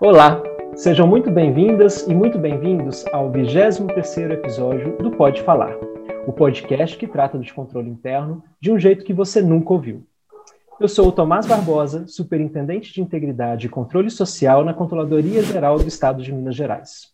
Olá, 0.00 0.42
sejam 0.74 1.06
muito 1.06 1.30
bem-vindas 1.30 2.04
e 2.08 2.12
muito 2.12 2.36
bem-vindos 2.36 3.06
ao 3.12 3.30
23º 3.30 4.32
episódio 4.32 4.98
do 4.98 5.12
Pode 5.12 5.40
Falar, 5.42 5.72
o 6.26 6.32
podcast 6.32 6.98
que 6.98 7.06
trata 7.06 7.38
de 7.38 7.54
controle 7.54 7.88
interno 7.88 8.42
de 8.60 8.72
um 8.72 8.78
jeito 8.78 9.04
que 9.04 9.12
você 9.12 9.40
nunca 9.40 9.72
ouviu. 9.72 10.04
Eu 10.80 10.88
sou 10.88 11.06
o 11.06 11.12
Tomás 11.12 11.46
Barbosa, 11.46 12.08
superintendente 12.08 12.92
de 12.92 13.00
Integridade 13.00 13.66
e 13.68 13.70
Controle 13.70 14.10
Social 14.10 14.64
na 14.64 14.74
Controladoria 14.74 15.44
Geral 15.44 15.78
do 15.78 15.86
Estado 15.86 16.24
de 16.24 16.32
Minas 16.32 16.56
Gerais. 16.56 17.12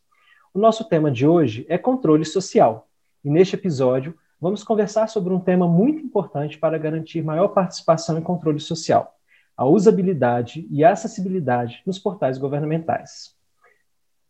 O 0.55 0.59
nosso 0.59 0.89
tema 0.89 1.11
de 1.11 1.27
hoje 1.27 1.67
é 1.69 1.77
controle 1.77 2.25
social, 2.25 2.89
e 3.23 3.29
neste 3.29 3.57
episódio 3.57 4.17
vamos 4.41 4.65
conversar 4.65 5.07
sobre 5.07 5.35
um 5.35 5.39
tema 5.39 5.69
muito 5.69 6.03
importante 6.03 6.57
para 6.57 6.79
garantir 6.79 7.21
maior 7.21 7.49
participação 7.49 8.19
e 8.19 8.23
controle 8.23 8.59
social, 8.59 9.20
a 9.61 9.67
usabilidade 9.67 10.67
e 10.71 10.83
a 10.83 10.93
acessibilidade 10.93 11.83
nos 11.85 11.99
portais 11.99 12.39
governamentais. 12.39 13.37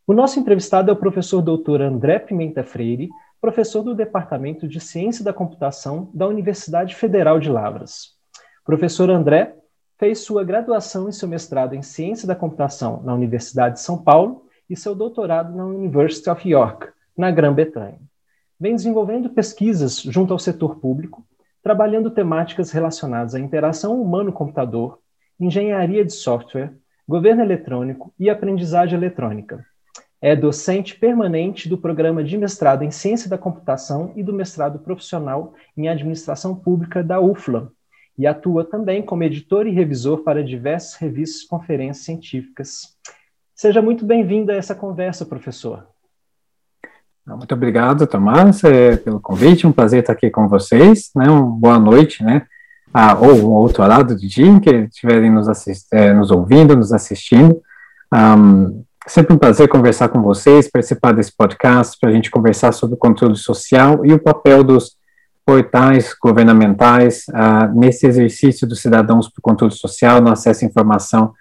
O 0.04 0.12
nosso 0.12 0.40
entrevistado 0.40 0.90
é 0.90 0.92
o 0.92 0.96
professor 0.96 1.40
doutor 1.40 1.80
André 1.80 2.18
Pimenta 2.18 2.64
Freire, 2.64 3.08
professor 3.40 3.84
do 3.84 3.94
Departamento 3.94 4.66
de 4.66 4.80
Ciência 4.80 5.24
da 5.24 5.32
Computação 5.32 6.10
da 6.12 6.26
Universidade 6.26 6.96
Federal 6.96 7.38
de 7.38 7.48
Lavras. 7.48 8.16
professor 8.64 9.08
André 9.08 9.54
fez 10.00 10.18
sua 10.18 10.42
graduação 10.42 11.08
e 11.08 11.12
seu 11.12 11.28
mestrado 11.28 11.76
em 11.76 11.82
Ciência 11.82 12.26
da 12.26 12.34
Computação 12.34 13.00
na 13.04 13.14
Universidade 13.14 13.76
de 13.76 13.82
São 13.82 13.98
Paulo 14.02 14.46
e 14.68 14.74
seu 14.74 14.96
doutorado 14.96 15.54
na 15.54 15.64
University 15.64 16.28
of 16.28 16.48
York, 16.48 16.88
na 17.16 17.30
Grã-Bretanha. 17.30 18.00
Vem 18.58 18.74
desenvolvendo 18.74 19.30
pesquisas 19.30 20.02
junto 20.02 20.32
ao 20.32 20.40
setor 20.40 20.80
público, 20.80 21.24
trabalhando 21.62 22.10
temáticas 22.10 22.72
relacionadas 22.72 23.36
à 23.36 23.38
interação 23.38 24.02
humano-computador, 24.02 24.98
engenharia 25.40 26.04
de 26.04 26.12
software, 26.12 26.72
governo 27.08 27.42
eletrônico 27.42 28.12
e 28.18 28.28
aprendizagem 28.28 28.96
eletrônica. 28.96 29.64
É 30.20 30.36
docente 30.36 30.94
permanente 30.94 31.68
do 31.68 31.78
programa 31.78 32.22
de 32.22 32.36
mestrado 32.36 32.82
em 32.82 32.90
ciência 32.90 33.28
da 33.28 33.38
computação 33.38 34.12
e 34.14 34.22
do 34.22 34.34
mestrado 34.34 34.78
profissional 34.78 35.54
em 35.76 35.88
administração 35.88 36.54
pública 36.54 37.02
da 37.02 37.20
UFLA, 37.20 37.72
e 38.18 38.26
atua 38.26 38.64
também 38.64 39.02
como 39.02 39.22
editor 39.22 39.66
e 39.66 39.70
revisor 39.70 40.18
para 40.18 40.44
diversas 40.44 40.94
revistas 40.96 41.42
e 41.42 41.48
conferências 41.48 42.04
científicas. 42.04 42.98
Seja 43.54 43.80
muito 43.80 44.04
bem-vindo 44.04 44.52
a 44.52 44.54
essa 44.54 44.74
conversa, 44.74 45.24
professor. 45.24 45.86
Muito 47.26 47.54
obrigado, 47.54 48.06
Tomás, 48.06 48.62
é, 48.64 48.96
pelo 48.96 49.20
convite. 49.20 49.66
Um 49.66 49.72
prazer 49.72 50.00
estar 50.00 50.12
aqui 50.12 50.28
com 50.30 50.48
vocês. 50.48 51.10
Né? 51.14 51.30
Uma 51.30 51.46
boa 51.46 51.78
noite, 51.78 52.22
né? 52.24 52.46
Ah, 52.92 53.16
ou 53.18 53.34
um 53.34 53.52
outro 53.52 53.86
lado 53.86 54.14
do 54.14 54.20
dia 54.20 54.60
que 54.60 54.70
estiverem 54.70 55.30
nos, 55.30 55.46
é, 55.92 56.12
nos 56.12 56.30
ouvindo, 56.30 56.76
nos 56.76 56.92
assistindo. 56.92 57.60
Um, 58.12 58.82
sempre 59.06 59.34
um 59.34 59.38
prazer 59.38 59.68
conversar 59.68 60.08
com 60.08 60.20
vocês, 60.20 60.68
participar 60.68 61.12
desse 61.12 61.34
podcast 61.36 61.96
para 62.00 62.10
a 62.10 62.12
gente 62.12 62.30
conversar 62.30 62.72
sobre 62.72 62.94
o 62.96 62.98
controle 62.98 63.36
social 63.36 64.04
e 64.04 64.12
o 64.12 64.18
papel 64.18 64.64
dos 64.64 64.96
portais 65.46 66.14
governamentais 66.20 67.24
uh, 67.28 67.78
nesse 67.78 68.06
exercício 68.06 68.68
dos 68.68 68.80
cidadãos 68.80 69.28
para 69.28 69.38
o 69.38 69.42
controle 69.42 69.72
social, 69.72 70.20
no 70.20 70.30
acesso 70.30 70.64
à 70.64 70.68
informação, 70.68 71.32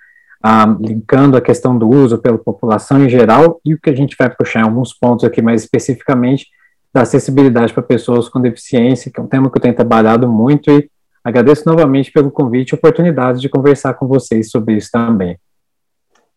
uh, 0.46 0.84
linkando 0.84 1.38
a 1.38 1.42
questão 1.42 1.78
do 1.78 1.90
uso 1.90 2.18
pela 2.18 2.38
população 2.38 3.04
em 3.04 3.10
geral 3.10 3.60
e 3.66 3.74
o 3.74 3.80
que 3.80 3.90
a 3.90 3.96
gente 3.96 4.16
vai 4.18 4.30
puxar 4.30 4.62
em 4.62 4.64
alguns 4.64 4.94
pontos 4.94 5.26
aqui 5.26 5.42
mais 5.42 5.64
especificamente 5.64 6.48
da 6.94 7.02
acessibilidade 7.02 7.74
para 7.74 7.84
pessoas 7.84 8.30
com 8.30 8.42
deficiência, 8.42 9.12
que 9.12 9.20
é 9.20 9.24
um 9.24 9.28
tema 9.28 9.50
que 9.50 9.58
eu 9.58 9.62
tenho 9.62 9.76
trabalhado 9.76 10.28
muito 10.28 10.72
e 10.72 10.90
Agradeço 11.24 11.64
novamente 11.66 12.12
pelo 12.12 12.32
convite 12.32 12.72
e 12.72 12.76
oportunidade 12.76 13.42
de 13.42 13.50
conversar 13.50 13.94
com 13.96 14.08
vocês 14.08 14.50
sobre 14.50 14.76
isso 14.76 14.90
também. 14.92 15.38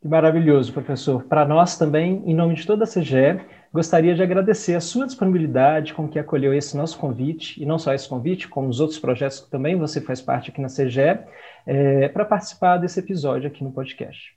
Que 0.01 0.09
maravilhoso, 0.09 0.73
professor. 0.73 1.23
Para 1.23 1.47
nós 1.47 1.79
também, 1.79 2.25
em 2.27 2.35
nome 2.35 2.55
de 2.55 2.67
toda 2.67 2.83
a 2.83 2.89
CGE, 2.89 3.41
gostaria 3.73 4.17
de 4.17 4.23
agradecer 4.23 4.75
a 4.75 4.81
sua 4.81 5.07
disponibilidade 5.07 5.95
com 5.95 6.09
que 6.09 6.19
acolheu 6.19 6.53
esse 6.53 6.77
nosso 6.77 6.99
convite, 6.99 7.63
e 7.63 7.65
não 7.65 7.79
só 7.79 7.95
esse 7.95 8.09
convite, 8.09 8.49
como 8.49 8.69
os 8.69 8.81
outros 8.81 8.99
projetos 8.99 9.39
que 9.39 9.49
também 9.49 9.77
você 9.77 10.01
faz 10.01 10.21
parte 10.21 10.51
aqui 10.51 10.61
na 10.61 10.67
CGE, 10.67 11.21
é, 11.65 12.09
para 12.09 12.25
participar 12.25 12.79
desse 12.79 12.99
episódio 12.99 13.47
aqui 13.47 13.63
no 13.63 13.71
podcast. 13.71 14.37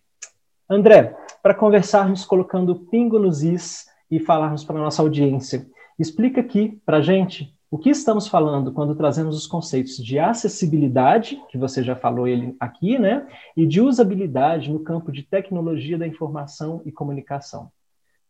André, 0.69 1.16
para 1.41 1.55
conversarmos 1.55 2.25
colocando 2.25 2.75
pingo 2.75 3.17
nos 3.17 3.41
is 3.41 3.88
e 4.11 4.19
falarmos 4.19 4.63
para 4.63 4.78
a 4.78 4.84
nossa 4.84 5.01
audiência, 5.01 5.66
explica 5.97 6.41
aqui 6.41 6.79
para 6.85 6.97
a 6.97 7.01
gente 7.01 7.54
o 7.70 7.78
que 7.78 7.90
estamos 7.90 8.28
falando 8.28 8.72
quando 8.72 8.96
trazemos 8.96 9.36
os 9.36 9.48
conceitos 9.48 9.98
de 9.98 10.20
acessibilidade, 10.20 11.42
que 11.50 11.58
você 11.58 11.84
já 11.84 11.96
falou 11.96 12.28
ele 12.28 12.56
aqui, 12.59 12.98
né, 13.00 13.28
e 13.58 13.66
de 13.66 13.81
usabilidade 13.81 14.72
no 14.72 14.80
campo 14.80 15.12
de 15.12 15.24
tecnologia 15.24 15.98
da 15.98 16.08
informação 16.08 16.81
e 16.86 16.92
comunicação? 16.92 17.70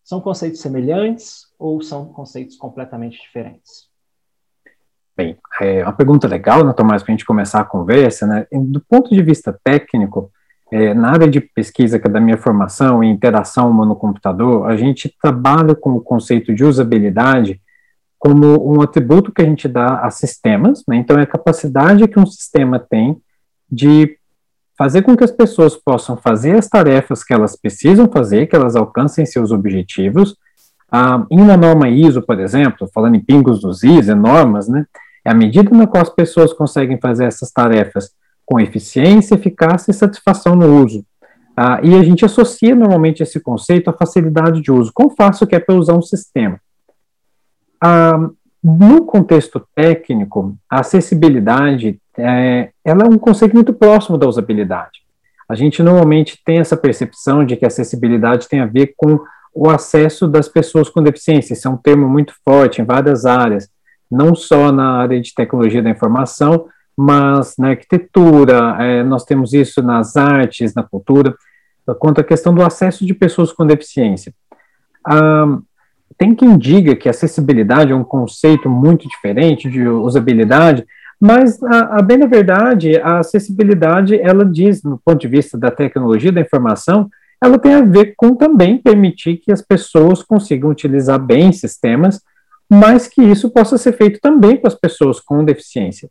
São 0.04 0.22
conceitos 0.22 0.62
semelhantes 0.62 1.48
ou 1.60 1.82
são 1.82 2.06
conceitos 2.06 2.56
completamente 2.56 3.20
diferentes? 3.20 3.90
Bem, 5.18 5.38
é 5.62 5.84
uma 5.84 5.94
pergunta 5.94 6.28
legal, 6.28 6.64
né, 6.66 6.74
Tomás, 6.74 7.02
para 7.02 7.12
a 7.12 7.16
gente 7.16 7.26
começar 7.26 7.62
a 7.62 7.66
conversa, 7.66 8.28
né? 8.28 8.48
Do 8.52 8.82
ponto 8.82 9.10
de 9.10 9.22
vista 9.24 9.58
técnico, 9.64 10.32
é, 10.72 10.94
na 10.94 11.12
área 11.12 11.30
de 11.30 11.40
pesquisa 11.40 11.98
que 11.98 12.08
é 12.08 12.12
da 12.12 12.20
minha 12.20 12.38
formação 12.38 13.04
em 13.04 13.12
interação 13.12 13.70
humano-computador, 13.70 14.70
a 14.70 14.76
gente 14.76 15.14
trabalha 15.22 15.74
com 15.74 15.92
o 15.92 16.02
conceito 16.02 16.54
de 16.54 16.64
usabilidade 16.64 17.62
como 18.18 18.74
um 18.74 18.82
atributo 18.82 19.32
que 19.32 19.42
a 19.42 19.46
gente 19.46 19.68
dá 19.68 20.00
a 20.00 20.10
sistemas, 20.10 20.84
né? 20.88 20.98
então 20.98 21.18
é 21.18 21.24
a 21.24 21.28
capacidade 21.28 22.08
que 22.08 22.20
um 22.20 22.26
sistema 22.26 22.80
tem 22.80 23.18
de 23.70 24.18
fazer 24.78 25.02
com 25.02 25.16
que 25.16 25.24
as 25.24 25.32
pessoas 25.32 25.76
possam 25.76 26.18
fazer 26.18 26.58
as 26.58 26.68
tarefas 26.68 27.24
que 27.24 27.34
elas 27.34 27.56
precisam 27.56 28.10
fazer, 28.12 28.48
que 28.48 28.56
elas 28.56 28.76
alcancem 28.76 29.26
seus 29.26 29.52
objetivos. 29.52 30.36
Ah, 30.92 31.26
em 31.32 31.40
uma 31.40 31.58
norma 31.58 31.90
ISO, 31.90 32.22
por 32.22 32.40
exemplo, 32.40 32.90
falando 32.94 33.16
em 33.16 33.24
pingos 33.24 33.62
dos 33.62 33.84
IS, 33.84 34.08
normas, 34.08 34.68
né, 34.68 34.86
é 35.24 35.32
a 35.32 35.34
medida 35.34 35.76
na 35.76 35.88
qual 35.88 36.04
as 36.04 36.10
pessoas 36.10 36.54
conseguem 36.54 37.00
fazer 37.00 37.26
essas 37.26 37.52
tarefas 37.52 38.12
com 38.46 38.60
eficiência, 38.60 39.36
eficácia 39.36 39.92
e 39.92 39.94
satisfação 39.94 40.56
no 40.56 40.84
uso. 40.84 41.04
Ah, 41.58 41.80
e 41.82 41.96
a 41.96 42.04
gente 42.04 42.26
associa 42.26 42.76
normalmente 42.76 43.24
esse 43.24 43.40
conceito 43.40 43.90
à 43.90 43.94
facilidade 43.94 44.62
de 44.62 44.72
uso. 44.72 44.92
Quão 44.94 45.10
fácil 45.10 45.48
que 45.48 45.56
é 45.56 45.60
para 45.60 45.76
usar 45.76 45.94
um 45.94 46.02
sistema? 46.02 46.60
Ah, 47.82 48.30
no 48.64 49.06
contexto 49.06 49.66
técnico, 49.76 50.58
a 50.70 50.80
acessibilidade 50.80 52.00
é, 52.18 52.72
ela 52.84 53.04
é 53.04 53.08
um 53.08 53.18
conceito 53.18 53.54
muito 53.54 53.74
próximo 53.74 54.18
da 54.18 54.28
usabilidade. 54.28 55.04
A 55.48 55.54
gente 55.54 55.84
normalmente 55.84 56.42
tem 56.44 56.60
essa 56.60 56.76
percepção 56.76 57.46
de 57.46 57.56
que 57.56 57.66
a 57.66 57.68
acessibilidade 57.68 58.48
tem 58.48 58.62
a 58.62 58.66
ver 58.66 58.94
com 58.98 59.20
o 59.54 59.70
acesso 59.70 60.28
das 60.28 60.50
pessoas 60.50 60.90
com 60.90 61.04
deficiência. 61.04 61.54
Esse 61.54 61.68
é 61.68 61.70
um 61.70 61.78
termo 61.78 62.10
muito 62.10 62.34
forte 62.44 62.82
em 62.82 62.86
várias 62.86 63.26
áreas, 63.26 63.70
não 64.10 64.34
só 64.34 64.72
na 64.72 64.98
área 64.98 65.22
de 65.22 65.34
tecnologia 65.34 65.84
da 65.84 65.90
informação, 65.90 66.68
mas 66.98 67.56
na 67.58 67.70
arquitetura, 67.70 68.78
é, 68.80 69.04
nós 69.04 69.24
temos 69.26 69.54
isso 69.54 69.82
nas 69.84 70.16
artes, 70.16 70.74
na 70.74 70.82
cultura, 70.82 71.36
quanto 72.00 72.22
à 72.22 72.24
questão 72.24 72.54
do 72.54 72.64
acesso 72.64 73.06
de 73.06 73.14
pessoas 73.14 73.54
com 73.54 73.68
deficiência. 73.68 74.34
Ah, 75.06 75.60
tem 76.18 76.34
quem 76.34 76.58
diga 76.58 76.96
que 76.96 77.10
acessibilidade 77.10 77.92
é 77.92 77.96
um 77.96 78.04
conceito 78.04 78.70
muito 78.70 79.08
diferente 79.08 79.70
de 79.70 79.88
usabilidade, 79.88 80.86
mas 81.20 81.62
a, 81.64 82.00
a 82.00 82.02
bem 82.02 82.20
verdade, 82.28 82.98
a 82.98 83.20
acessibilidade, 83.20 84.20
ela 84.20 84.46
diz, 84.46 84.84
no 84.84 85.00
ponto 85.04 85.20
de 85.20 85.28
vista 85.28 85.58
da 85.58 85.72
tecnologia 85.72 86.32
da 86.32 86.42
informação, 86.42 87.10
ela 87.42 87.60
tem 87.60 87.74
a 87.74 87.82
ver 87.82 88.14
com 88.16 88.36
também 88.36 88.78
permitir 88.78 89.38
que 89.38 89.52
as 89.52 89.62
pessoas 89.62 90.24
consigam 90.24 90.70
utilizar 90.70 91.20
bem 91.20 91.52
sistemas, 91.52 92.22
mas 92.70 93.08
que 93.08 93.22
isso 93.22 93.50
possa 93.52 93.78
ser 93.78 93.94
feito 93.94 94.20
também 94.20 94.58
com 94.58 94.68
as 94.68 94.76
pessoas 94.76 95.20
com 95.20 95.44
deficiência. 95.44 96.10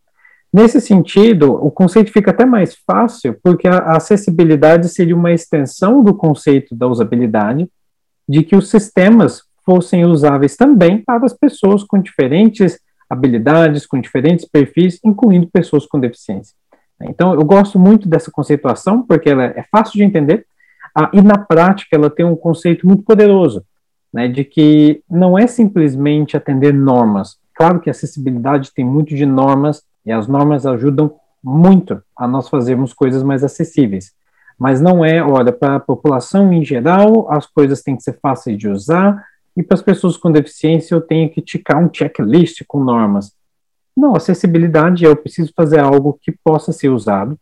Nesse 0.52 0.80
sentido, 0.80 1.52
o 1.52 1.70
conceito 1.70 2.12
fica 2.12 2.30
até 2.30 2.44
mais 2.44 2.76
fácil, 2.86 3.36
porque 3.42 3.66
a 3.66 3.96
acessibilidade 3.96 4.88
seria 4.88 5.16
uma 5.16 5.32
extensão 5.32 6.02
do 6.02 6.14
conceito 6.14 6.76
da 6.76 6.86
usabilidade, 6.86 7.68
de 8.28 8.44
que 8.44 8.54
os 8.54 8.70
sistemas 8.70 9.42
fossem 9.64 10.04
usáveis 10.04 10.56
também 10.56 11.02
para 11.02 11.24
as 11.24 11.32
pessoas 11.32 11.82
com 11.82 11.98
diferentes 11.98 12.78
habilidades, 13.08 13.86
com 13.86 14.00
diferentes 14.00 14.44
perfis, 14.44 14.98
incluindo 15.04 15.46
pessoas 15.46 15.86
com 15.86 16.00
deficiência. 16.00 16.54
Então, 17.02 17.34
eu 17.34 17.44
gosto 17.44 17.78
muito 17.78 18.08
dessa 18.08 18.30
conceituação, 18.30 19.02
porque 19.02 19.30
ela 19.30 19.44
é 19.44 19.64
fácil 19.70 19.94
de 19.94 20.04
entender, 20.04 20.46
ah, 20.96 21.10
e 21.12 21.20
na 21.20 21.38
prática 21.38 21.96
ela 21.96 22.08
tem 22.08 22.24
um 22.24 22.36
conceito 22.36 22.86
muito 22.86 23.02
poderoso, 23.02 23.64
né, 24.12 24.28
de 24.28 24.44
que 24.44 25.02
não 25.10 25.36
é 25.36 25.46
simplesmente 25.46 26.36
atender 26.36 26.72
normas. 26.72 27.36
Claro 27.54 27.80
que 27.80 27.90
a 27.90 27.92
acessibilidade 27.92 28.72
tem 28.72 28.84
muito 28.84 29.14
de 29.14 29.26
normas, 29.26 29.82
e 30.06 30.12
as 30.12 30.28
normas 30.28 30.66
ajudam 30.66 31.14
muito 31.42 32.02
a 32.16 32.28
nós 32.28 32.48
fazermos 32.48 32.92
coisas 32.92 33.22
mais 33.22 33.42
acessíveis. 33.42 34.12
Mas 34.58 34.80
não 34.80 35.04
é, 35.04 35.22
olha, 35.22 35.52
para 35.52 35.76
a 35.76 35.80
população 35.80 36.52
em 36.52 36.64
geral, 36.64 37.30
as 37.30 37.46
coisas 37.46 37.82
têm 37.82 37.96
que 37.96 38.02
ser 38.02 38.18
fáceis 38.20 38.56
de 38.56 38.68
usar, 38.68 39.24
e 39.56 39.62
para 39.62 39.74
as 39.74 39.82
pessoas 39.82 40.16
com 40.16 40.32
deficiência 40.32 40.94
eu 40.94 41.00
tenho 41.00 41.30
que 41.30 41.40
ticar 41.40 41.82
um 41.82 41.92
checklist 41.92 42.62
com 42.66 42.82
normas. 42.82 43.32
Não, 43.96 44.16
acessibilidade 44.16 45.04
é 45.04 45.08
eu 45.08 45.16
preciso 45.16 45.52
fazer 45.54 45.78
algo 45.78 46.18
que 46.20 46.32
possa 46.32 46.72
ser 46.72 46.88
usado 46.88 47.38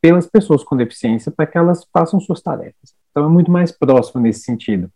pelas 0.00 0.26
pessoas 0.26 0.62
com 0.62 0.76
deficiência 0.76 1.32
para 1.32 1.46
que 1.46 1.56
elas 1.56 1.86
façam 1.90 2.20
suas 2.20 2.42
tarefas. 2.42 2.94
Então 3.10 3.24
é 3.24 3.28
muito 3.28 3.50
mais 3.50 3.72
próximo 3.72 4.20
nesse 4.20 4.40
sentido. 4.40 4.90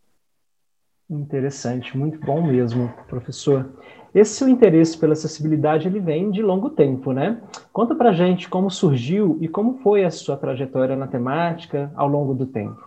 Interessante, 1.09 1.97
muito 1.97 2.21
bom 2.21 2.47
mesmo, 2.47 2.93
professor. 3.09 3.67
Esse 4.15 4.35
seu 4.35 4.49
interesse 4.49 4.99
pela 4.99 5.15
acessibilidade 5.15 5.89
ele 5.89 6.01
vem 6.01 6.31
de 6.31 6.43
longo 6.43 6.69
tempo, 6.69 7.13
né? 7.13 7.41
Conta 7.73 7.95
pra 7.95 8.13
gente 8.13 8.49
como 8.49 8.71
surgiu 8.71 9.39
e 9.41 9.49
como 9.49 9.79
foi 9.79 10.05
a 10.05 10.11
sua 10.11 10.37
trajetória 10.37 10.97
na 10.97 11.07
temática 11.07 11.91
ao 11.95 12.09
longo 12.09 12.35
do 12.35 12.45
tempo. 12.45 12.87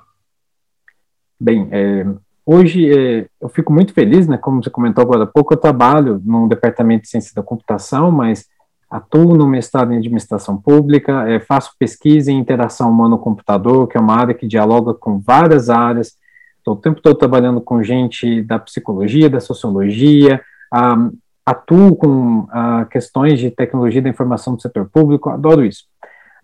Bem, 1.39 1.68
é, 1.72 2.06
hoje 2.45 2.91
é, 2.91 3.27
eu 3.39 3.49
fico 3.49 3.71
muito 3.71 3.93
feliz, 3.93 4.27
né? 4.27 4.38
Como 4.38 4.63
você 4.63 4.69
comentou 4.69 5.03
agora 5.03 5.23
há 5.23 5.27
pouco, 5.27 5.53
eu 5.53 5.57
trabalho 5.57 6.21
no 6.23 6.47
departamento 6.47 7.03
de 7.03 7.09
ciência 7.09 7.33
da 7.35 7.43
computação, 7.43 8.11
mas 8.11 8.45
atuo 8.89 9.38
no 9.38 9.47
mestrado 9.47 9.93
em 9.93 9.97
administração 9.97 10.57
pública, 10.57 11.29
é, 11.29 11.39
faço 11.39 11.71
pesquisa 11.79 12.31
em 12.31 12.38
interação 12.38 12.89
humano-computador, 12.89 13.88
que 13.88 13.97
é 13.97 14.01
uma 14.01 14.15
área 14.15 14.33
que 14.33 14.47
dialoga 14.47 14.93
com 14.93 15.19
várias 15.19 15.69
áreas. 15.69 16.17
Estou 16.57 16.75
o 16.75 16.77
tempo 16.77 17.01
todo 17.01 17.17
trabalhando 17.17 17.61
com 17.61 17.81
gente 17.81 18.41
da 18.44 18.59
psicologia, 18.59 19.29
da 19.29 19.39
sociologia, 19.39 20.41
um, 20.73 21.11
atuo 21.45 21.95
com 21.95 22.39
uh, 22.41 22.85
questões 22.89 23.39
de 23.39 23.49
tecnologia 23.49 24.01
da 24.01 24.09
informação 24.09 24.55
do 24.55 24.61
setor 24.61 24.89
público, 24.89 25.29
adoro 25.29 25.65
isso. 25.65 25.85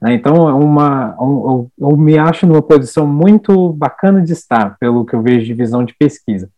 Né? 0.01 0.13
Então, 0.13 0.47
é 0.47 0.53
uma, 0.53 1.15
um, 1.21 1.69
eu, 1.79 1.89
eu, 1.89 1.97
me 1.97 2.17
acho 2.17 2.45
numa 2.45 2.61
posição 2.61 3.05
muito 3.05 3.73
bacana 3.73 4.21
de 4.21 4.33
estar, 4.33 4.77
pelo 4.79 5.05
que 5.05 5.15
eu 5.15 5.21
vejo 5.21 5.45
de 5.45 5.53
visão 5.53 5.83
de 5.83 5.95
pesquisa. 5.95 6.49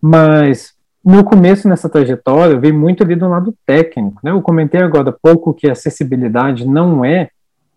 Mas, 0.00 0.72
no 1.04 1.24
começo 1.24 1.68
nessa 1.68 1.88
trajetória, 1.88 2.54
eu 2.54 2.60
vi 2.60 2.72
muito 2.72 3.02
ali 3.02 3.16
do 3.16 3.28
lado 3.28 3.54
técnico. 3.66 4.20
Né? 4.22 4.30
Eu 4.30 4.42
comentei 4.42 4.80
agora 4.80 5.10
há 5.10 5.12
pouco 5.12 5.54
que 5.54 5.68
acessibilidade 5.68 6.66
não 6.66 7.04
é 7.04 7.30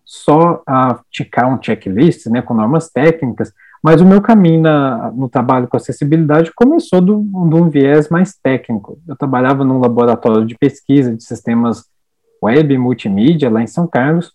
só 0.04 0.62
a 0.66 1.00
ticar 1.10 1.52
um 1.52 1.60
checklist 1.60 2.26
né, 2.26 2.42
com 2.42 2.54
normas 2.54 2.90
técnicas, 2.90 3.52
mas 3.82 4.00
o 4.00 4.06
meu 4.06 4.20
caminho 4.20 4.60
na, 4.60 5.10
no 5.10 5.28
trabalho 5.28 5.66
com 5.66 5.76
acessibilidade 5.76 6.52
começou 6.54 7.00
de 7.00 7.10
um 7.10 7.68
viés 7.68 8.08
mais 8.08 8.34
técnico. 8.34 8.98
Eu 9.08 9.16
trabalhava 9.16 9.64
num 9.64 9.80
laboratório 9.80 10.46
de 10.46 10.56
pesquisa 10.56 11.16
de 11.16 11.24
sistemas 11.24 11.84
web 12.42 12.72
e 12.72 12.78
multimídia 12.78 13.50
lá 13.50 13.62
em 13.62 13.66
São 13.66 13.86
Carlos, 13.86 14.32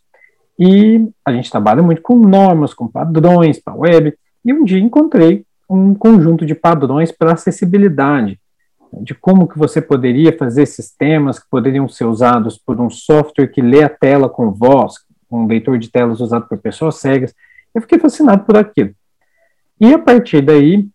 e 0.58 1.08
a 1.26 1.32
gente 1.32 1.52
trabalha 1.52 1.84
muito 1.84 2.02
com 2.02 2.16
normas, 2.16 2.74
com 2.74 2.88
padrões 2.88 3.60
para 3.60 3.76
web, 3.76 4.14
e 4.44 4.54
um 4.54 4.64
dia 4.64 4.80
encontrei 4.80 5.46
um 5.70 5.94
conjunto 5.94 6.46
de 6.46 6.56
padrões 6.56 7.12
para 7.12 7.34
acessibilidade, 7.34 8.40
de 9.02 9.14
como 9.14 9.48
que 9.48 9.58
você 9.58 9.82
poderia 9.82 10.36
fazer 10.38 10.66
sistemas 10.66 11.40
que 11.40 11.50
poderiam 11.50 11.88
ser 11.90 12.06
usados 12.06 12.58
por 12.58 12.80
um 12.80 12.90
software 12.90 13.48
que 13.48 13.62
lê 13.62 13.84
a 13.84 13.90
tela 13.90 14.30
com 14.30 14.52
voz, 14.52 14.96
um 15.30 15.46
leitor 15.46 15.78
de 15.78 15.90
telas 15.90 16.22
usado 16.22 16.48
por 16.48 16.58
pessoas 16.58 16.96
cegas. 16.96 17.36
Eu 17.76 17.82
fiquei 17.82 18.00
fascinado 18.00 18.46
por 18.46 18.58
aquilo. 18.58 18.92
E 19.80 19.94
a 19.94 20.00
partir 20.00 20.42
daí, 20.42 20.88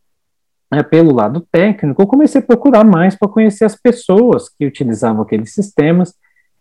é, 0.72 0.82
pelo 0.82 1.14
lado 1.14 1.46
técnico, 1.52 2.00
eu 2.00 2.06
comecei 2.06 2.40
a 2.40 2.44
procurar 2.44 2.82
mais 2.82 3.14
para 3.14 3.28
conhecer 3.28 3.66
as 3.66 3.76
pessoas 3.76 4.48
que 4.48 4.66
utilizavam 4.66 5.22
aqueles 5.22 5.52
sistemas. 5.52 6.14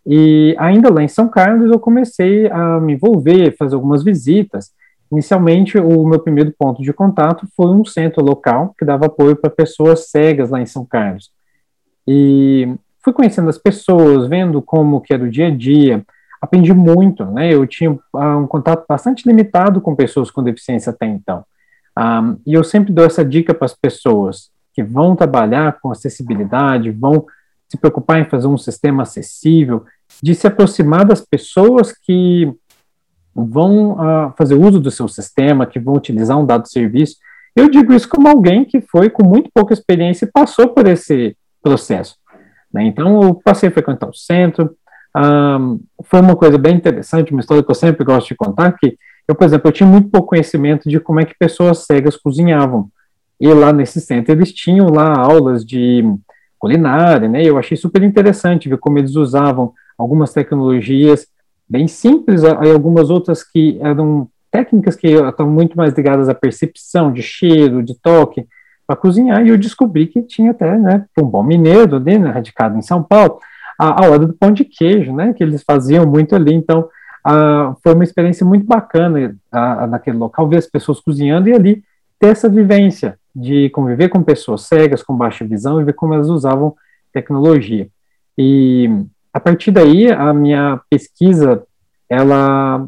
E 0.05 0.55
ainda 0.57 0.91
lá 0.91 1.03
em 1.03 1.07
São 1.07 1.27
Carlos, 1.27 1.71
eu 1.71 1.79
comecei 1.79 2.49
a 2.49 2.79
me 2.79 2.93
envolver, 2.93 3.55
fazer 3.57 3.75
algumas 3.75 4.03
visitas. 4.03 4.71
Inicialmente, 5.11 5.77
o 5.77 6.07
meu 6.07 6.19
primeiro 6.19 6.53
ponto 6.57 6.81
de 6.81 6.93
contato 6.93 7.47
foi 7.55 7.67
um 7.67 7.85
centro 7.85 8.23
local 8.23 8.73
que 8.77 8.85
dava 8.85 9.07
apoio 9.07 9.35
para 9.35 9.49
pessoas 9.49 10.09
cegas 10.09 10.49
lá 10.49 10.61
em 10.61 10.65
São 10.65 10.85
Carlos. 10.85 11.31
E 12.07 12.73
fui 13.03 13.13
conhecendo 13.13 13.49
as 13.49 13.57
pessoas, 13.57 14.27
vendo 14.27 14.61
como 14.61 15.01
que 15.01 15.13
era 15.13 15.23
o 15.23 15.29
dia 15.29 15.47
a 15.47 15.51
dia, 15.51 16.03
aprendi 16.41 16.73
muito, 16.73 17.25
né? 17.25 17.53
Eu 17.53 17.67
tinha 17.67 17.91
uh, 17.91 18.37
um 18.37 18.47
contato 18.47 18.85
bastante 18.87 19.27
limitado 19.27 19.79
com 19.81 19.95
pessoas 19.95 20.31
com 20.31 20.41
deficiência 20.41 20.89
até 20.89 21.05
então. 21.05 21.43
Um, 21.97 22.37
e 22.47 22.53
eu 22.53 22.63
sempre 22.63 22.91
dou 22.91 23.05
essa 23.05 23.23
dica 23.23 23.53
para 23.53 23.65
as 23.65 23.75
pessoas 23.75 24.49
que 24.73 24.81
vão 24.81 25.15
trabalhar 25.15 25.79
com 25.79 25.91
acessibilidade, 25.91 26.89
vão 26.89 27.25
se 27.71 27.77
preocupar 27.77 28.19
em 28.19 28.25
fazer 28.25 28.47
um 28.47 28.57
sistema 28.57 29.03
acessível, 29.03 29.85
de 30.21 30.35
se 30.35 30.45
aproximar 30.45 31.05
das 31.05 31.21
pessoas 31.21 31.93
que 31.93 32.53
vão 33.33 33.93
uh, 33.93 34.33
fazer 34.37 34.55
uso 34.55 34.77
do 34.77 34.91
seu 34.91 35.07
sistema, 35.07 35.65
que 35.65 35.79
vão 35.79 35.95
utilizar 35.95 36.37
um 36.37 36.45
dado 36.45 36.67
serviço. 36.67 37.15
Eu 37.55 37.69
digo 37.69 37.93
isso 37.93 38.09
como 38.09 38.27
alguém 38.27 38.65
que 38.65 38.81
foi 38.81 39.09
com 39.09 39.25
muito 39.25 39.49
pouca 39.53 39.73
experiência 39.73 40.25
e 40.25 40.31
passou 40.31 40.67
por 40.67 40.85
esse 40.85 41.37
processo. 41.63 42.17
Né? 42.73 42.83
Então, 42.83 43.23
eu 43.23 43.35
passei 43.35 43.69
a 43.69 43.71
frequentar 43.71 44.09
o 44.09 44.13
centro. 44.13 44.75
Um, 45.15 45.79
foi 46.03 46.19
uma 46.19 46.35
coisa 46.35 46.57
bem 46.57 46.75
interessante, 46.75 47.31
uma 47.31 47.39
história 47.39 47.63
que 47.63 47.71
eu 47.71 47.75
sempre 47.75 48.03
gosto 48.03 48.27
de 48.27 48.35
contar, 48.35 48.73
que 48.73 48.97
eu, 49.29 49.33
por 49.33 49.45
exemplo, 49.45 49.69
eu 49.69 49.71
tinha 49.71 49.87
muito 49.87 50.09
pouco 50.09 50.29
conhecimento 50.29 50.89
de 50.89 50.99
como 50.99 51.21
é 51.21 51.25
que 51.25 51.37
pessoas 51.39 51.85
cegas 51.85 52.17
cozinhavam. 52.17 52.89
E 53.39 53.47
lá 53.53 53.71
nesse 53.71 54.01
centro 54.01 54.33
eles 54.33 54.51
tinham 54.51 54.89
lá 54.89 55.17
aulas 55.17 55.65
de 55.65 56.03
culinária, 56.61 57.27
né? 57.27 57.43
Eu 57.43 57.57
achei 57.57 57.75
super 57.75 58.03
interessante 58.03 58.69
ver 58.69 58.77
como 58.77 58.99
eles 58.99 59.15
usavam 59.15 59.73
algumas 59.97 60.31
tecnologias 60.31 61.25
bem 61.67 61.87
simples 61.87 62.43
e 62.43 62.47
algumas 62.47 63.09
outras 63.09 63.43
que 63.43 63.79
eram 63.81 64.29
técnicas 64.51 64.95
que 64.95 65.07
estavam 65.07 65.51
muito 65.51 65.75
mais 65.75 65.93
ligadas 65.93 66.29
à 66.29 66.35
percepção 66.35 67.11
de 67.11 67.23
cheiro, 67.23 67.81
de 67.81 67.95
toque, 67.99 68.45
para 68.85 68.95
cozinhar, 68.95 69.43
e 69.45 69.49
eu 69.49 69.57
descobri 69.57 70.05
que 70.05 70.21
tinha 70.21 70.51
até, 70.51 70.77
né, 70.77 71.05
um 71.17 71.23
bom 71.23 71.41
mineiro 71.41 71.95
ali, 71.95 72.19
né, 72.19 72.29
radicado 72.29 72.77
em 72.77 72.81
São 72.81 73.01
Paulo, 73.01 73.39
a, 73.79 74.03
a 74.03 74.09
hora 74.09 74.19
do 74.19 74.33
pão 74.33 74.51
de 74.51 74.65
queijo, 74.65 75.15
né, 75.15 75.33
que 75.33 75.41
eles 75.41 75.63
faziam 75.63 76.05
muito 76.05 76.35
ali, 76.35 76.53
então 76.53 76.89
ah, 77.23 77.73
foi 77.81 77.93
uma 77.93 78.03
experiência 78.03 78.45
muito 78.45 78.65
bacana 78.65 79.33
ah, 79.49 79.87
naquele 79.87 80.17
local, 80.17 80.49
ver 80.49 80.57
as 80.57 80.67
pessoas 80.67 80.99
cozinhando 80.99 81.47
e 81.47 81.53
ali 81.53 81.83
ter 82.19 82.27
essa 82.27 82.49
vivência 82.49 83.17
de 83.35 83.69
conviver 83.69 84.09
com 84.09 84.23
pessoas 84.23 84.63
cegas, 84.63 85.03
com 85.03 85.15
baixa 85.15 85.45
visão 85.45 85.79
e 85.79 85.83
ver 85.83 85.93
como 85.93 86.13
elas 86.13 86.29
usavam 86.29 86.75
tecnologia. 87.13 87.87
E 88.37 88.89
a 89.33 89.39
partir 89.39 89.71
daí, 89.71 90.11
a 90.11 90.33
minha 90.33 90.81
pesquisa, 90.89 91.63
ela 92.09 92.87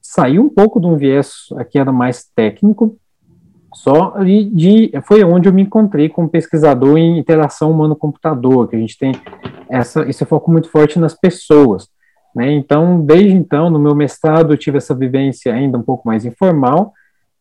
saiu 0.00 0.42
um 0.42 0.48
pouco 0.48 0.80
de 0.80 0.86
um 0.86 0.96
viés 0.96 1.46
que 1.70 1.78
era 1.78 1.92
mais 1.92 2.24
técnico, 2.34 2.96
só 3.74 4.18
de, 4.24 4.44
de, 4.44 4.92
foi 5.02 5.22
onde 5.22 5.48
eu 5.48 5.52
me 5.52 5.62
encontrei 5.62 6.08
com 6.08 6.24
um 6.24 6.28
pesquisador 6.28 6.96
em 6.96 7.18
interação 7.18 7.70
humano-computador, 7.70 8.68
que 8.68 8.76
a 8.76 8.78
gente 8.78 8.96
tem 8.96 9.12
essa, 9.68 10.08
esse 10.08 10.24
foco 10.24 10.50
muito 10.50 10.70
forte 10.70 10.98
nas 10.98 11.12
pessoas. 11.12 11.88
Né? 12.34 12.52
Então, 12.52 13.00
desde 13.04 13.32
então, 13.32 13.68
no 13.68 13.78
meu 13.78 13.94
mestrado, 13.94 14.52
eu 14.52 14.56
tive 14.56 14.78
essa 14.78 14.94
vivência 14.94 15.52
ainda 15.52 15.76
um 15.76 15.82
pouco 15.82 16.08
mais 16.08 16.24
informal. 16.24 16.92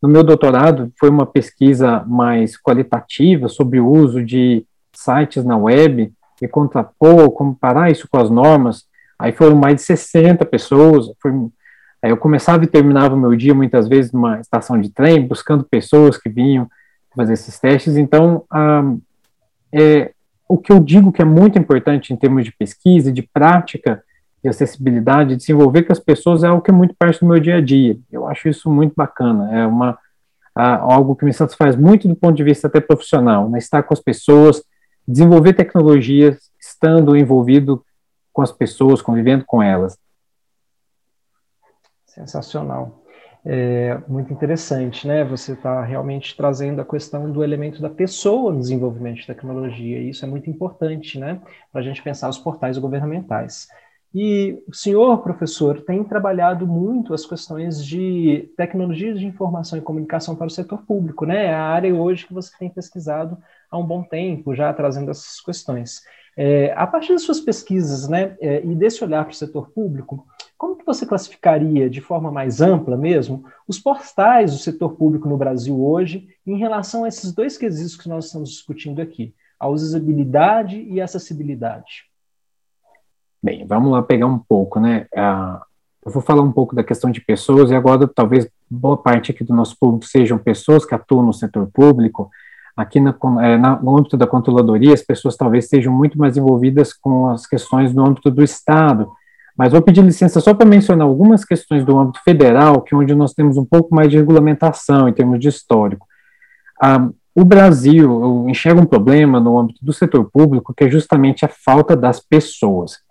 No 0.06 0.12
meu 0.12 0.24
doutorado, 0.24 0.94
foi 1.00 1.10
uma 1.10 1.26
pesquisa 1.26 2.04
mais 2.06 2.56
qualitativa 2.56 3.50
sobre 3.50 3.80
o 3.80 3.90
uso 3.90 4.24
de 4.24 4.64
sites 4.94 5.44
na 5.44 5.58
web 5.58 6.14
e 6.40 6.48
contrapor, 6.48 7.32
comparar 7.32 7.90
isso 7.90 8.08
com 8.08 8.20
as 8.20 8.30
normas. 8.30 8.86
Aí 9.18 9.32
foram 9.32 9.56
mais 9.56 9.78
de 9.78 9.82
60 9.82 10.46
pessoas. 10.46 11.08
Foi, 11.20 11.32
eu 12.04 12.18
começava 12.18 12.64
e 12.64 12.68
terminava 12.68 13.16
o 13.16 13.20
meu 13.20 13.36
dia, 13.36 13.56
muitas 13.56 13.88
vezes, 13.88 14.12
numa 14.12 14.40
estação 14.40 14.80
de 14.80 14.92
trem, 14.92 15.26
buscando 15.26 15.64
pessoas 15.64 16.20
que 16.20 16.30
vinham 16.30 16.70
fazer 17.16 17.34
esses 17.34 17.60
testes. 17.60 17.98
Então, 17.98 18.44
é, 19.74 20.12
o 20.48 20.60
que 20.60 20.72
eu 20.72 20.80
digo 20.80 21.12
que 21.12 21.24
é 21.24 21.26
muito 21.26 21.58
importante 21.58 22.14
em 22.14 22.16
termos 22.16 22.46
de 22.46 22.52
pesquisa 22.52 23.10
e 23.10 23.14
de 23.14 23.24
prática 23.24 24.04
de 24.46 24.50
acessibilidade, 24.50 25.36
desenvolver 25.36 25.82
com 25.82 25.92
as 25.92 26.00
pessoas 26.00 26.44
é 26.44 26.48
algo 26.48 26.62
que 26.62 26.70
é 26.70 26.74
muito 26.74 26.94
parte 27.00 27.20
do 27.20 27.26
meu 27.26 27.40
dia 27.40 27.56
a 27.56 27.62
dia. 27.62 27.98
Eu 28.12 28.28
acho 28.28 28.48
isso 28.48 28.70
muito 28.70 28.94
bacana, 28.96 29.52
é 29.52 29.66
uma 29.66 29.98
algo 30.54 31.18
que 31.18 31.26
me 31.26 31.34
satisfaz 31.34 31.76
muito 31.76 32.08
do 32.08 32.16
ponto 32.16 32.36
de 32.36 32.44
vista 32.44 32.68
até 32.68 32.80
profissional, 32.80 33.50
né? 33.50 33.58
estar 33.58 33.84
com 33.84 33.94
as 33.94 34.00
pessoas, 34.00 34.64
desenvolver 35.06 35.52
tecnologias, 35.54 36.50
estando 36.58 37.18
envolvido 37.18 37.84
com 38.32 38.42
as 38.42 38.52
pessoas, 38.52 39.02
convivendo 39.02 39.44
com 39.46 39.62
elas. 39.62 39.98
Sensacional. 42.06 43.04
É 43.44 43.98
muito 44.08 44.32
interessante, 44.32 45.08
né? 45.08 45.24
Você 45.26 45.54
está 45.54 45.84
realmente 45.84 46.38
trazendo 46.38 46.82
a 46.82 46.86
questão 46.86 47.30
do 47.32 47.44
elemento 47.44 47.82
da 47.82 47.90
pessoa 47.90 48.54
no 48.54 48.60
desenvolvimento 48.60 49.18
de 49.18 49.28
tecnologia. 49.28 50.00
E 50.00 50.10
isso 50.10 50.24
é 50.24 50.28
muito 50.28 50.50
importante, 50.50 51.20
né? 51.20 51.42
Para 51.72 51.82
a 51.82 51.84
gente 51.84 52.02
pensar 52.02 52.30
os 52.30 52.38
portais 52.38 52.78
governamentais. 52.78 53.68
E 54.18 54.64
o 54.66 54.74
senhor, 54.74 55.22
professor, 55.22 55.82
tem 55.82 56.02
trabalhado 56.02 56.66
muito 56.66 57.14
as 57.14 57.26
questões 57.26 57.86
de 57.86 58.50
tecnologias 58.56 59.20
de 59.20 59.26
informação 59.26 59.78
e 59.78 59.82
comunicação 59.82 60.38
para 60.38 60.48
o 60.48 60.50
setor 60.50 60.84
público, 60.84 61.26
né? 61.26 61.48
É 61.48 61.54
a 61.54 61.62
área 61.62 61.94
hoje 61.94 62.26
que 62.26 62.34
você 62.34 62.50
tem 62.58 62.70
pesquisado 62.70 63.38
há 63.70 63.78
um 63.78 63.86
bom 63.86 64.04
tempo, 64.04 64.56
já 64.56 64.72
trazendo 64.72 65.12
essas 65.12 65.42
questões. 65.42 66.02
É, 66.38 66.72
a 66.78 66.88
partir 66.88 67.12
das 67.12 67.24
suas 67.24 67.42
pesquisas, 67.42 68.08
né, 68.08 68.38
é, 68.40 68.64
e 68.66 68.74
desse 68.74 69.04
olhar 69.04 69.26
para 69.26 69.34
o 69.34 69.36
setor 69.36 69.70
público, 69.72 70.26
como 70.58 70.78
que 70.78 70.86
você 70.86 71.06
classificaria, 71.06 71.90
de 71.90 72.00
forma 72.00 72.32
mais 72.32 72.62
ampla 72.62 72.96
mesmo, 72.96 73.44
os 73.68 73.80
portais 73.80 74.54
do 74.54 74.60
setor 74.60 74.96
público 74.96 75.28
no 75.28 75.36
Brasil 75.36 75.84
hoje 75.86 76.26
em 76.48 76.58
relação 76.58 77.04
a 77.04 77.10
esses 77.10 77.34
dois 77.34 77.58
quesitos 77.58 77.98
que 77.98 78.08
nós 78.08 78.28
estamos 78.28 78.50
discutindo 78.50 79.02
aqui, 79.02 79.36
a 79.60 79.68
usabilidade 79.68 80.82
e 80.90 81.02
a 81.02 81.04
acessibilidade? 81.04 82.15
Bem, 83.46 83.64
vamos 83.64 83.92
lá 83.92 84.02
pegar 84.02 84.26
um 84.26 84.40
pouco, 84.40 84.80
né? 84.80 85.06
Uh, 85.14 85.62
eu 86.04 86.12
vou 86.12 86.20
falar 86.20 86.42
um 86.42 86.52
pouco 86.52 86.76
da 86.76 86.84
questão 86.84 87.12
de 87.12 87.22
pessoas 87.22 87.70
e 87.70 87.76
agora 87.76 88.08
talvez 88.08 88.50
boa 88.68 88.98
parte 88.98 89.30
aqui 89.30 89.44
do 89.44 89.54
nosso 89.54 89.78
público 89.80 90.08
sejam 90.08 90.40
pessoas 90.40 90.84
que 90.84 90.96
atuam 90.96 91.24
no 91.24 91.32
setor 91.32 91.70
público, 91.72 92.32
aqui 92.76 93.00
na, 93.00 93.16
é, 93.44 93.56
na, 93.56 93.80
no 93.80 93.96
âmbito 93.96 94.18
da 94.18 94.26
controladoria, 94.26 94.96
as 94.96 95.04
pessoas 95.04 95.38
talvez 95.38 95.66
estejam 95.66 95.94
muito 95.94 96.18
mais 96.18 96.36
envolvidas 96.36 96.92
com 96.92 97.28
as 97.28 97.46
questões 97.46 97.94
no 97.94 98.08
âmbito 98.08 98.32
do 98.32 98.44
Estado, 98.44 99.12
mas 99.56 99.72
vou 99.72 99.82
pedir 99.84 100.04
licença 100.04 100.42
só 100.42 100.52
para 100.56 100.68
mencionar 100.68 101.06
algumas 101.06 101.46
questões 101.46 101.86
do 101.86 102.00
âmbito 102.00 102.24
federal, 102.24 102.82
que 102.82 102.96
é 102.96 102.98
onde 102.98 103.14
nós 103.14 103.36
temos 103.36 103.58
um 103.58 103.66
pouco 103.66 103.94
mais 103.94 104.10
de 104.10 104.18
regulamentação 104.18 105.08
em 105.08 105.14
termos 105.14 105.40
de 105.40 105.50
histórico. 105.50 106.08
Ah, 106.82 107.10
o 107.36 107.46
Brasil 107.46 108.48
enxerga 108.50 108.82
um 108.82 108.88
problema 108.88 109.40
no 109.40 109.60
âmbito 109.60 109.86
do 109.86 109.94
setor 109.94 110.32
público, 110.32 110.74
que 110.74 110.86
é 110.86 110.90
justamente 110.90 111.46
a 111.46 111.48
falta 111.48 111.96
das 111.96 112.20
pessoas. 112.20 113.05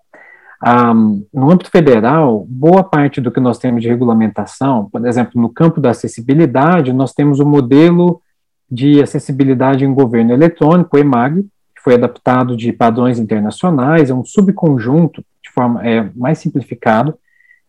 Ah, 0.67 0.95
no 0.95 1.51
âmbito 1.51 1.71
federal, 1.71 2.47
boa 2.49 2.83
parte 2.83 3.21
do 3.21 3.31
que 3.31 3.39
nós 3.39 3.59
temos 3.59 3.83
de 3.83 3.89
regulamentação, 3.91 4.89
por 4.91 5.07
exemplo, 5.07 5.39
no 5.39 5.51
campo 5.51 5.79
da 5.79 5.91
acessibilidade, 5.91 6.91
nós 6.91 7.13
temos 7.13 7.39
o 7.39 7.45
modelo 7.45 8.23
de 8.71 9.03
acessibilidade 9.03 9.85
em 9.85 9.93
governo 9.93 10.33
eletrônico, 10.33 10.97
EMAG, 10.97 11.43
que 11.43 11.83
foi 11.83 11.97
adaptado 11.97 12.57
de 12.57 12.73
padrões 12.73 13.19
internacionais, 13.19 14.09
é 14.09 14.15
um 14.15 14.25
subconjunto, 14.25 15.23
de 15.43 15.51
forma 15.51 15.87
é, 15.87 16.09
mais 16.17 16.39
simplificado, 16.39 17.15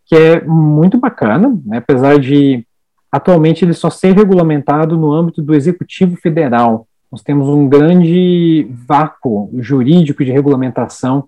que 0.05 0.15
é 0.15 0.45
muito 0.45 0.97
bacana, 0.97 1.53
né, 1.65 1.79
apesar 1.79 2.17
de 2.17 2.65
atualmente 3.11 3.65
ele 3.65 3.73
só 3.73 3.89
ser 3.89 4.15
regulamentado 4.15 4.95
no 4.95 5.11
âmbito 5.11 5.41
do 5.41 5.53
Executivo 5.53 6.15
Federal. 6.15 6.87
Nós 7.11 7.21
temos 7.21 7.49
um 7.49 7.67
grande 7.67 8.69
vácuo 8.87 9.49
jurídico 9.59 10.23
de 10.23 10.31
regulamentação 10.31 11.25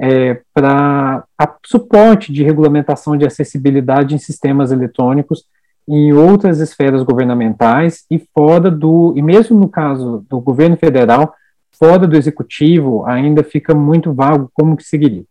é, 0.00 0.40
para 0.54 1.24
suporte 1.66 2.32
de 2.32 2.42
regulamentação 2.42 3.16
de 3.16 3.26
acessibilidade 3.26 4.14
em 4.14 4.18
sistemas 4.18 4.72
eletrônicos 4.72 5.44
em 5.86 6.12
outras 6.12 6.60
esferas 6.60 7.02
governamentais 7.02 8.04
e 8.10 8.18
fora 8.32 8.70
do, 8.70 9.12
e 9.16 9.22
mesmo 9.22 9.58
no 9.58 9.68
caso 9.68 10.24
do 10.28 10.40
governo 10.40 10.76
federal, 10.76 11.34
fora 11.72 12.06
do 12.06 12.16
executivo, 12.16 13.04
ainda 13.06 13.42
fica 13.42 13.74
muito 13.74 14.12
vago 14.12 14.50
como 14.54 14.76
que 14.76 14.84
seguiria. 14.84 15.24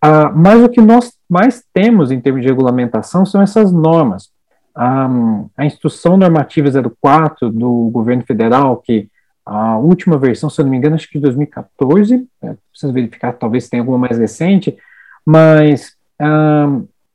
Ah, 0.00 0.30
mas 0.30 0.62
o 0.62 0.68
que 0.68 0.80
nós 0.80 1.12
mais 1.28 1.64
temos 1.72 2.10
em 2.10 2.20
termos 2.20 2.42
de 2.42 2.48
regulamentação 2.48 3.26
são 3.26 3.42
essas 3.42 3.72
normas. 3.72 4.30
Ah, 4.74 5.10
a 5.56 5.66
Instrução 5.66 6.16
Normativa 6.16 6.70
04 7.02 7.50
do 7.50 7.90
governo 7.90 8.22
federal, 8.24 8.76
que 8.76 9.08
a 9.48 9.78
última 9.78 10.18
versão, 10.18 10.50
se 10.50 10.60
eu 10.60 10.64
não 10.64 10.70
me 10.70 10.76
engano, 10.76 10.94
acho 10.94 11.08
que 11.08 11.14
de 11.14 11.22
2014, 11.22 12.26
é, 12.42 12.54
preciso 12.70 12.92
verificar, 12.92 13.32
talvez 13.32 13.66
tenha 13.66 13.80
alguma 13.80 13.96
mais 13.96 14.18
recente, 14.18 14.76
mas 15.24 15.96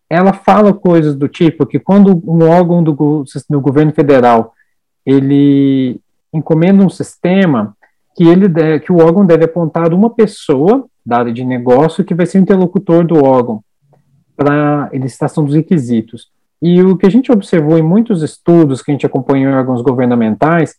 ela 0.10 0.34
fala 0.34 0.74
coisas 0.74 1.14
do 1.14 1.28
tipo 1.28 1.66
que 1.66 1.78
quando 1.78 2.24
um 2.26 2.50
órgão 2.50 2.82
do, 2.82 3.26
do 3.50 3.62
governo 3.62 3.92
federal 3.92 4.54
ele 5.06 6.00
encomenda 6.34 6.84
um 6.84 6.90
sistema 6.90 7.76
que 8.16 8.24
ele 8.24 8.48
que 8.80 8.92
o 8.92 8.98
órgão 8.98 9.26
deve 9.26 9.44
apontar 9.44 9.94
uma 9.94 10.10
pessoa 10.10 10.86
da 11.06 11.18
área 11.18 11.34
de 11.34 11.44
negócio 11.44 12.04
que 12.04 12.16
vai 12.16 12.26
ser 12.26 12.40
o 12.40 12.42
interlocutor 12.42 13.06
do 13.06 13.24
órgão 13.24 13.62
para 14.36 14.86
a 14.86 14.98
licitação 14.98 15.44
dos 15.44 15.54
requisitos. 15.54 16.32
E 16.62 16.82
o 16.82 16.96
que 16.96 17.06
a 17.06 17.12
gente 17.12 17.32
observou 17.32 17.78
em 17.78 17.82
muitos 17.82 18.24
estudos 18.24 18.82
que 18.82 18.90
a 18.90 18.94
gente 18.94 19.06
acompanhou 19.06 19.52
em 19.52 19.56
órgãos 19.56 19.82
governamentais 19.82 20.76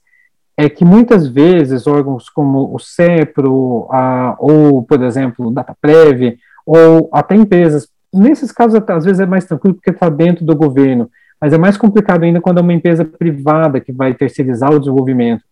é 0.57 0.69
que 0.69 0.85
muitas 0.85 1.27
vezes 1.27 1.87
órgãos 1.87 2.29
como 2.29 2.75
o 2.75 2.79
CEPRO, 2.79 3.89
a, 3.91 4.37
ou, 4.39 4.83
por 4.83 5.03
exemplo, 5.03 5.49
o 5.49 5.51
DataPrev, 5.51 6.39
ou 6.65 7.09
até 7.13 7.35
empresas 7.35 7.89
Nesses 8.15 8.53
casos, 8.53 8.81
às 8.87 9.05
vezes 9.05 9.19
é 9.19 9.27
mais 9.27 9.45
tranquilo 9.45 9.75
porque 9.75 9.91
está 9.91 10.09
dentro 10.09 10.45
do 10.45 10.55
governo, 10.55 11.11
mas 11.41 11.53
é 11.53 11.59
mais 11.59 11.77
complicado 11.77 12.23
ainda 12.23 12.41
quando 12.41 12.59
é 12.59 12.61
uma 12.61 12.73
empresa 12.73 13.05
privada 13.05 13.81
que 13.81 13.91
vai 13.91 14.15
terceirizar 14.15 14.73
o 14.73 14.79
desenvolvimento. 14.79 15.43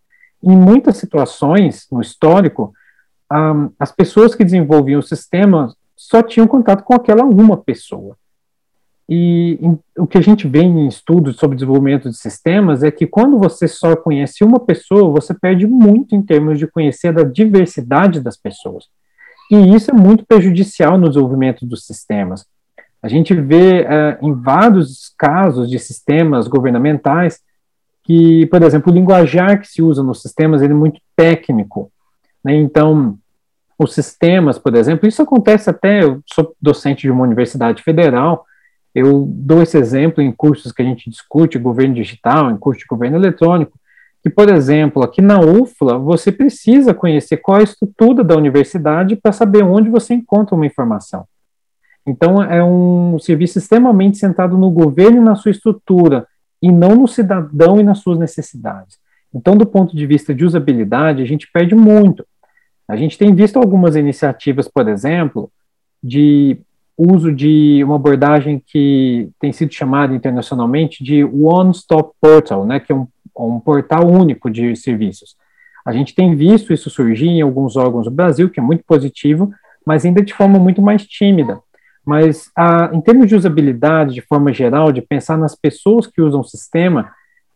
Em 0.41 0.57
muitas 0.57 0.97
situações, 0.97 1.89
no 1.91 2.01
histórico, 2.01 2.73
um, 3.33 3.71
as 3.81 3.91
pessoas 3.91 4.37
que 4.37 4.45
desenvolviam 4.45 5.01
o 5.01 5.03
sistema 5.03 5.75
só 5.97 6.23
tinham 6.23 6.47
contato 6.47 6.85
com 6.85 6.95
aquela 6.95 7.25
uma 7.25 7.57
pessoa. 7.57 8.17
E 9.09 9.59
em, 9.61 9.79
o 9.99 10.07
que 10.07 10.17
a 10.17 10.21
gente 10.23 10.47
vê 10.47 10.61
em 10.61 10.87
estudos 10.87 11.37
sobre 11.37 11.57
desenvolvimento 11.57 12.09
de 12.09 12.17
sistemas 12.17 12.83
é 12.83 12.91
que 12.91 13.07
quando 13.07 13.39
você 13.39 13.67
só 13.67 13.97
conhece 13.97 14.45
uma 14.45 14.61
pessoa, 14.61 15.11
você 15.11 15.35
perde 15.35 15.67
muito 15.67 16.15
em 16.15 16.23
termos 16.23 16.59
de 16.59 16.67
conhecer 16.67 17.19
a 17.19 17.25
diversidade 17.25 18.21
das 18.21 18.37
pessoas. 18.37 18.87
E 19.51 19.75
isso 19.75 19.91
é 19.91 19.95
muito 19.95 20.25
prejudicial 20.25 20.97
no 20.97 21.09
desenvolvimento 21.09 21.67
dos 21.67 21.85
sistemas. 21.87 22.47
A 23.03 23.09
gente 23.09 23.35
vê 23.35 23.83
uh, 23.83 24.27
em 24.27 24.33
vários 24.33 25.13
casos 25.19 25.69
de 25.69 25.79
sistemas 25.79 26.47
governamentais 26.47 27.41
que, 28.05 28.47
por 28.47 28.63
exemplo, 28.63 28.93
o 28.93 28.95
linguajar 28.95 29.61
que 29.61 29.69
se 29.69 29.83
usa 29.83 30.03
nos 30.03 30.23
sistemas 30.23 30.63
é 30.63 30.69
muito 30.69 31.01
técnico. 31.17 31.91
Né? 32.45 32.55
Então, 32.55 33.19
os 33.79 33.95
sistemas, 33.95 34.59
por 34.59 34.75
exemplo, 34.75 35.09
isso 35.09 35.23
acontece 35.23 35.69
até, 35.69 36.03
eu 36.03 36.23
sou 36.33 36.55
docente 36.61 37.03
de 37.03 37.11
uma 37.11 37.25
universidade 37.25 37.83
federal, 37.83 38.45
eu 38.95 39.27
dou 39.27 39.63
esse 39.63 39.79
exemplo 39.79 40.23
em 40.23 40.31
cursos 40.31 40.73
que 40.73 40.83
a 40.83 40.85
gente 40.85 41.09
discute 41.09 41.59
governo 41.59 41.95
digital, 41.95 42.51
em 42.51 42.57
curso 42.57 42.81
de 42.81 42.87
governo 42.87 43.17
eletrônico, 43.17 43.79
que, 44.23 44.31
por 44.31 44.49
exemplo, 44.49 45.03
aqui 45.03 45.21
na 45.21 45.41
UFLA, 45.41 45.99
você 45.99 46.31
precisa 46.31 46.95
conhecer 46.95 47.39
qual 47.39 47.59
é 47.59 47.61
a 47.61 47.65
estrutura 47.65 48.23
da 48.23 48.37
universidade 48.37 49.17
para 49.17 49.33
saber 49.33 49.65
onde 49.65 49.91
você 49.91 50.15
encontra 50.15 50.55
uma 50.55 50.67
informação. 50.67 51.27
Então, 52.07 52.43
é 52.43 52.63
um 52.63 53.19
serviço 53.19 53.59
extremamente 53.59 54.19
centrado 54.19 54.57
no 54.57 54.71
governo 54.71 55.19
e 55.19 55.25
na 55.25 55.35
sua 55.35 55.51
estrutura, 55.51 56.27
e 56.61 56.71
não 56.71 56.95
no 56.95 57.09
cidadão 57.09 57.81
e 57.81 57.83
nas 57.83 57.99
suas 57.99 58.19
necessidades. 58.19 58.97
Então, 59.35 59.57
do 59.57 59.67
ponto 59.67 59.97
de 59.97 60.07
vista 60.07 60.35
de 60.35 60.45
usabilidade, 60.45 61.23
a 61.23 61.27
gente 61.27 61.51
perde 61.51 61.75
muito. 61.75 62.25
A 62.87 62.97
gente 62.97 63.17
tem 63.17 63.35
visto 63.35 63.59
algumas 63.59 63.97
iniciativas, 63.97 64.69
por 64.69 64.89
exemplo, 64.89 65.51
de 66.03 66.61
uso 66.97 67.33
de 67.33 67.83
uma 67.85 67.97
abordagem 67.97 68.63
que 68.67 69.29
tem 69.41 69.53
sido 69.53 69.73
chamada 69.73 70.15
internacionalmente 70.15 71.03
de 71.03 71.25
One 71.25 71.71
Stop 71.73 72.13
Portal, 72.21 72.67
né, 72.67 72.81
que 72.81 72.93
é 72.93 72.95
um 72.95 73.07
um 73.37 73.61
portal 73.61 74.07
único 74.09 74.51
de 74.51 74.75
serviços. 74.77 75.37
A 75.85 75.93
gente 75.93 76.15
tem 76.15 76.35
visto 76.35 76.73
isso 76.73 76.91
surgir 76.91 77.29
em 77.29 77.41
alguns 77.41 77.77
órgãos 77.77 78.05
do 78.05 78.11
Brasil, 78.11 78.49
que 78.49 78.61
é 78.61 78.63
muito 78.63 78.85
positivo, 78.85 79.53
mas 79.85 80.05
ainda 80.05 80.23
de 80.23 80.33
forma 80.33 80.59
muito 80.59 80.81
mais 80.81 81.05
tímida. 81.07 81.59
Mas, 82.05 82.51
a, 82.57 82.91
em 82.93 83.01
termos 83.01 83.29
de 83.29 83.35
usabilidade, 83.35 84.15
de 84.15 84.21
forma 84.21 84.53
geral, 84.53 84.93
de 84.93 85.03
pensar 85.03 85.37
nas 85.37 85.55
pessoas 85.55 86.07
que 86.07 86.21
usam 86.21 86.41
o 86.41 86.45
sistema, 86.45 87.11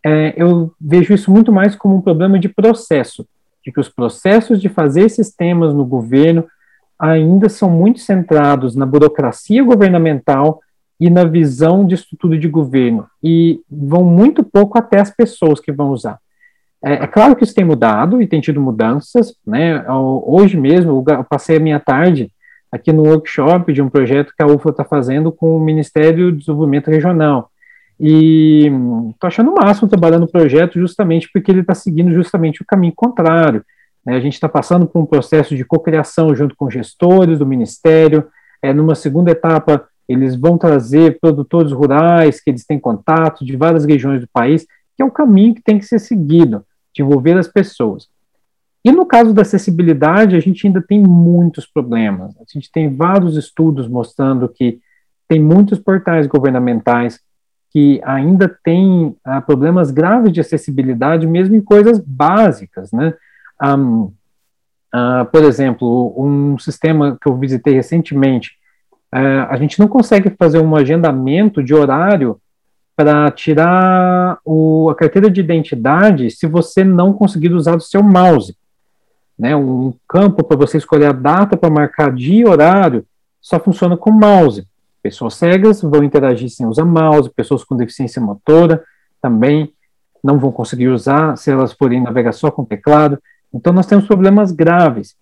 é, 0.05 0.35
eu 0.37 0.73
vejo 0.81 1.13
isso 1.13 1.31
muito 1.31 1.53
mais 1.53 1.75
como 1.75 1.97
um 1.97 2.01
problema 2.01 2.39
de 2.39 2.49
processo, 2.49 3.27
de 3.65 3.73
que 3.73 3.81
os 3.81 3.89
processos 3.89 4.61
de 4.61 4.69
fazer 4.69 5.09
sistemas 5.09 5.75
no 5.75 5.85
governo 5.85 6.45
ainda 6.99 7.49
são 7.49 7.69
muito 7.71 8.01
centrados 8.01 8.75
na 8.75 8.87
burocracia 8.87 9.63
governamental 9.63 10.61
e 10.99 11.11
na 11.11 11.25
visão 11.25 11.87
de 11.87 11.95
estrutura 11.95 12.39
de 12.39 12.49
governo, 12.49 13.07
e 13.23 13.61
vão 13.71 14.03
muito 14.03 14.43
pouco 14.43 14.79
até 14.79 14.99
as 14.99 15.11
pessoas 15.11 15.61
que 15.61 15.71
vão 15.71 15.91
usar. 15.91 16.19
É, 16.83 16.95
é 16.95 17.07
claro 17.07 17.37
que 17.37 17.45
isso 17.45 17.55
tem 17.55 17.65
mudado 17.65 18.23
e 18.23 18.27
tem 18.27 18.41
tido 18.41 18.61
mudanças, 18.61 19.35
né? 19.47 19.85
Hoje 19.91 20.57
mesmo, 20.57 21.05
eu 21.07 21.25
passei 21.25 21.57
a 21.57 21.61
minha 21.61 21.81
tarde 21.81 22.31
aqui 22.71 22.93
no 22.93 23.03
workshop 23.03 23.73
de 23.73 23.83
um 23.83 23.89
projeto 23.89 24.33
que 24.37 24.43
a 24.43 24.47
UFA 24.47 24.71
está 24.71 24.85
fazendo 24.85 25.31
com 25.31 25.57
o 25.57 25.61
Ministério 25.61 26.31
do 26.31 26.39
Desenvolvimento 26.39 26.91
Regional. 26.91 27.51
E 27.99 28.71
estou 29.11 29.29
achando 29.29 29.51
o 29.51 29.55
máximo 29.55 29.89
trabalhando 29.89 30.23
no 30.23 30.31
projeto 30.31 30.79
justamente 30.79 31.31
porque 31.33 31.51
ele 31.51 31.61
está 31.61 31.75
seguindo 31.75 32.13
justamente 32.13 32.63
o 32.63 32.67
caminho 32.67 32.93
contrário. 32.95 33.65
Né? 34.07 34.17
A 34.17 34.21
gente 34.21 34.35
está 34.35 34.49
passando 34.49 34.87
por 34.87 35.01
um 35.01 35.07
processo 35.07 35.57
de 35.57 35.65
cocriação 35.65 36.35
junto 36.35 36.55
com 36.55 36.71
gestores 36.71 37.41
do 37.41 37.47
Ministério. 37.47 38.29
É, 38.63 38.73
numa 38.73 38.95
segunda 38.95 39.33
etapa, 39.33 39.89
eles 40.09 40.37
vão 40.37 40.57
trazer 40.57 41.19
produtores 41.21 41.73
rurais 41.73 42.41
que 42.41 42.49
eles 42.49 42.65
têm 42.65 42.79
contato 42.79 43.45
de 43.45 43.57
várias 43.57 43.85
regiões 43.85 44.21
do 44.21 44.29
país, 44.29 44.65
que 44.97 45.03
é 45.03 45.05
o 45.05 45.11
caminho 45.11 45.55
que 45.55 45.63
tem 45.63 45.79
que 45.79 45.85
ser 45.85 45.99
seguido, 45.99 46.65
de 46.95 47.03
envolver 47.03 47.37
as 47.37 47.49
pessoas. 47.49 48.09
E 48.85 48.93
no 48.93 49.05
caso 49.05 49.35
da 49.35 49.43
acessibilidade, 49.43 50.37
a 50.37 50.41
gente 50.41 50.65
ainda 50.65 50.81
tem 50.81 51.01
muitos 51.01 51.67
problemas. 51.67 52.37
A 52.37 52.45
gente 52.47 52.71
tem 52.71 52.95
vários 52.95 53.37
estudos 53.37 53.89
mostrando 53.89 54.49
que 54.49 54.79
tem 55.29 55.43
muitos 55.43 55.81
portais 55.81 56.29
governamentais 56.29 57.21
que 57.73 58.01
ainda 58.05 58.49
têm 58.63 59.17
ah, 59.25 59.41
problemas 59.41 59.91
graves 59.91 60.33
de 60.33 60.41
acessibilidade, 60.41 61.27
mesmo 61.27 61.57
em 61.57 61.61
coisas 61.61 61.99
básicas, 61.99 62.93
né? 62.93 63.13
Um, 63.63 64.13
ah, 64.93 65.27
por 65.31 65.45
exemplo, 65.45 66.15
um 66.17 66.59
sistema 66.59 67.19
que 67.21 67.29
eu 67.29 67.37
visitei 67.37 67.75
recentemente, 67.75 68.53
é, 69.13 69.19
a 69.49 69.57
gente 69.57 69.79
não 69.79 69.89
consegue 69.89 70.31
fazer 70.31 70.61
um 70.61 70.75
agendamento 70.75 71.63
de 71.63 71.75
horário 71.75 72.41
para 72.95 73.31
tirar 73.31 74.39
o, 74.45 74.89
a 74.91 74.95
carteira 74.95 75.31
de 75.31 75.41
identidade 75.41 76.31
se 76.31 76.47
você 76.47 76.83
não 76.83 77.13
conseguir 77.13 77.53
usar 77.53 77.77
o 77.77 77.81
seu 77.81 78.03
mouse. 78.03 78.57
Né, 79.39 79.55
um 79.55 79.93
campo 80.09 80.43
para 80.43 80.57
você 80.57 80.79
escolher 80.79 81.07
a 81.07 81.13
data 81.13 81.59
para 81.59 81.69
marcar 81.69 82.11
dia 82.11 82.41
e 82.41 82.49
horário 82.49 83.05
só 83.39 83.61
funciona 83.61 83.95
com 83.95 84.11
mouse. 84.11 84.67
Pessoas 85.03 85.35
cegas 85.35 85.83
vão 85.83 86.03
interagir 86.03 86.49
sem 86.49 86.67
usar 86.67 86.87
mouse, 86.87 87.31
pessoas 87.31 87.63
com 87.63 87.77
deficiência 87.77 88.21
motora 88.21 88.83
também 89.21 89.73
não 90.23 90.39
vão 90.39 90.51
conseguir 90.51 90.89
usar 90.89 91.37
se 91.37 91.51
elas 91.51 91.73
forem 91.73 92.03
navegar 92.03 92.33
só 92.33 92.51
com 92.51 92.65
teclado. 92.65 93.19
Então, 93.53 93.73
nós 93.73 93.87
temos 93.87 94.07
problemas 94.07 94.53
graves. 94.53 95.17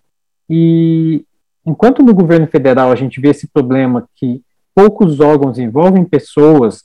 E 0.49 1.25
enquanto 1.65 2.03
no 2.03 2.13
governo 2.13 2.47
federal 2.47 2.91
a 2.91 2.95
gente 2.95 3.19
vê 3.19 3.29
esse 3.29 3.47
problema 3.47 4.07
que 4.15 4.41
poucos 4.73 5.19
órgãos 5.19 5.57
envolvem 5.57 6.03
pessoas 6.03 6.83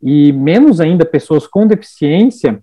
e 0.00 0.32
menos 0.32 0.80
ainda 0.80 1.04
pessoas 1.04 1.46
com 1.46 1.66
deficiência, 1.66 2.60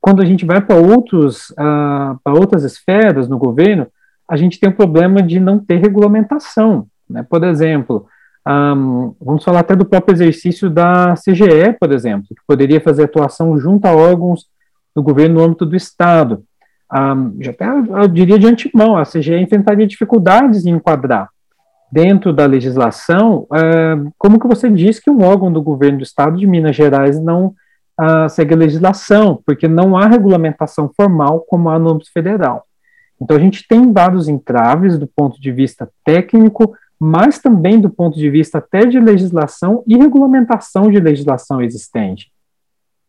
quando 0.00 0.20
a 0.20 0.24
gente 0.24 0.44
vai 0.44 0.60
para 0.60 0.76
outros 0.76 1.50
uh, 1.50 2.18
para 2.22 2.34
outras 2.34 2.64
esferas 2.64 3.28
no 3.28 3.38
governo, 3.38 3.86
a 4.28 4.36
gente 4.36 4.58
tem 4.58 4.68
o 4.68 4.74
problema 4.74 5.22
de 5.22 5.38
não 5.38 5.58
ter 5.58 5.76
regulamentação. 5.76 6.86
Né? 7.08 7.24
Por 7.28 7.44
exemplo, 7.44 8.06
um, 8.46 9.14
vamos 9.20 9.44
falar 9.44 9.60
até 9.60 9.76
do 9.76 9.84
próprio 9.84 10.14
exercício 10.14 10.68
da 10.68 11.14
CGE, 11.14 11.76
por 11.78 11.92
exemplo, 11.92 12.26
que 12.28 12.42
poderia 12.46 12.80
fazer 12.80 13.04
atuação 13.04 13.56
junto 13.58 13.86
a 13.86 13.94
órgãos 13.94 14.46
do 14.94 15.02
governo 15.02 15.36
no 15.36 15.44
âmbito 15.44 15.64
do 15.64 15.76
Estado. 15.76 16.42
Até, 16.92 17.66
eu 17.66 18.06
diria 18.06 18.38
de 18.38 18.46
antemão, 18.46 18.98
a 18.98 19.04
CGE 19.04 19.34
enfrentaria 19.36 19.86
dificuldades 19.86 20.66
em 20.66 20.70
enquadrar 20.70 21.30
dentro 21.90 22.32
da 22.32 22.46
legislação, 22.46 23.46
uh, 23.50 24.12
como 24.18 24.38
que 24.38 24.46
você 24.46 24.70
diz 24.70 24.98
que 24.98 25.10
um 25.10 25.22
órgão 25.22 25.52
do 25.52 25.60
governo 25.60 25.98
do 25.98 26.04
Estado 26.04 26.38
de 26.38 26.46
Minas 26.46 26.74
Gerais 26.74 27.18
não 27.18 27.54
uh, 28.00 28.28
segue 28.30 28.54
a 28.54 28.56
legislação, 28.56 29.42
porque 29.44 29.68
não 29.68 29.96
há 29.96 30.06
regulamentação 30.06 30.90
formal 30.96 31.40
como 31.40 31.68
há 31.68 31.78
no 31.78 31.90
âmbito 31.90 32.10
federal. 32.10 32.64
Então, 33.20 33.36
a 33.36 33.40
gente 33.40 33.66
tem 33.68 33.92
vários 33.92 34.26
entraves 34.28 34.98
do 34.98 35.06
ponto 35.06 35.40
de 35.40 35.52
vista 35.52 35.88
técnico, 36.04 36.74
mas 36.98 37.38
também 37.38 37.78
do 37.78 37.90
ponto 37.90 38.18
de 38.18 38.28
vista 38.30 38.58
até 38.58 38.86
de 38.86 38.98
legislação 38.98 39.82
e 39.86 39.96
regulamentação 39.96 40.90
de 40.90 40.98
legislação 40.98 41.60
existente. 41.60 42.32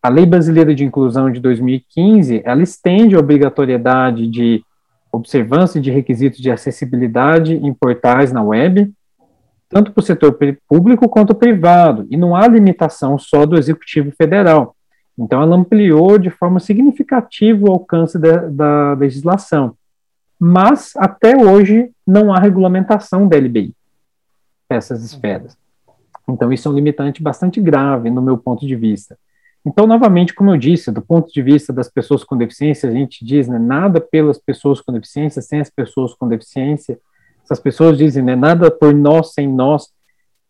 A 0.04 0.10
Lei 0.10 0.26
Brasileira 0.26 0.76
de 0.76 0.84
Inclusão 0.84 1.32
de 1.32 1.40
2015, 1.40 2.42
ela 2.44 2.62
estende 2.62 3.16
a 3.16 3.20
obrigatoriedade 3.20 4.28
de 4.28 4.62
observância 5.10 5.80
de 5.80 5.90
requisitos 5.90 6.40
de 6.40 6.52
acessibilidade 6.52 7.56
em 7.56 7.74
portais 7.74 8.34
na 8.34 8.44
web, 8.44 8.92
tanto 9.70 9.94
para 9.94 10.02
o 10.02 10.04
setor 10.04 10.38
público 10.68 11.08
quanto 11.08 11.34
privado, 11.34 12.06
e 12.10 12.18
não 12.18 12.36
há 12.36 12.46
limitação 12.50 13.18
só 13.18 13.46
do 13.46 13.58
Executivo 13.58 14.12
Federal. 14.12 14.76
Então, 15.18 15.42
ela 15.42 15.56
ampliou 15.56 16.18
de 16.18 16.30
forma 16.30 16.60
significativa 16.60 17.66
o 17.66 17.72
alcance 17.72 18.20
da, 18.20 18.48
da 18.50 18.94
legislação. 18.96 19.74
Mas, 20.38 20.92
até 20.98 21.38
hoje, 21.38 21.92
não 22.06 22.34
há 22.34 22.40
regulamentação 22.40 23.26
da 23.26 23.38
LBI 23.38 23.74
essas 24.70 25.02
esferas. 25.02 25.56
Então, 26.28 26.52
isso 26.52 26.68
é 26.68 26.72
um 26.72 26.76
limitante 26.76 27.24
bastante 27.24 27.62
grave, 27.62 28.10
no 28.10 28.22
meu 28.22 28.38
ponto 28.38 28.68
de 28.68 28.76
vista. 28.76 29.18
Então, 29.66 29.88
novamente, 29.88 30.34
como 30.34 30.52
eu 30.52 30.58
disse, 30.58 30.92
do 30.92 31.02
ponto 31.02 31.32
de 31.32 31.42
vista 31.42 31.72
das 31.72 31.90
pessoas 31.90 32.24
com 32.24 32.36
deficiência, 32.36 32.90
a 32.90 32.92
gente 32.92 33.24
diz, 33.24 33.48
né, 33.48 33.58
nada 33.58 34.02
pelas 34.02 34.38
pessoas 34.38 34.82
com 34.82 34.92
deficiência, 34.92 35.42
sem 35.42 35.62
as 35.62 35.70
pessoas 35.70 36.14
com 36.14 36.28
deficiência. 36.28 37.00
Essas 37.44 37.60
pessoas 37.60 37.98
dizem, 37.98 38.24
né, 38.24 38.36
nada 38.36 38.70
por 38.70 38.94
nós, 38.94 39.34
sem 39.34 39.48
nós. 39.48 39.88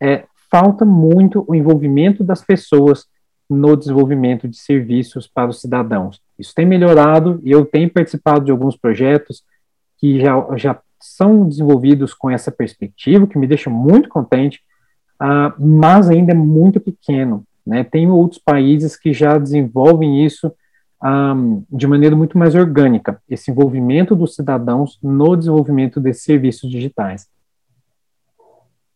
É, 0.02 0.26
falta 0.50 0.84
muito 0.84 1.46
o 1.48 1.54
envolvimento 1.54 2.24
das 2.24 2.44
pessoas 2.44 3.06
no 3.50 3.76
desenvolvimento 3.76 4.48
de 4.48 4.58
serviços 4.58 5.28
para 5.28 5.50
os 5.50 5.62
cidadãos. 5.62 6.20
Isso 6.38 6.54
tem 6.56 6.66
melhorado 6.66 7.40
e 7.44 7.52
eu 7.52 7.66
tenho 7.66 7.90
participado 7.90 8.46
de 8.46 8.52
alguns 8.52 8.76
projetos 8.76 9.44
que 10.00 10.20
já, 10.20 10.34
já 10.56 10.80
são 11.00 11.48
desenvolvidos 11.48 12.14
com 12.14 12.30
essa 12.30 12.52
perspectiva, 12.52 13.28
que 13.28 13.38
me 13.38 13.46
deixa 13.46 13.70
muito 13.70 14.10
contente, 14.10 14.62
uh, 15.22 15.54
mas 15.60 16.10
ainda 16.10 16.32
é 16.32 16.36
muito 16.36 16.80
pequeno. 16.80 17.46
Né? 17.66 17.84
Tem 17.84 18.10
outros 18.10 18.42
países 18.44 18.98
que 18.98 19.14
já 19.14 19.38
desenvolvem 19.38 20.26
isso 20.26 20.52
um, 21.04 21.64
de 21.70 21.86
maneira 21.86 22.16
muito 22.16 22.38
mais 22.38 22.56
orgânica, 22.56 23.22
esse 23.30 23.52
envolvimento 23.52 24.16
dos 24.16 24.36
cidadãos 24.36 24.98
no 25.04 25.36
desenvolvimento 25.36 26.00
desses 26.00 26.24
serviços 26.24 26.70
digitais. 26.70 27.28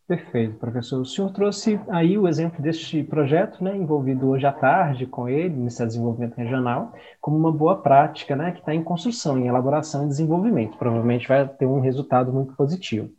Perfeito, 0.06 0.54
professor. 0.54 1.02
O 1.02 1.04
senhor 1.04 1.30
trouxe 1.34 1.78
aí 1.90 2.16
o 2.16 2.26
exemplo 2.26 2.62
deste 2.62 3.02
projeto, 3.02 3.62
né, 3.62 3.76
envolvido 3.76 4.26
hoje 4.28 4.46
à 4.46 4.52
tarde 4.52 5.04
com 5.04 5.28
ele, 5.28 5.54
nesse 5.54 5.84
desenvolvimento 5.84 6.34
regional, 6.34 6.94
como 7.20 7.36
uma 7.36 7.52
boa 7.52 7.76
prática, 7.76 8.34
né, 8.34 8.52
que 8.52 8.60
está 8.60 8.74
em 8.74 8.82
construção, 8.82 9.36
em 9.36 9.48
elaboração 9.48 10.06
e 10.06 10.08
desenvolvimento. 10.08 10.78
Provavelmente 10.78 11.28
vai 11.28 11.46
ter 11.46 11.66
um 11.66 11.80
resultado 11.80 12.32
muito 12.32 12.54
positivo. 12.54 13.10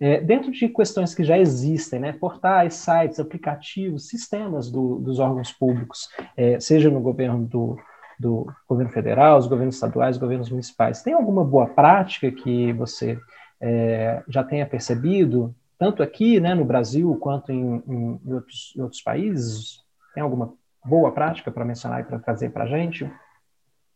É, 0.00 0.20
dentro 0.20 0.50
de 0.50 0.68
questões 0.68 1.14
que 1.14 1.24
já 1.24 1.38
existem, 1.38 2.00
né, 2.00 2.12
portais, 2.12 2.74
sites, 2.74 3.18
aplicativos, 3.18 4.08
sistemas 4.08 4.70
do, 4.70 4.98
dos 4.98 5.18
órgãos 5.18 5.52
públicos, 5.52 6.08
é, 6.36 6.60
seja 6.60 6.90
no 6.90 7.00
governo 7.00 7.44
do, 7.46 7.78
do 8.18 8.46
governo 8.68 8.92
federal, 8.92 9.38
os 9.38 9.46
governos 9.46 9.74
estaduais, 9.74 10.16
os 10.16 10.20
governos 10.20 10.50
municipais, 10.50 11.02
tem 11.02 11.14
alguma 11.14 11.44
boa 11.44 11.66
prática 11.66 12.30
que 12.30 12.72
você 12.74 13.18
é, 13.60 14.22
já 14.28 14.44
tenha 14.44 14.66
percebido 14.66 15.54
tanto 15.78 16.02
aqui 16.02 16.40
né, 16.40 16.54
no 16.54 16.64
Brasil 16.64 17.14
quanto 17.16 17.52
em, 17.52 17.82
em, 17.86 18.32
outros, 18.32 18.74
em 18.76 18.82
outros 18.82 19.02
países? 19.02 19.80
Tem 20.14 20.22
alguma 20.22 20.54
boa 20.84 21.12
prática 21.12 21.50
para 21.50 21.64
mencionar 21.64 22.00
e 22.00 22.04
para 22.04 22.18
trazer 22.18 22.50
para 22.50 22.64
a 22.64 22.66
gente? 22.66 23.10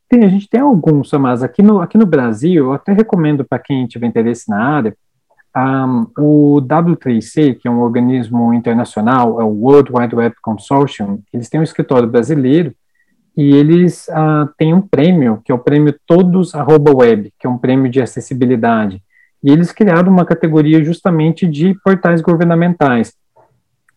Tem, 0.08 0.24
a 0.24 0.28
gente 0.28 0.48
tem 0.48 0.60
alguns, 0.60 1.10
mas 1.12 1.42
aqui 1.42 1.62
no, 1.62 1.80
aqui 1.80 1.96
no 1.96 2.04
Brasil, 2.04 2.66
eu 2.66 2.72
até 2.72 2.92
recomendo 2.92 3.44
para 3.44 3.58
quem 3.58 3.86
tiver 3.86 4.06
interesse 4.06 4.50
na 4.50 4.62
área, 4.62 4.96
um, 5.56 6.06
o 6.18 6.62
W3C, 6.62 7.58
que 7.58 7.66
é 7.66 7.70
um 7.70 7.80
organismo 7.80 8.54
internacional, 8.54 9.40
é 9.40 9.44
o 9.44 9.48
World 9.48 9.90
Wide 9.92 10.14
Web 10.14 10.36
Consortium, 10.40 11.20
eles 11.32 11.48
têm 11.48 11.60
um 11.60 11.64
escritório 11.64 12.08
brasileiro 12.08 12.74
e 13.36 13.54
eles 13.54 14.06
uh, 14.08 14.48
têm 14.56 14.74
um 14.74 14.80
prêmio, 14.80 15.40
que 15.44 15.50
é 15.50 15.54
o 15.54 15.58
prêmio 15.58 15.94
Todos 16.06 16.52
Web, 16.54 17.32
que 17.38 17.46
é 17.46 17.50
um 17.50 17.58
prêmio 17.58 17.90
de 17.90 18.00
acessibilidade. 18.00 19.02
E 19.42 19.50
eles 19.50 19.72
criaram 19.72 20.12
uma 20.12 20.24
categoria 20.24 20.84
justamente 20.84 21.46
de 21.46 21.74
portais 21.82 22.20
governamentais. 22.20 23.14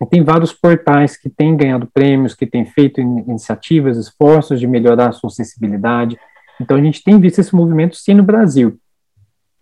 E 0.02 0.06
tem 0.06 0.24
vários 0.24 0.54
portais 0.54 1.18
que 1.18 1.30
têm 1.30 1.56
ganhado 1.56 1.90
prêmios, 1.94 2.34
que 2.34 2.46
têm 2.46 2.66
feito 2.66 3.02
iniciativas, 3.02 3.98
esforços 3.98 4.60
de 4.60 4.68
melhorar 4.68 5.10
a 5.10 5.12
sua 5.12 5.28
acessibilidade. 5.28 6.18
Então, 6.60 6.78
a 6.78 6.82
gente 6.82 7.04
tem 7.04 7.20
visto 7.20 7.40
esse 7.40 7.56
movimento 7.56 7.96
sim 7.96 8.14
no 8.14 8.24
Brasil. 8.24 8.78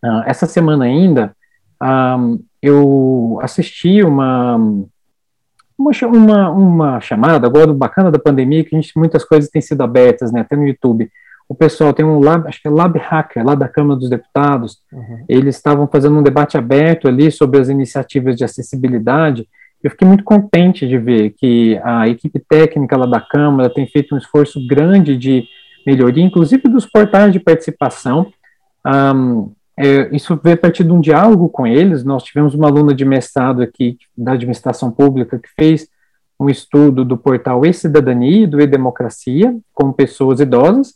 Uh, 0.04 0.24
essa 0.26 0.46
semana 0.46 0.86
ainda, 0.86 1.36
um, 1.82 2.40
eu 2.62 3.40
assisti 3.42 4.04
uma, 4.04 4.56
uma, 5.78 6.50
uma, 6.52 7.02
chamada, 7.02 7.48
agora 7.48 7.74
bacana 7.74 8.12
da 8.12 8.20
pandemia, 8.20 8.64
que 8.64 8.76
a 8.76 8.80
gente, 8.80 8.98
muitas 8.98 9.24
coisas 9.24 9.50
têm 9.50 9.62
sido 9.62 9.82
abertas, 9.82 10.32
né, 10.32 10.42
até 10.42 10.56
no 10.56 10.68
YouTube, 10.68 11.10
o 11.52 11.56
pessoal 11.56 11.92
tem 11.92 12.06
um 12.06 12.22
lab, 12.22 12.48
acho 12.48 12.62
que 12.62 12.68
é 12.70 12.72
Lab 12.72 12.98
Hacker, 12.98 13.46
lá 13.46 13.56
da 13.56 13.68
Câmara 13.68 14.00
dos 14.00 14.10
Deputados, 14.10 14.78
uhum. 14.90 15.26
eles 15.28 15.58
estavam 15.58 15.86
fazendo 15.86 16.18
um 16.18 16.24
debate 16.24 16.58
aberto 16.58 17.10
ali 17.10 17.30
sobre 17.30 17.60
as 17.60 17.68
iniciativas 17.68 18.38
de 18.38 18.46
acessibilidade. 18.46 19.46
Eu 19.84 19.92
fiquei 19.92 20.08
muito 20.08 20.24
contente 20.24 20.88
de 20.88 20.98
ver 20.98 21.32
que 21.32 21.78
a 21.84 22.08
equipe 22.08 22.40
técnica 22.40 22.96
lá 22.96 23.06
da 23.06 23.20
Câmara 23.20 23.70
tem 23.70 23.86
feito 23.86 24.16
um 24.16 24.18
esforço 24.18 24.66
grande 24.66 25.18
de 25.18 25.44
melhoria, 25.86 26.24
inclusive 26.24 26.70
dos 26.70 26.86
portais 26.86 27.34
de 27.34 27.40
participação. 27.40 28.32
Um, 28.88 29.52
é, 29.82 30.16
isso 30.16 30.40
veio 30.44 30.56
a 30.56 30.60
partir 30.60 30.84
de 30.84 30.92
um 30.92 31.00
diálogo 31.00 31.50
com 31.50 31.66
eles. 31.66 32.04
Nós 32.04 32.24
tivemos 32.24 32.54
uma 32.54 32.68
aluna 32.68 32.94
de 32.94 33.04
mestrado 33.04 33.62
aqui 33.62 33.98
da 34.18 34.34
administração 34.34 34.92
pública 34.92 35.40
que 35.40 35.50
fez 35.58 35.88
um 36.40 36.50
estudo 36.50 37.06
do 37.06 37.18
portal 37.18 37.66
E-Cidadania 37.66 38.44
e 38.44 38.48
do 38.48 38.60
E-Democracia 38.60 39.56
com 39.74 39.92
pessoas 39.92 40.40
idosas, 40.40 40.96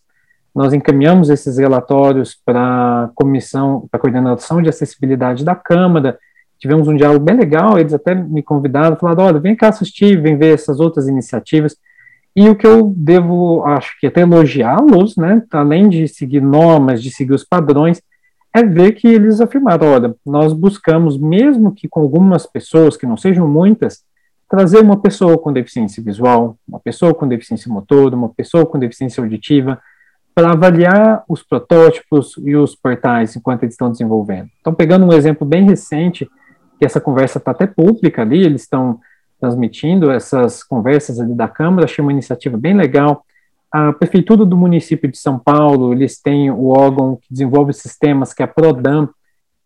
nós 0.56 0.74
encaminhamos 0.74 1.30
esses 1.30 1.58
relatórios 1.58 2.40
para 2.46 3.04
a 3.04 3.10
comissão, 3.14 3.88
para 3.92 3.98
a 3.98 4.02
coordenação 4.02 4.62
de 4.62 4.70
acessibilidade 4.70 5.44
da 5.44 5.54
Câmara, 5.54 6.18
tivemos 6.58 6.88
um 6.88 6.96
diálogo 6.96 7.26
bem 7.26 7.36
legal, 7.36 7.78
eles 7.78 7.94
até 7.94 8.16
me 8.16 8.42
convidaram, 8.42 8.96
falaram, 8.96 9.26
olha, 9.26 9.40
vem 9.40 9.56
cá 9.56 9.68
assistir, 9.68 10.20
vem 10.22 10.38
ver 10.38 10.54
essas 10.54 10.80
outras 10.80 11.10
iniciativas, 11.10 11.76
e 12.34 12.50
o 12.50 12.56
que 12.56 12.66
eu 12.66 12.94
devo, 12.96 13.64
acho 13.66 14.00
que 14.00 14.08
até 14.08 14.22
elogiá-los, 14.22 15.18
né, 15.18 15.44
além 15.52 15.90
de 15.90 16.08
seguir 16.08 16.42
normas, 16.42 17.04
de 17.04 17.12
seguir 17.12 17.34
os 17.34 17.44
padrões, 17.44 18.02
é 18.56 18.64
ver 18.64 18.94
que 18.94 19.06
eles 19.06 19.42
afirmaram, 19.42 19.86
olha, 19.88 20.16
nós 20.26 20.54
buscamos, 20.54 21.18
mesmo 21.18 21.74
que 21.74 21.90
com 21.90 22.00
algumas 22.00 22.46
pessoas, 22.46 22.96
que 22.96 23.06
não 23.06 23.18
sejam 23.18 23.46
muitas, 23.46 24.02
trazer 24.50 24.80
uma 24.80 24.98
pessoa 24.98 25.38
com 25.38 25.52
deficiência 25.52 26.02
visual, 26.02 26.58
uma 26.66 26.80
pessoa 26.80 27.14
com 27.14 27.28
deficiência 27.28 27.70
motora, 27.70 28.16
uma 28.16 28.30
pessoa 28.30 28.66
com 28.66 28.80
deficiência 28.80 29.22
auditiva, 29.22 29.78
para 30.34 30.52
avaliar 30.52 31.26
os 31.28 31.44
protótipos 31.44 32.36
e 32.46 32.56
os 32.56 32.74
portais 32.74 33.36
enquanto 33.36 33.64
eles 33.64 33.74
estão 33.74 33.92
desenvolvendo. 33.92 34.48
Então, 34.62 34.74
pegando 34.74 35.06
um 35.06 35.12
exemplo 35.12 35.46
bem 35.46 35.66
recente, 35.66 36.26
que 36.80 36.86
essa 36.86 37.02
conversa 37.02 37.40
está 37.40 37.52
até 37.52 37.68
pública 37.68 38.22
ali, 38.22 38.42
eles 38.42 38.62
estão 38.62 39.02
transmitindo 39.38 40.10
essas 40.10 40.64
conversas 40.64 41.20
ali 41.20 41.34
da 41.34 41.50
Câmara, 41.50 41.84
achei 41.84 42.02
uma 42.02 42.12
iniciativa 42.14 42.56
bem 42.56 42.74
legal. 42.74 43.26
A 43.78 43.94
Prefeitura 43.94 44.44
do 44.46 44.56
município 44.56 45.10
de 45.10 45.18
São 45.18 45.38
Paulo, 45.38 45.92
eles 45.94 46.22
têm 46.22 46.50
o 46.50 46.68
órgão 46.68 47.18
que 47.22 47.28
desenvolve 47.30 47.74
sistemas, 47.74 48.34
que 48.34 48.42
é 48.42 48.46
a 48.46 48.54
PRODAM, 48.56 49.10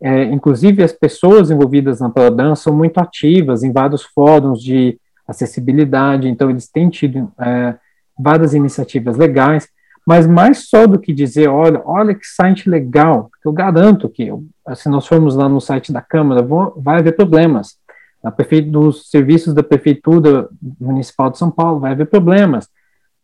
É, 0.02 0.24
inclusive, 0.24 0.82
as 0.82 0.93
pessoas 0.93 1.52
envolvidas 1.52 2.00
na 2.00 2.10
Prodan 2.10 2.56
são 2.56 2.74
muito 2.74 3.00
ativas 3.00 3.63
em 3.63 3.72
vários 3.72 4.02
fóruns 4.02 4.63
de 4.63 4.98
acessibilidade, 5.28 6.30
então 6.30 6.50
eles 6.50 6.69
têm 6.72 6.89
tido 6.89 7.30
é, 7.38 7.76
várias 8.17 8.54
iniciativas 8.54 9.17
legais, 9.17 9.67
mas 10.08 10.26
mais 10.26 10.69
só 10.69 10.88
do 10.88 10.98
que 11.00 11.13
dizer, 11.13 11.50
olha, 11.50 11.82
olha 11.86 12.15
que 12.15 12.26
site 12.26 12.69
legal, 12.69 13.30
eu 13.43 13.52
garanto 13.52 14.08
que, 14.08 14.32
se 14.74 14.88
nós 14.88 15.06
formos 15.06 15.36
lá 15.36 15.50
no 15.50 15.60
site 15.60 15.91
da 15.91 16.02
Câmara, 16.02 16.41
vou, 16.41 16.74
vai 16.78 17.00
haver 17.00 17.15
problemas. 17.15 17.78
Na 18.24 18.32
prefe... 18.32 18.62
Dos 18.62 19.10
serviços 19.10 19.54
da 19.54 19.63
Prefeitura 19.63 20.48
Municipal 20.80 21.30
de 21.30 21.38
São 21.38 21.52
Paulo, 21.52 21.80
vai 21.80 21.91
haver 21.91 22.08
problemas. 22.08 22.69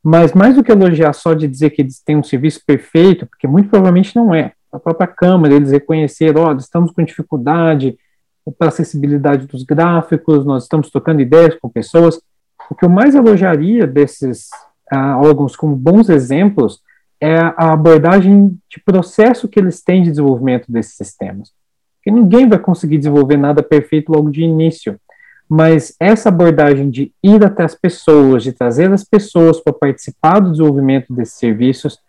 Mas 0.08 0.34
mais 0.34 0.54
do 0.54 0.63
que 0.63 0.72
elogiar 0.72 1.13
só 1.13 1.34
de 1.34 1.48
dizer 1.48 1.72
que 1.72 1.82
eles 1.82 2.00
têm 2.00 2.15
um 2.15 2.24
serviço 2.24 2.62
perfeito, 2.63 3.26
porque 3.26 3.48
muito 3.48 3.70
provavelmente 3.70 4.15
não 4.15 4.36
é. 4.36 4.52
A 4.72 4.78
própria 4.78 5.08
Câmara, 5.08 5.56
eles 5.56 5.72
reconheceram, 5.72 6.44
olha, 6.44 6.58
estamos 6.58 6.91
com 6.91 7.04
dificuldade 7.04 7.98
para 8.60 8.68
acessibilidade 8.68 9.48
dos 9.48 9.63
gráficos, 9.63 10.46
nós 10.46 10.62
estamos 10.62 10.91
trocando 10.91 11.22
ideias 11.22 11.56
com 11.56 11.68
pessoas. 11.68 12.22
O 12.70 12.76
que 12.76 12.86
eu 12.86 12.89
mais 12.89 13.15
elogiaria 13.15 13.88
desses 13.88 14.50
uh, 14.94 15.18
órgãos 15.24 15.56
como 15.56 15.76
bons 15.76 16.08
exemplos 16.08 16.82
é 17.20 17.38
a 17.39 17.74
abordagem 17.74 18.56
de 18.70 18.80
processo 18.86 19.48
que 19.48 19.60
eles 19.60 19.82
têm 19.82 20.04
de 20.04 20.12
desenvolvimento 20.12 20.72
desses 20.72 20.96
sistemas. 20.96 21.52
Porque 21.96 22.12
ninguém 22.12 22.48
vai 22.48 22.60
conseguir 22.60 23.00
desenvolver 23.00 23.38
nada 23.38 23.63
perfeito 23.63 24.12
logo 24.12 24.30
de 24.30 24.44
início, 24.44 25.00
mas 25.50 25.96
essa 26.00 26.30
abordagem 26.30 26.90
de 26.90 27.12
ir 27.24 27.44
até 27.44 27.64
as 27.64 27.76
pessoas, 27.76 28.44
de 28.44 28.52
trazer 28.52 28.92
as 28.92 29.04
pessoas 29.04 29.60
para 29.60 29.74
participar 29.74 30.40
do 30.40 30.52
desenvolvimento 30.52 31.14
desses 31.14 31.36
serviços, 31.36 32.00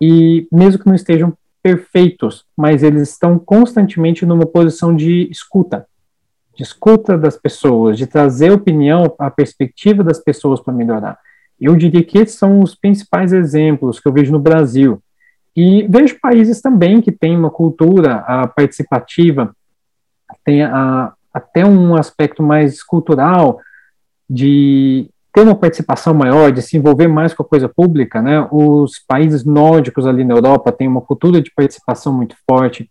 e 0.00 0.46
mesmo 0.50 0.80
que 0.80 0.86
não 0.86 0.94
estejam 0.94 1.36
perfeitos, 1.62 2.44
mas 2.56 2.82
eles 2.82 3.10
estão 3.10 3.38
constantemente 3.38 4.24
numa 4.24 4.46
posição 4.46 4.94
de 4.94 5.28
escuta, 5.30 5.86
de 6.56 6.62
escuta 6.62 7.18
das 7.18 7.36
pessoas, 7.36 7.98
de 7.98 8.06
trazer 8.06 8.50
opinião, 8.50 9.14
a 9.18 9.30
perspectiva 9.30 10.02
das 10.02 10.18
pessoas 10.18 10.60
para 10.60 10.72
melhorar. 10.72 11.18
Eu 11.60 11.76
diria 11.76 12.02
que 12.02 12.18
esses 12.18 12.38
são 12.38 12.60
os 12.60 12.74
principais 12.74 13.32
exemplos 13.32 13.98
que 14.00 14.08
eu 14.08 14.12
vejo 14.12 14.32
no 14.32 14.38
Brasil. 14.38 15.02
E 15.54 15.86
vejo 15.88 16.18
países 16.20 16.60
também 16.60 17.00
que 17.00 17.10
têm 17.10 17.36
uma 17.36 17.50
cultura 17.50 18.16
a, 18.26 18.46
participativa, 18.46 19.54
tem 20.44 20.62
a, 20.62 21.12
até 21.32 21.64
um 21.64 21.94
aspecto 21.94 22.42
mais 22.42 22.82
cultural 22.82 23.60
de 24.28 25.08
ter 25.32 25.42
uma 25.42 25.54
participação 25.54 26.14
maior, 26.14 26.50
de 26.50 26.62
se 26.62 26.76
envolver 26.76 27.08
mais 27.08 27.32
com 27.32 27.42
a 27.42 27.46
coisa 27.46 27.68
pública, 27.68 28.20
né? 28.20 28.46
Os 28.50 28.98
países 28.98 29.44
nórdicos 29.44 30.06
ali 30.06 30.24
na 30.24 30.34
Europa 30.34 30.72
têm 30.72 30.88
uma 30.88 31.00
cultura 31.00 31.40
de 31.40 31.52
participação 31.54 32.12
muito 32.12 32.34
forte 32.48 32.90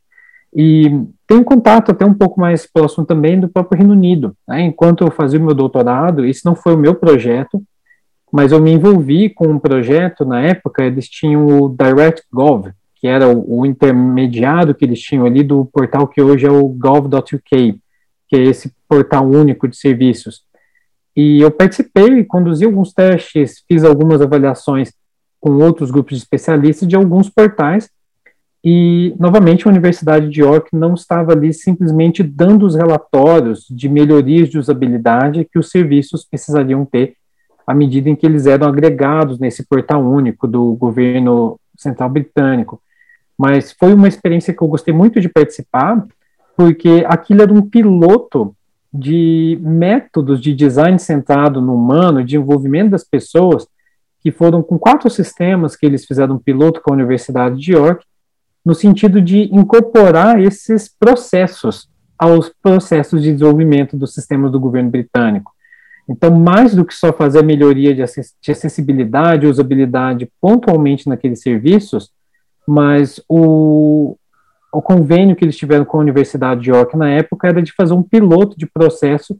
e 0.56 0.90
tem 1.28 1.38
um 1.38 1.44
contato 1.44 1.92
até 1.92 2.06
um 2.06 2.14
pouco 2.14 2.40
mais 2.40 2.66
próximo 2.66 3.06
também 3.06 3.40
do 3.40 3.50
próprio 3.50 3.80
Reino 3.80 3.94
Unido. 3.94 4.36
Né? 4.48 4.62
Enquanto 4.62 5.04
eu 5.04 5.12
fazia 5.12 5.40
o 5.40 5.44
meu 5.44 5.54
doutorado, 5.54 6.26
esse 6.26 6.46
não 6.46 6.56
foi 6.56 6.74
o 6.74 6.78
meu 6.78 6.96
projeto, 6.96 7.62
mas 8.32 8.52
eu 8.52 8.62
me 8.62 8.72
envolvi 8.72 9.30
com 9.30 9.48
um 9.48 9.60
projeto 9.60 10.26
na 10.26 10.42
época, 10.42 10.84
eles 10.84 11.08
tinham 11.10 11.46
o 11.46 11.70
DirectGov, 11.70 12.72
que 12.96 13.08
era 13.08 13.28
o, 13.28 13.60
o 13.60 13.66
intermediário 13.66 14.74
que 14.74 14.86
eles 14.86 15.00
tinham 15.00 15.26
ali 15.26 15.44
do 15.44 15.66
portal 15.66 16.08
que 16.08 16.22
hoje 16.22 16.46
é 16.46 16.52
o 16.52 16.68
gov.uk, 16.68 17.80
que 18.28 18.36
é 18.36 18.44
esse 18.44 18.74
portal 18.88 19.28
único 19.28 19.68
de 19.68 19.78
serviços. 19.78 20.44
E 21.16 21.42
eu 21.42 21.50
participei, 21.50 22.24
conduzi 22.24 22.66
alguns 22.66 22.94
testes, 22.94 23.64
fiz 23.68 23.84
algumas 23.84 24.22
avaliações 24.22 24.94
com 25.40 25.52
outros 25.52 25.90
grupos 25.92 26.18
de 26.18 26.24
especialistas 26.24 26.88
de 26.88 26.96
alguns 26.96 27.30
portais, 27.30 27.90
e, 28.70 29.16
novamente, 29.18 29.66
a 29.66 29.72
Universidade 29.72 30.30
de 30.30 30.42
York 30.42 30.76
não 30.76 30.94
estava 30.94 31.32
ali 31.32 31.54
simplesmente 31.54 32.22
dando 32.22 32.66
os 32.66 32.76
relatórios 32.76 33.66
de 33.70 33.88
melhorias 33.88 34.50
de 34.50 34.58
usabilidade 34.58 35.48
que 35.50 35.58
os 35.58 35.70
serviços 35.70 36.26
precisariam 36.26 36.84
ter 36.84 37.16
à 37.66 37.74
medida 37.74 38.10
em 38.10 38.16
que 38.16 38.26
eles 38.26 38.46
eram 38.46 38.68
agregados 38.68 39.40
nesse 39.40 39.66
portal 39.66 40.02
único 40.04 40.48
do 40.48 40.74
governo 40.76 41.60
central 41.78 42.10
britânico. 42.10 42.82
Mas 43.38 43.72
foi 43.72 43.94
uma 43.94 44.08
experiência 44.08 44.54
que 44.54 44.62
eu 44.62 44.68
gostei 44.68 44.94
muito 44.94 45.22
de 45.22 45.30
participar, 45.30 46.06
porque 46.58 47.06
aquilo 47.08 47.44
era 47.44 47.54
um 47.54 47.62
piloto 47.62 48.56
de 48.92 49.60
métodos 49.62 50.42
de 50.42 50.56
design 50.56 50.98
centrado 50.98 51.62
no 51.62 51.76
humano, 51.76 52.26
de 52.26 52.36
envolvimento 52.36 52.90
das 52.90 53.04
pessoas, 53.04 53.68
que 54.20 54.32
foram 54.32 54.64
com 54.64 54.80
quatro 54.80 55.08
sistemas 55.08 55.76
que 55.76 55.86
eles 55.86 56.04
fizeram 56.04 56.36
um 56.36 56.40
piloto 56.40 56.82
com 56.82 56.90
a 56.92 56.96
Universidade 56.96 57.58
de 57.58 57.74
York, 57.74 58.04
no 58.66 58.74
sentido 58.74 59.22
de 59.22 59.44
incorporar 59.56 60.42
esses 60.42 60.90
processos 60.90 61.88
aos 62.18 62.52
processos 62.62 63.22
de 63.22 63.32
desenvolvimento 63.32 63.96
do 63.96 64.08
sistema 64.08 64.50
do 64.50 64.60
governo 64.60 64.90
britânico. 64.90 65.52
Então, 66.10 66.32
mais 66.32 66.74
do 66.74 66.84
que 66.84 66.96
só 66.96 67.14
fazer 67.14 67.40
a 67.40 67.44
melhoria 67.44 67.94
de 67.94 68.02
acessibilidade, 68.52 69.46
usabilidade 69.46 70.28
pontualmente 70.42 71.08
naqueles 71.08 71.42
serviços, 71.42 72.10
mas 72.68 73.22
o, 73.30 74.18
o 74.78 74.82
convênio 74.82 75.36
que 75.36 75.44
eles 75.44 75.58
tiveram 75.58 75.84
com 75.84 75.98
a 75.98 76.02
Universidade 76.02 76.62
de 76.62 76.70
York 76.70 76.96
na 76.96 77.10
época 77.10 77.48
era 77.48 77.64
de 77.64 77.74
fazer 77.74 77.96
um 77.96 78.04
piloto 78.04 78.56
de 78.56 78.68
processo 78.68 79.36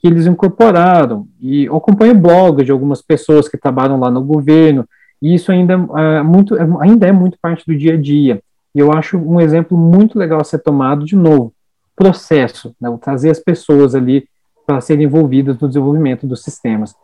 que 0.00 0.08
eles 0.08 0.26
incorporaram. 0.26 1.28
E 1.40 1.66
eu 1.66 1.76
acompanho 1.76 2.12
blog 2.18 2.64
de 2.64 2.72
algumas 2.72 3.00
pessoas 3.00 3.48
que 3.48 3.56
trabalham 3.56 4.00
lá 4.00 4.10
no 4.10 4.20
governo, 4.20 4.84
e 5.22 5.32
isso 5.32 5.52
ainda 5.52 5.74
é 5.74 6.22
muito, 6.24 6.56
é, 6.56 6.66
ainda 6.80 7.06
é 7.06 7.12
muito 7.12 7.38
parte 7.40 7.64
do 7.64 7.76
dia 7.76 7.94
a 7.94 7.96
dia. 7.96 8.42
E 8.74 8.80
eu 8.80 8.90
acho 8.92 9.16
um 9.16 9.40
exemplo 9.40 9.78
muito 9.78 10.18
legal 10.18 10.40
a 10.40 10.44
ser 10.44 10.58
tomado, 10.58 11.04
de 11.04 11.14
novo, 11.14 11.52
processo, 11.94 12.74
né, 12.80 12.88
trazer 13.00 13.30
as 13.30 13.38
pessoas 13.38 13.94
ali 13.94 14.26
para 14.66 14.80
serem 14.80 15.04
envolvidas 15.04 15.56
no 15.60 15.68
desenvolvimento 15.68 16.26
dos 16.26 16.42
sistemas. 16.42 16.96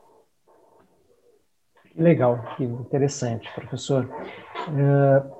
Legal, 1.96 2.44
que 2.56 2.64
interessante, 2.64 3.48
professor. 3.54 4.08
Uh, 4.68 5.35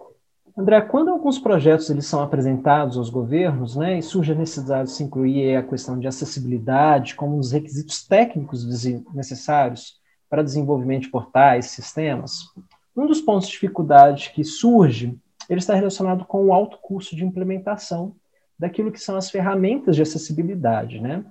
André, 0.57 0.81
quando 0.81 1.11
alguns 1.11 1.39
projetos 1.39 1.91
eles 1.91 2.07
são 2.07 2.23
apresentados 2.23 2.97
aos 2.97 3.11
governos, 3.11 3.77
né, 3.77 3.99
e 3.99 4.03
surge 4.03 4.33
a 4.33 4.35
necessidade 4.35 4.89
de 4.89 4.95
se 4.95 5.03
incluir 5.03 5.55
a 5.55 5.63
questão 5.63 5.99
de 5.99 6.09
acessibilidade 6.09 7.15
como 7.15 7.37
um 7.37 7.41
dos 7.41 7.53
requisitos 7.53 8.07
técnicos 8.07 8.65
necessários 9.13 10.01
para 10.31 10.43
desenvolvimento 10.43 11.03
de 11.03 11.11
portais, 11.11 11.67
sistemas, 11.67 12.45
um 12.97 13.07
dos 13.07 13.21
pontos 13.21 13.47
de 13.47 13.53
dificuldade 13.53 14.33
que 14.35 14.43
surge, 14.43 15.19
ele 15.51 15.61
está 15.61 15.75
relacionado 15.75 16.25
com 16.25 16.47
o 16.47 16.53
alto 16.55 16.79
custo 16.79 17.15
de 17.15 17.25
implementação 17.25 18.17
daquilo 18.59 18.91
que 18.91 18.99
são 18.99 19.17
as 19.17 19.31
ferramentas 19.31 19.95
de 19.95 20.03
acessibilidade, 20.03 20.99
né? 20.99 21.23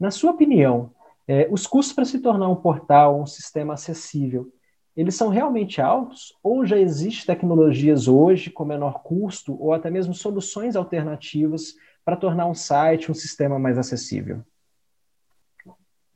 Na 0.00 0.10
sua 0.10 0.30
opinião, 0.30 0.90
é, 1.28 1.46
os 1.50 1.66
custos 1.66 1.94
para 1.94 2.06
se 2.06 2.18
tornar 2.18 2.48
um 2.48 2.56
portal, 2.56 3.20
um 3.20 3.26
sistema 3.26 3.74
acessível, 3.74 4.50
eles 4.96 5.14
são 5.14 5.28
realmente 5.28 5.80
altos 5.80 6.34
ou 6.42 6.66
já 6.66 6.78
existem 6.78 7.34
tecnologias 7.34 8.08
hoje 8.08 8.50
com 8.50 8.64
menor 8.64 9.02
custo 9.02 9.56
ou 9.60 9.72
até 9.72 9.90
mesmo 9.90 10.14
soluções 10.14 10.76
alternativas 10.76 11.74
para 12.04 12.16
tornar 12.16 12.46
um 12.46 12.54
site, 12.54 13.10
um 13.10 13.14
sistema 13.14 13.58
mais 13.58 13.78
acessível? 13.78 14.42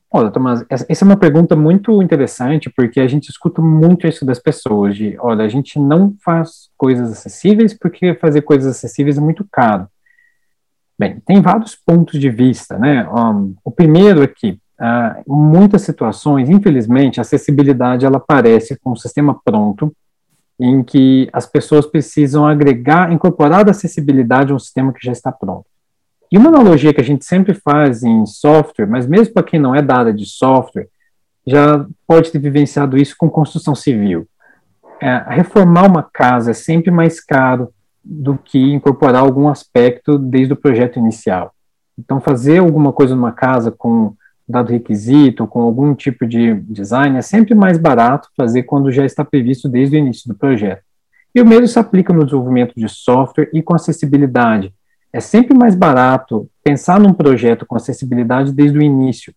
Olha, 0.09 0.31
Tomás, 0.31 0.65
essa 0.69 1.03
é 1.03 1.05
uma 1.05 1.17
pergunta 1.17 1.53
muito 1.53 2.01
interessante, 2.01 2.69
porque 2.69 2.99
a 3.01 3.07
gente 3.07 3.29
escuta 3.29 3.61
muito 3.61 4.07
isso 4.07 4.25
das 4.25 4.39
pessoas, 4.39 4.95
de, 4.95 5.17
olha, 5.19 5.43
a 5.43 5.49
gente 5.49 5.77
não 5.77 6.15
faz 6.23 6.69
coisas 6.77 7.11
acessíveis 7.11 7.73
porque 7.77 8.15
fazer 8.15 8.41
coisas 8.41 8.75
acessíveis 8.75 9.17
é 9.17 9.21
muito 9.21 9.45
caro. 9.51 9.87
Bem, 10.97 11.19
tem 11.25 11.41
vários 11.41 11.75
pontos 11.75 12.19
de 12.19 12.29
vista, 12.29 12.79
né? 12.79 13.07
Um, 13.09 13.55
o 13.63 13.69
primeiro 13.69 14.23
é 14.23 14.27
que, 14.27 14.59
em 14.79 15.31
muitas 15.31 15.81
situações, 15.81 16.49
infelizmente, 16.49 17.19
a 17.19 17.21
acessibilidade 17.21 18.05
ela 18.05 18.17
aparece 18.17 18.77
com 18.77 18.91
um 18.91 18.95
sistema 18.95 19.39
pronto, 19.43 19.91
em 20.59 20.83
que 20.83 21.29
as 21.31 21.45
pessoas 21.45 21.85
precisam 21.85 22.47
agregar, 22.47 23.11
incorporar 23.11 23.67
a 23.67 23.71
acessibilidade 23.71 24.51
a 24.51 24.55
um 24.55 24.59
sistema 24.59 24.93
que 24.93 25.05
já 25.05 25.11
está 25.11 25.31
pronto. 25.31 25.65
E 26.31 26.37
uma 26.37 26.49
analogia 26.49 26.93
que 26.93 27.01
a 27.01 27.03
gente 27.03 27.25
sempre 27.25 27.53
faz 27.53 28.03
em 28.03 28.25
software, 28.25 28.87
mas 28.87 29.07
mesmo 29.07 29.33
para 29.33 29.43
quem 29.43 29.59
não 29.59 29.73
é 29.73 29.81
da 29.81 29.97
área 29.97 30.13
de 30.13 30.25
software, 30.25 30.87
já 31.45 31.85
pode 32.05 32.31
ter 32.31 32.39
vivenciado 32.39 32.97
isso 32.97 33.15
com 33.17 33.29
construção 33.29 33.73
civil. 33.73 34.27
É, 34.99 35.23
reformar 35.29 35.87
uma 35.87 36.03
casa 36.03 36.51
é 36.51 36.53
sempre 36.53 36.91
mais 36.91 37.23
caro, 37.23 37.71
do 38.09 38.37
que 38.37 38.57
incorporar 38.57 39.21
algum 39.21 39.49
aspecto 39.49 40.17
desde 40.17 40.53
o 40.53 40.57
projeto 40.57 40.97
inicial. 40.97 41.53
Então, 41.99 42.21
fazer 42.21 42.59
alguma 42.59 42.93
coisa 42.93 43.15
numa 43.15 43.33
casa 43.33 43.69
com 43.69 44.15
dado 44.47 44.71
requisito, 44.71 45.45
com 45.45 45.61
algum 45.61 45.93
tipo 45.93 46.25
de 46.25 46.53
design, 46.61 47.17
é 47.17 47.21
sempre 47.21 47.53
mais 47.53 47.77
barato 47.77 48.29
fazer 48.35 48.63
quando 48.63 48.91
já 48.91 49.05
está 49.05 49.25
previsto 49.25 49.67
desde 49.67 49.95
o 49.95 49.99
início 49.99 50.27
do 50.27 50.37
projeto. 50.37 50.81
E 51.35 51.41
o 51.41 51.45
mesmo 51.45 51.67
se 51.67 51.77
aplica 51.77 52.13
no 52.13 52.23
desenvolvimento 52.23 52.73
de 52.75 52.87
software 52.87 53.49
e 53.53 53.61
com 53.61 53.75
acessibilidade. 53.75 54.73
É 55.11 55.19
sempre 55.19 55.55
mais 55.57 55.75
barato 55.75 56.49
pensar 56.63 56.99
num 56.99 57.13
projeto 57.13 57.65
com 57.65 57.75
acessibilidade 57.75 58.53
desde 58.53 58.77
o 58.77 58.81
início. 58.81 59.33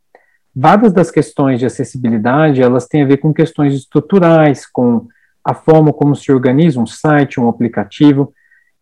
Várias 0.54 0.92
das 0.92 1.10
questões 1.10 1.58
de 1.58 1.66
acessibilidade, 1.66 2.62
elas 2.62 2.86
têm 2.86 3.02
a 3.02 3.06
ver 3.06 3.18
com 3.18 3.32
questões 3.32 3.74
estruturais, 3.74 4.66
com 4.66 5.06
a 5.44 5.54
forma 5.54 5.92
como 5.92 6.14
se 6.14 6.30
organiza 6.30 6.80
um 6.80 6.86
site, 6.86 7.40
um 7.40 7.48
aplicativo, 7.48 8.32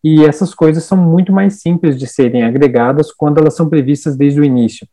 e 0.03 0.23
essas 0.23 0.53
coisas 0.53 0.83
são 0.83 0.97
muito 0.97 1.31
mais 1.31 1.61
simples 1.61 1.97
de 1.97 2.07
serem 2.07 2.43
agregadas 2.43 3.11
quando 3.11 3.39
elas 3.39 3.55
são 3.55 3.69
previstas 3.69 4.15
desde 4.15 4.39
o 4.39 4.43
início. 4.43 4.87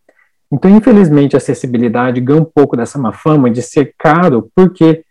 Então, 0.53 0.71
infelizmente, 0.71 1.35
a 1.35 1.39
acessibilidade 1.39 2.21
ganha 2.21 2.41
um 2.41 2.45
pouco 2.45 2.77
dessa 2.77 2.99
má 2.99 3.13
fama 3.13 3.51
de 3.51 3.63
ser 3.63 3.95
caro, 3.99 4.51
porque 4.55 5.05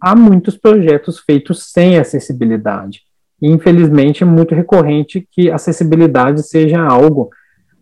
há 0.00 0.16
muitos 0.16 0.56
projetos 0.56 1.20
feitos 1.20 1.70
sem 1.70 1.98
acessibilidade. 1.98 3.02
E, 3.40 3.48
infelizmente, 3.48 4.22
é 4.22 4.26
muito 4.26 4.54
recorrente 4.54 5.26
que 5.30 5.50
acessibilidade 5.50 6.42
seja 6.42 6.80
algo 6.82 7.30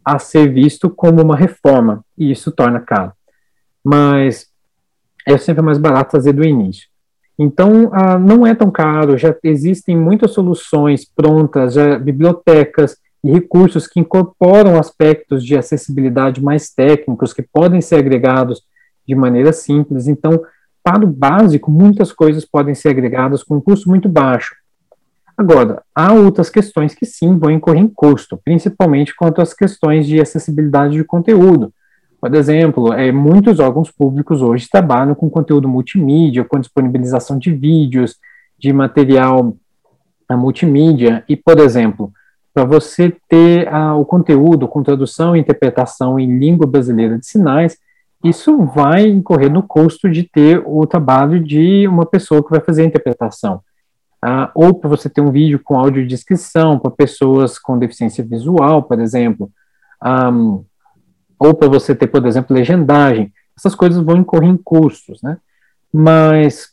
a 0.05 0.18
ser 0.18 0.53
visto 0.53 0.90
como 0.90 1.23
uma 1.23 1.37
reforma, 1.37 2.05
e 2.16 2.31
isso 2.31 2.53
torna 2.53 2.81
caro. 2.81 3.12
Mas 3.83 4.46
é 5.27 5.37
sempre 5.38 5.62
mais 5.62 5.79
barato 5.79 6.12
fazer 6.12 6.33
do 6.33 6.44
início. 6.44 6.88
Então, 7.38 7.90
ah, 7.92 8.18
não 8.18 8.46
é 8.46 8.55
tão 8.55 8.70
caro, 8.70 9.16
já 9.16 9.35
existem 9.42 9.96
muitas 9.96 10.33
soluções 10.33 11.07
prontas, 11.07 11.73
já, 11.73 11.99
bibliotecas 11.99 12.99
e 13.23 13.31
recursos 13.31 13.87
que 13.87 14.01
incorporam 14.01 14.79
aspectos 14.79 15.45
de 15.45 15.57
acessibilidade 15.57 16.43
mais 16.43 16.71
técnicos, 16.71 17.33
que 17.33 17.43
podem 17.43 17.81
ser 17.81 17.97
agregados 17.97 18.63
de 19.07 19.15
maneira 19.15 19.53
simples. 19.53 20.09
Então, 20.09 20.43
para 20.83 21.05
o 21.05 21.09
básico, 21.09 21.71
muitas 21.71 22.13
coisas 22.13 22.45
podem 22.45 22.75
ser 22.75 22.91
agregadas 22.91 23.43
com 23.43 23.57
um 23.57 23.61
custo 23.61 23.89
muito 23.89 24.09
baixo. 24.09 24.55
Agora, 25.37 25.83
há 25.95 26.13
outras 26.13 26.51
questões 26.51 26.95
que 26.95 27.07
sim 27.07 27.39
vão 27.39 27.51
incorrer 27.51 27.81
em 27.81 27.89
custo, 27.89 28.39
principalmente 28.45 29.15
quanto 29.17 29.41
às 29.41 29.55
questões 29.55 30.07
de 30.07 30.21
acessibilidade 30.21 30.95
de 30.95 31.05
conteúdo. 31.05 31.73
Por 32.21 32.35
exemplo, 32.35 32.93
é, 32.93 33.11
muitos 33.11 33.59
órgãos 33.59 33.91
públicos 33.91 34.43
hoje 34.43 34.69
trabalham 34.71 35.15
com 35.15 35.31
conteúdo 35.31 35.67
multimídia, 35.67 36.45
com 36.45 36.61
disponibilização 36.61 37.39
de 37.39 37.51
vídeos, 37.51 38.17
de 38.59 38.71
material 38.73 39.57
a, 40.29 40.37
multimídia, 40.37 41.25
e, 41.27 41.35
por 41.35 41.59
exemplo, 41.59 42.13
para 42.61 42.68
você 42.68 43.16
ter 43.27 43.73
a, 43.73 43.94
o 43.94 44.05
conteúdo 44.05 44.68
com 44.68 44.83
tradução 44.83 45.35
e 45.35 45.40
interpretação 45.40 46.20
em 46.20 46.38
língua 46.38 46.66
brasileira 46.66 47.18
de 47.18 47.27
sinais, 47.27 47.79
isso 48.23 48.66
vai 48.66 49.07
incorrer 49.07 49.51
no 49.51 49.62
custo 49.62 50.11
de 50.11 50.25
ter 50.25 50.62
o 50.66 50.87
trabalho 50.87 51.42
de 51.42 51.88
uma 51.88 52.05
pessoa 52.05 52.44
que 52.44 52.51
vai 52.51 52.61
fazer 52.61 52.83
a 52.83 52.85
interpretação. 52.85 53.62
Ah, 54.20 54.51
ou 54.55 54.75
para 54.75 54.90
você 54.90 55.09
ter 55.09 55.23
um 55.23 55.33
vídeo 55.33 55.59
com 55.64 55.79
áudio 55.79 56.03
de 56.03 56.09
descrição 56.09 56.79
para 56.79 56.90
pessoas 56.90 57.59
com 57.59 57.79
deficiência 57.79 58.23
visual, 58.23 58.83
por 58.83 59.01
exemplo. 59.01 59.51
Ou 61.38 61.55
para 61.55 61.68
você 61.68 61.94
ter, 61.94 62.09
por 62.09 62.27
exemplo, 62.27 62.55
legendagem. 62.55 63.33
Essas 63.57 63.75
coisas 63.75 64.05
vão 64.05 64.18
incorrer 64.18 64.51
em 64.51 64.59
custos, 64.59 65.23
né? 65.23 65.38
Mas 65.90 66.70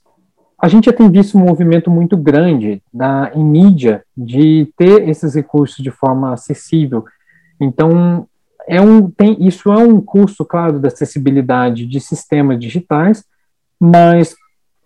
a 0.60 0.68
gente 0.68 0.86
já 0.86 0.94
tem 0.94 1.10
visto 1.10 1.38
um 1.38 1.42
movimento 1.42 1.92
muito 1.92 2.18
grande 2.18 2.82
da, 2.92 3.32
em 3.36 3.44
mídia 3.44 4.04
de 4.16 4.72
ter 4.76 5.08
esses 5.08 5.36
recursos 5.36 5.84
de 5.84 5.92
forma 5.92 6.34
acessível. 6.34 7.06
Então, 7.60 8.28
é 8.68 8.82
um, 8.82 9.10
tem, 9.10 9.38
isso 9.48 9.72
é 9.72 9.78
um 9.78 10.02
custo, 10.02 10.44
claro, 10.44 10.80
da 10.80 10.88
acessibilidade 10.88 11.86
de 11.86 12.00
sistemas 12.02 12.60
digitais, 12.60 13.24
mas 13.80 14.36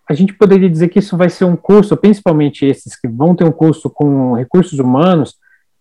a 0.08 0.12
gente 0.14 0.34
poderia 0.34 0.68
dizer 0.68 0.88
que 0.88 0.98
isso 0.98 1.16
vai 1.16 1.30
ser 1.30 1.46
um 1.46 1.56
curso, 1.56 1.96
principalmente 1.96 2.66
esses 2.66 2.94
que 2.94 3.08
vão 3.08 3.34
ter 3.34 3.44
um 3.44 3.52
curso 3.52 3.88
com 3.88 4.34
recursos 4.34 4.78
humanos, 4.78 5.36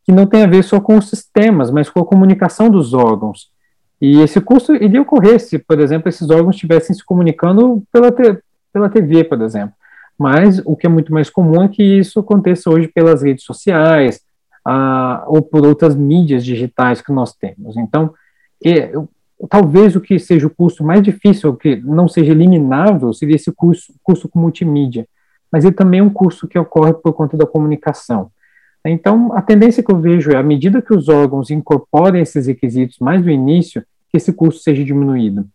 que 0.05 0.11
não 0.11 0.25
tem 0.25 0.43
a 0.43 0.47
ver 0.47 0.63
só 0.63 0.79
com 0.79 0.97
os 0.97 1.09
sistemas, 1.09 1.69
mas 1.69 1.89
com 1.89 1.99
a 1.99 2.05
comunicação 2.05 2.69
dos 2.69 2.93
órgãos. 2.93 3.51
E 4.01 4.19
esse 4.21 4.39
custo 4.39 4.73
iria 4.73 5.01
ocorrer 5.01 5.39
se, 5.39 5.59
por 5.59 5.79
exemplo, 5.79 6.07
esses 6.09 6.29
órgãos 6.29 6.55
estivessem 6.55 6.95
se 6.95 7.05
comunicando 7.05 7.83
pela, 7.91 8.11
te, 8.11 8.41
pela 8.73 8.89
TV, 8.89 9.25
por 9.25 9.41
exemplo. 9.41 9.75
Mas 10.21 10.61
o 10.65 10.75
que 10.75 10.85
é 10.85 10.89
muito 10.89 11.11
mais 11.11 11.31
comum 11.31 11.63
é 11.63 11.67
que 11.67 11.81
isso 11.81 12.19
aconteça 12.19 12.69
hoje 12.69 12.87
pelas 12.87 13.23
redes 13.23 13.43
sociais 13.43 14.21
ah, 14.63 15.23
ou 15.25 15.41
por 15.41 15.65
outras 15.65 15.95
mídias 15.95 16.45
digitais 16.45 17.01
que 17.01 17.11
nós 17.11 17.33
temos. 17.33 17.75
Então, 17.75 18.13
é, 18.63 18.91
talvez 19.49 19.95
o 19.95 19.99
que 19.99 20.19
seja 20.19 20.45
o 20.45 20.49
custo 20.51 20.83
mais 20.83 21.01
difícil, 21.01 21.55
que 21.55 21.75
não 21.77 22.07
seja 22.07 22.33
eliminável, 22.33 23.11
seria 23.13 23.35
esse 23.35 23.51
custo, 23.51 23.95
custo 24.03 24.29
com 24.29 24.37
multimídia. 24.37 25.07
Mas 25.51 25.65
ele 25.65 25.73
também 25.73 26.01
é 26.01 26.03
um 26.03 26.13
custo 26.13 26.47
que 26.47 26.59
ocorre 26.59 26.93
por 26.93 27.13
conta 27.13 27.35
da 27.35 27.47
comunicação. 27.47 28.29
Então, 28.85 29.33
a 29.33 29.41
tendência 29.41 29.81
que 29.81 29.91
eu 29.91 29.99
vejo 29.99 30.29
é, 30.29 30.35
à 30.35 30.43
medida 30.43 30.83
que 30.83 30.93
os 30.93 31.09
órgãos 31.09 31.49
incorporem 31.49 32.21
esses 32.21 32.45
requisitos 32.45 32.99
mais 32.99 33.23
do 33.23 33.31
início, 33.31 33.83
que 34.11 34.17
esse 34.17 34.31
custo 34.31 34.61
seja 34.61 34.83
diminuído. 34.83 35.49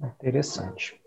Interessante. 0.00 0.99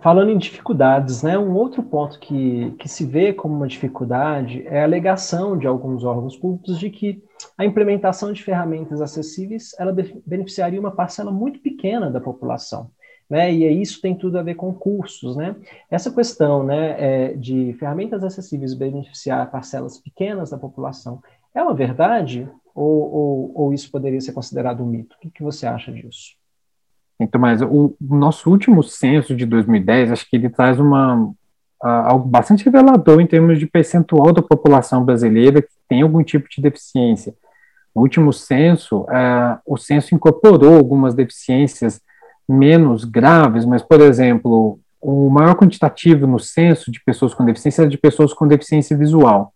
Falando 0.00 0.30
em 0.30 0.38
dificuldades, 0.38 1.22
né, 1.22 1.38
um 1.38 1.54
outro 1.54 1.82
ponto 1.82 2.18
que, 2.18 2.72
que 2.72 2.88
se 2.88 3.06
vê 3.06 3.32
como 3.32 3.54
uma 3.54 3.66
dificuldade 3.66 4.66
é 4.66 4.80
a 4.80 4.84
alegação 4.84 5.56
de 5.56 5.66
alguns 5.66 6.04
órgãos 6.04 6.36
públicos 6.36 6.78
de 6.78 6.90
que 6.90 7.22
a 7.56 7.64
implementação 7.64 8.32
de 8.32 8.42
ferramentas 8.42 9.00
acessíveis 9.00 9.74
ela 9.78 9.94
beneficiaria 10.26 10.78
uma 10.78 10.90
parcela 10.90 11.30
muito 11.30 11.60
pequena 11.60 12.10
da 12.10 12.20
população. 12.20 12.90
Né, 13.30 13.50
e 13.50 13.80
isso 13.80 14.02
tem 14.02 14.14
tudo 14.14 14.38
a 14.38 14.42
ver 14.42 14.56
com 14.56 14.74
cursos, 14.74 15.36
né? 15.36 15.56
Essa 15.90 16.12
questão, 16.12 16.62
né, 16.62 16.96
é, 16.98 17.32
de 17.34 17.72
ferramentas 17.78 18.22
acessíveis 18.22 18.74
beneficiar 18.74 19.50
parcelas 19.50 19.98
pequenas 19.98 20.50
da 20.50 20.58
população 20.58 21.18
é 21.54 21.62
uma 21.62 21.72
verdade 21.72 22.46
ou, 22.74 23.10
ou, 23.10 23.52
ou 23.54 23.72
isso 23.72 23.90
poderia 23.90 24.20
ser 24.20 24.32
considerado 24.32 24.82
um 24.82 24.86
mito? 24.86 25.16
O 25.16 25.18
que, 25.18 25.30
que 25.30 25.42
você 25.42 25.66
acha 25.66 25.90
disso? 25.90 26.41
Então, 27.20 27.40
mas 27.40 27.62
o, 27.62 27.94
nosso 28.00 28.50
último 28.50 28.82
censo 28.82 29.34
de 29.34 29.46
2010, 29.46 30.12
acho 30.12 30.28
que 30.28 30.36
ele 30.36 30.48
traz 30.48 30.80
uma, 30.80 31.16
uh, 31.16 31.34
algo 31.82 32.28
bastante 32.28 32.64
revelador 32.64 33.20
em 33.20 33.26
termos 33.26 33.58
de 33.58 33.66
percentual 33.66 34.32
da 34.32 34.42
população 34.42 35.04
brasileira 35.04 35.62
que 35.62 35.68
tem 35.88 36.02
algum 36.02 36.22
tipo 36.22 36.48
de 36.48 36.60
deficiência. 36.60 37.34
No 37.94 38.02
último 38.02 38.32
censo, 38.32 39.02
uh, 39.02 39.58
o 39.66 39.76
censo 39.76 40.14
incorporou 40.14 40.76
algumas 40.76 41.14
deficiências 41.14 42.00
menos 42.48 43.04
graves, 43.04 43.64
mas, 43.64 43.82
por 43.82 44.00
exemplo, 44.00 44.80
o 45.00 45.28
maior 45.28 45.54
quantitativo 45.56 46.26
no 46.26 46.38
censo 46.38 46.90
de 46.90 47.02
pessoas 47.04 47.34
com 47.34 47.44
deficiência 47.44 47.82
é 47.82 47.86
de 47.86 47.98
pessoas 47.98 48.32
com 48.32 48.46
deficiência 48.46 48.96
visual. 48.96 49.52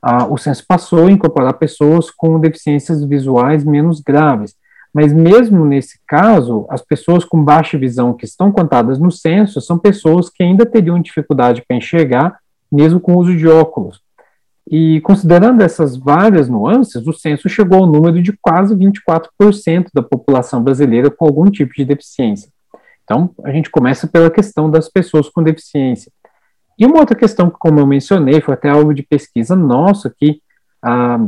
Ah, 0.00 0.26
o 0.26 0.38
censo 0.38 0.64
passou 0.66 1.06
a 1.06 1.10
incorporar 1.10 1.54
pessoas 1.54 2.10
com 2.10 2.38
deficiências 2.38 3.04
visuais 3.04 3.64
menos 3.64 4.00
graves, 4.00 4.54
mas 4.96 5.12
mesmo 5.12 5.66
nesse 5.66 6.00
caso, 6.08 6.64
as 6.70 6.80
pessoas 6.80 7.22
com 7.22 7.44
baixa 7.44 7.76
visão 7.76 8.14
que 8.14 8.24
estão 8.24 8.50
contadas 8.50 8.98
no 8.98 9.10
censo 9.10 9.60
são 9.60 9.78
pessoas 9.78 10.30
que 10.30 10.42
ainda 10.42 10.64
teriam 10.64 10.98
dificuldade 10.98 11.62
para 11.68 11.76
enxergar, 11.76 12.38
mesmo 12.72 12.98
com 12.98 13.12
o 13.12 13.18
uso 13.18 13.36
de 13.36 13.46
óculos. 13.46 14.00
E 14.66 15.02
considerando 15.02 15.60
essas 15.60 15.98
várias 15.98 16.48
nuances, 16.48 17.06
o 17.06 17.12
censo 17.12 17.46
chegou 17.46 17.80
ao 17.80 17.86
número 17.86 18.22
de 18.22 18.32
quase 18.40 18.74
24% 18.74 19.88
da 19.92 20.02
população 20.02 20.62
brasileira 20.62 21.10
com 21.10 21.26
algum 21.26 21.44
tipo 21.50 21.74
de 21.74 21.84
deficiência. 21.84 22.48
Então, 23.04 23.28
a 23.44 23.52
gente 23.52 23.70
começa 23.70 24.06
pela 24.06 24.30
questão 24.30 24.70
das 24.70 24.88
pessoas 24.88 25.28
com 25.28 25.42
deficiência. 25.42 26.10
E 26.78 26.86
uma 26.86 27.00
outra 27.00 27.14
questão 27.14 27.50
que, 27.50 27.58
como 27.58 27.80
eu 27.80 27.86
mencionei, 27.86 28.40
foi 28.40 28.54
até 28.54 28.70
algo 28.70 28.94
de 28.94 29.02
pesquisa 29.02 29.54
nosso 29.54 30.08
aqui 30.08 30.40
ah, 30.82 31.18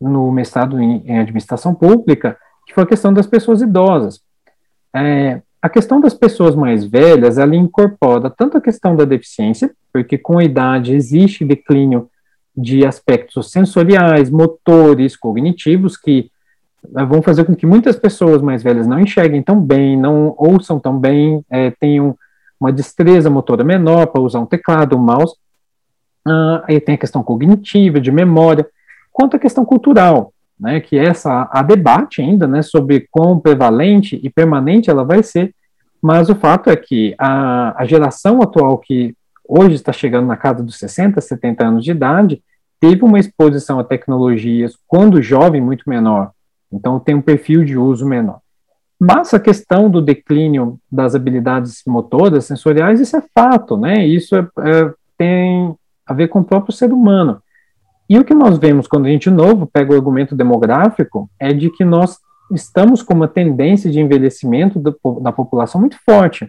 no 0.00 0.32
mestrado 0.32 0.80
em, 0.80 1.04
em, 1.06 1.20
administração 1.20 1.72
pública, 1.72 2.36
que 2.72 2.74
foi 2.74 2.84
a 2.84 2.86
questão 2.86 3.12
das 3.12 3.26
pessoas 3.26 3.60
idosas. 3.60 4.22
É, 4.96 5.42
a 5.60 5.68
questão 5.68 6.00
das 6.00 6.14
pessoas 6.14 6.56
mais 6.56 6.84
velhas, 6.84 7.36
ela 7.36 7.54
incorpora 7.54 8.30
tanto 8.30 8.56
a 8.56 8.60
questão 8.62 8.96
da 8.96 9.04
deficiência, 9.04 9.70
porque 9.92 10.16
com 10.16 10.38
a 10.38 10.44
idade 10.44 10.94
existe 10.94 11.44
declínio 11.44 12.08
de 12.56 12.84
aspectos 12.86 13.50
sensoriais, 13.52 14.30
motores, 14.30 15.16
cognitivos, 15.16 15.98
que 15.98 16.30
eh, 16.96 17.04
vão 17.04 17.20
fazer 17.20 17.44
com 17.44 17.54
que 17.54 17.66
muitas 17.66 17.96
pessoas 17.96 18.40
mais 18.40 18.62
velhas 18.62 18.86
não 18.86 18.98
enxerguem 18.98 19.42
tão 19.42 19.60
bem, 19.60 19.96
não 19.96 20.34
ouçam 20.38 20.80
tão 20.80 20.98
bem, 20.98 21.44
é, 21.50 21.70
tenham 21.72 22.16
uma 22.58 22.72
destreza 22.72 23.28
motora 23.28 23.64
menor 23.64 24.06
para 24.06 24.20
usar 24.20 24.40
um 24.40 24.46
teclado, 24.46 24.96
um 24.96 25.00
mouse. 25.00 25.34
Ah, 26.26 26.64
aí 26.66 26.80
tem 26.80 26.94
a 26.94 26.98
questão 26.98 27.22
cognitiva, 27.22 28.00
de 28.00 28.10
memória, 28.10 28.66
quanto 29.12 29.36
a 29.36 29.38
questão 29.38 29.64
cultural, 29.64 30.32
né, 30.62 30.78
que 30.80 30.96
essa 30.96 31.48
há 31.50 31.60
debate 31.60 32.22
ainda, 32.22 32.46
né, 32.46 32.62
sobre 32.62 33.08
quão 33.10 33.40
prevalente 33.40 34.20
e 34.22 34.30
permanente 34.30 34.88
ela 34.88 35.04
vai 35.04 35.20
ser, 35.20 35.52
mas 36.00 36.28
o 36.28 36.36
fato 36.36 36.70
é 36.70 36.76
que 36.76 37.16
a, 37.18 37.74
a 37.82 37.84
geração 37.84 38.40
atual 38.40 38.78
que 38.78 39.12
hoje 39.46 39.74
está 39.74 39.92
chegando 39.92 40.28
na 40.28 40.36
casa 40.36 40.62
dos 40.62 40.78
60, 40.78 41.20
70 41.20 41.66
anos 41.66 41.84
de 41.84 41.90
idade, 41.90 42.40
teve 42.78 43.04
uma 43.04 43.18
exposição 43.18 43.80
a 43.80 43.84
tecnologias 43.84 44.78
quando 44.86 45.20
jovem 45.20 45.60
muito 45.60 45.82
menor, 45.90 46.30
então 46.72 47.00
tem 47.00 47.16
um 47.16 47.22
perfil 47.22 47.64
de 47.64 47.76
uso 47.76 48.06
menor. 48.06 48.38
Mas 49.00 49.34
a 49.34 49.40
questão 49.40 49.90
do 49.90 50.00
declínio 50.00 50.78
das 50.90 51.16
habilidades 51.16 51.82
motoras, 51.84 52.44
sensoriais, 52.44 53.00
isso 53.00 53.16
é 53.16 53.22
fato, 53.34 53.76
né? 53.76 54.06
Isso 54.06 54.36
é, 54.36 54.46
é, 54.60 54.92
tem 55.18 55.74
a 56.06 56.14
ver 56.14 56.28
com 56.28 56.38
o 56.38 56.44
próprio 56.44 56.72
ser 56.72 56.92
humano. 56.92 57.42
E 58.08 58.18
o 58.18 58.24
que 58.24 58.34
nós 58.34 58.58
vemos 58.58 58.86
quando 58.86 59.06
a 59.06 59.08
gente, 59.08 59.30
novo, 59.30 59.66
pega 59.66 59.92
o 59.92 59.96
argumento 59.96 60.34
demográfico, 60.34 61.30
é 61.38 61.52
de 61.52 61.70
que 61.70 61.84
nós 61.84 62.18
estamos 62.52 63.02
com 63.02 63.14
uma 63.14 63.28
tendência 63.28 63.90
de 63.90 64.00
envelhecimento 64.00 64.78
da, 64.78 64.92
da 65.20 65.32
população 65.32 65.80
muito 65.80 65.96
forte. 66.04 66.46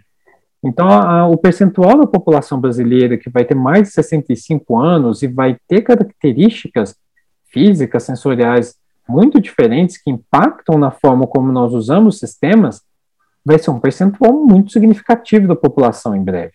Então, 0.63 0.87
a, 0.87 1.27
o 1.27 1.37
percentual 1.37 1.97
da 1.97 2.07
população 2.07 2.59
brasileira 2.59 3.17
que 3.17 3.29
vai 3.29 3.43
ter 3.43 3.55
mais 3.55 3.89
de 3.89 3.93
65 3.93 4.77
anos 4.77 5.21
e 5.21 5.27
vai 5.27 5.57
ter 5.67 5.81
características 5.81 6.95
físicas, 7.51 8.03
sensoriais 8.03 8.75
muito 9.07 9.39
diferentes 9.39 10.01
que 10.01 10.09
impactam 10.09 10.77
na 10.77 10.89
forma 10.89 11.27
como 11.27 11.51
nós 11.51 11.73
usamos 11.73 12.19
sistemas, 12.19 12.81
vai 13.45 13.59
ser 13.59 13.71
um 13.71 13.79
percentual 13.79 14.33
muito 14.33 14.71
significativo 14.71 15.47
da 15.47 15.55
população 15.55 16.15
em 16.15 16.23
breve. 16.23 16.53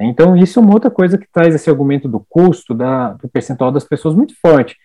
Então, 0.00 0.36
isso 0.36 0.58
é 0.58 0.62
uma 0.62 0.74
outra 0.74 0.90
coisa 0.90 1.18
que 1.18 1.26
traz 1.32 1.54
esse 1.54 1.68
argumento 1.68 2.08
do 2.08 2.24
custo, 2.28 2.74
da, 2.74 3.14
do 3.14 3.28
percentual 3.28 3.72
das 3.72 3.84
pessoas 3.84 4.14
muito 4.14 4.34
forte. 4.40 4.76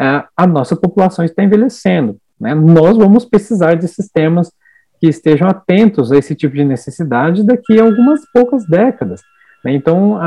É, 0.00 0.24
a 0.36 0.46
nossa 0.46 0.74
população 0.74 1.24
está 1.24 1.42
envelhecendo. 1.42 2.16
Né? 2.40 2.54
Nós 2.54 2.96
vamos 2.96 3.24
precisar 3.24 3.74
de 3.74 3.86
sistemas 3.86 4.50
que 4.98 5.08
estejam 5.08 5.48
atentos 5.48 6.10
a 6.10 6.16
esse 6.16 6.34
tipo 6.34 6.54
de 6.54 6.64
necessidade 6.64 7.44
daqui 7.44 7.78
a 7.78 7.84
algumas 7.84 8.20
poucas 8.32 8.66
décadas. 8.66 9.20
Né? 9.64 9.72
Então, 9.72 10.18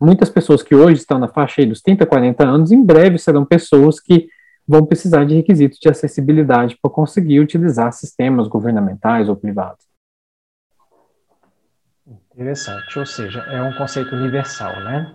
muitas 0.00 0.30
pessoas 0.30 0.62
que 0.62 0.74
hoje 0.74 1.00
estão 1.00 1.18
na 1.18 1.28
faixa 1.28 1.64
dos 1.66 1.82
30, 1.82 2.06
40 2.06 2.44
anos, 2.44 2.72
em 2.72 2.82
breve 2.82 3.18
serão 3.18 3.44
pessoas 3.44 4.00
que 4.00 4.28
vão 4.66 4.86
precisar 4.86 5.24
de 5.24 5.34
requisitos 5.34 5.78
de 5.78 5.88
acessibilidade 5.88 6.78
para 6.80 6.90
conseguir 6.90 7.40
utilizar 7.40 7.92
sistemas 7.92 8.48
governamentais 8.48 9.28
ou 9.28 9.36
privados. 9.36 9.84
Interessante, 12.34 12.98
ou 12.98 13.06
seja, 13.06 13.38
é 13.42 13.62
um 13.62 13.72
conceito 13.74 14.12
universal, 14.12 14.74
né? 14.80 15.14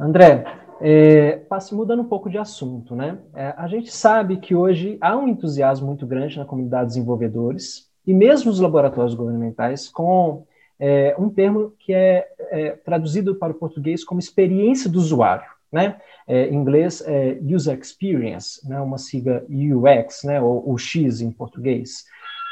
André, 0.00 0.44
é, 0.80 1.42
mudando 1.72 2.00
um 2.00 2.08
pouco 2.08 2.30
de 2.30 2.38
assunto, 2.38 2.96
né? 2.96 3.18
É, 3.34 3.52
a 3.54 3.68
gente 3.68 3.92
sabe 3.92 4.38
que 4.38 4.54
hoje 4.54 4.96
há 4.98 5.14
um 5.14 5.28
entusiasmo 5.28 5.86
muito 5.86 6.06
grande 6.06 6.38
na 6.38 6.46
comunidade 6.46 6.86
de 6.86 6.94
desenvolvedores 6.94 7.90
e 8.06 8.14
mesmo 8.14 8.50
os 8.50 8.60
laboratórios 8.60 9.14
governamentais 9.14 9.90
com 9.90 10.46
é, 10.80 11.14
um 11.18 11.28
termo 11.28 11.74
que 11.78 11.92
é, 11.92 12.26
é, 12.50 12.70
traduzido 12.70 13.34
para 13.34 13.52
o 13.52 13.56
português 13.56 14.02
como 14.02 14.18
experiência 14.18 14.88
do 14.88 14.98
usuário, 14.98 15.50
né? 15.70 15.96
É, 16.26 16.48
em 16.48 16.54
inglês 16.54 17.02
é 17.06 17.38
user 17.42 17.78
experience, 17.78 18.66
né? 18.66 18.80
Uma 18.80 18.96
sigla 18.96 19.44
UX, 19.50 20.24
né? 20.24 20.40
Ou, 20.40 20.66
ou 20.66 20.78
X 20.78 21.20
em 21.20 21.30
português. 21.30 22.04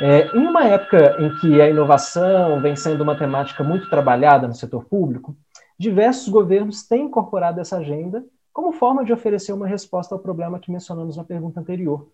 É, 0.05 0.37
em 0.37 0.49
uma 0.49 0.65
época 0.65 1.17
em 1.23 1.33
que 1.37 1.61
a 1.61 1.71
inovação 1.71 2.61
vem 2.61 2.75
sendo 2.75 3.05
uma 3.05 3.17
temática 3.17 3.63
muito 3.63 3.89
trabalhada 3.89 4.49
no 4.49 4.55
setor 4.55 4.85
público, 4.87 5.37
diversos 5.79 6.29
governos 6.29 6.83
têm 6.83 7.05
incorporado 7.05 7.61
essa 7.61 7.77
agenda 7.77 8.25
como 8.53 8.73
forma 8.73 9.05
de 9.05 9.13
oferecer 9.13 9.53
uma 9.53 9.65
resposta 9.65 10.13
ao 10.13 10.19
problema 10.19 10.59
que 10.59 10.73
mencionamos 10.73 11.17
na 11.17 11.23
pergunta 11.23 11.61
anterior. 11.61 12.09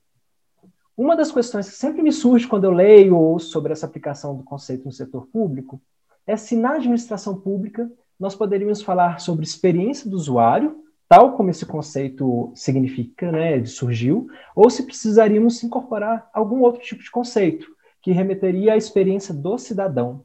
Uma 0.95 1.17
das 1.17 1.33
questões 1.33 1.67
que 1.67 1.77
sempre 1.77 2.03
me 2.03 2.13
surge 2.13 2.47
quando 2.47 2.65
eu 2.65 2.73
leio 2.73 3.17
ou 3.17 3.23
ouço 3.23 3.47
sobre 3.47 3.73
essa 3.73 3.87
aplicação 3.87 4.37
do 4.37 4.45
conceito 4.45 4.85
no 4.85 4.93
setor 4.93 5.27
público 5.33 5.81
é 6.27 6.37
se 6.37 6.57
na 6.57 6.75
administração 6.75 7.41
pública 7.41 7.91
nós 8.21 8.35
poderíamos 8.35 8.83
falar 8.83 9.19
sobre 9.19 9.47
experiência 9.47 10.11
do 10.11 10.17
usuário, 10.17 10.85
tal 11.09 11.39
como 11.39 11.49
esse 11.49 11.65
conceito 11.65 12.53
significa, 12.55 13.33
né, 13.33 13.65
surgiu, 13.65 14.29
ou 14.55 14.69
se 14.69 14.83
precisaríamos 14.83 15.63
incorporar 15.63 16.29
algum 16.35 16.61
outro 16.61 16.83
tipo 16.83 17.03
de 17.03 17.11
conceito 17.11 17.78
que 18.09 18.13
remeteria 18.13 18.73
à 18.73 18.77
experiência 18.79 19.35
do 19.35 19.59
cidadão. 19.59 20.25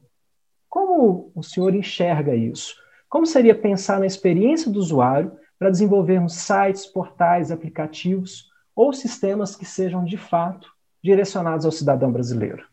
Como 0.70 1.30
o 1.34 1.42
senhor 1.42 1.74
enxerga 1.74 2.34
isso? 2.34 2.74
Como 3.10 3.26
seria 3.26 3.54
pensar 3.54 4.00
na 4.00 4.06
experiência 4.06 4.70
do 4.70 4.78
usuário 4.78 5.32
para 5.58 5.68
desenvolvermos 5.68 6.32
sites, 6.32 6.86
portais, 6.86 7.50
aplicativos 7.50 8.48
ou 8.74 8.90
sistemas 8.94 9.54
que 9.54 9.66
sejam 9.66 10.02
de 10.02 10.16
fato 10.16 10.66
direcionados 11.02 11.66
ao 11.66 11.72
cidadão 11.72 12.10
brasileiro? 12.10 12.64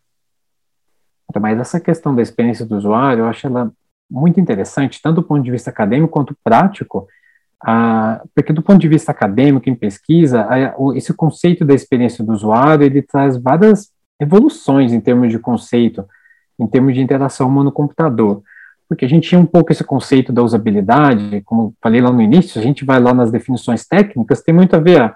Mas 1.41 1.60
essa 1.60 1.78
questão 1.78 2.15
da 2.15 2.21
experiência 2.21 2.65
do 2.65 2.78
usuário, 2.78 3.26
eu 3.26 3.28
acho 3.28 3.47
ela 3.47 3.69
muito 4.10 4.39
interessante, 4.39 5.02
tanto 5.02 5.15
do 5.15 5.28
ponto 5.28 5.43
de 5.43 5.52
vista 5.52 5.71
acadêmico 5.71 6.13
quanto 6.13 6.38
prático, 6.41 7.06
ah, 7.62 8.24
porque 8.34 8.54
do 8.54 8.62
ponto 8.62 8.80
de 8.80 8.88
vista 8.88 9.12
acadêmico, 9.12 9.69
em 9.69 9.76
pesquisa, 9.76 10.47
esse 10.95 11.13
conceito 11.13 11.65
da 11.65 11.74
experiência 11.74 12.24
do 12.24 12.32
usuário, 12.32 12.86
ele 12.86 13.02
traz 13.02 13.36
várias 13.36 13.91
evoluções 14.21 14.93
em 14.93 15.01
termos 15.01 15.31
de 15.31 15.39
conceito, 15.39 16.05
em 16.60 16.67
termos 16.67 16.93
de 16.93 17.01
interação 17.01 17.47
humano-computador 17.47 18.43
porque 18.91 19.05
a 19.05 19.07
gente 19.07 19.29
tinha 19.29 19.39
um 19.39 19.45
pouco 19.45 19.71
esse 19.71 19.86
conceito 19.86 20.34
da 20.34 20.43
usabilidade, 20.43 21.41
como 21.45 21.73
falei 21.81 22.01
lá 22.01 22.12
no 22.12 22.21
início, 22.21 22.60
a 22.60 22.62
gente 22.62 22.84
vai 22.84 22.99
lá 22.99 23.13
nas 23.13 23.31
definições 23.31 23.88
técnicas, 23.88 24.41
tem 24.41 24.53
muito 24.53 24.75
a 24.75 24.81
ver 24.81 25.13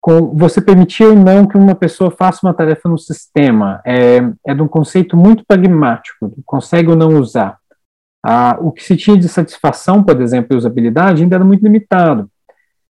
com 0.00 0.34
você 0.34 0.62
permitir 0.62 1.04
ou 1.04 1.14
não 1.14 1.46
que 1.46 1.58
uma 1.58 1.74
pessoa 1.74 2.10
faça 2.10 2.40
uma 2.42 2.54
tarefa 2.54 2.88
no 2.88 2.96
sistema. 2.96 3.82
É, 3.84 4.20
é 4.46 4.54
de 4.54 4.62
um 4.62 4.66
conceito 4.66 5.14
muito 5.14 5.44
pragmático, 5.46 6.32
consegue 6.46 6.88
ou 6.88 6.96
não 6.96 7.20
usar. 7.20 7.58
Ah, 8.24 8.56
o 8.58 8.72
que 8.72 8.82
se 8.82 8.96
tinha 8.96 9.18
de 9.18 9.28
satisfação, 9.28 10.02
por 10.02 10.18
exemplo, 10.18 10.54
e 10.54 10.56
usabilidade 10.56 11.22
ainda 11.22 11.36
era 11.36 11.44
muito 11.44 11.62
limitado. 11.62 12.30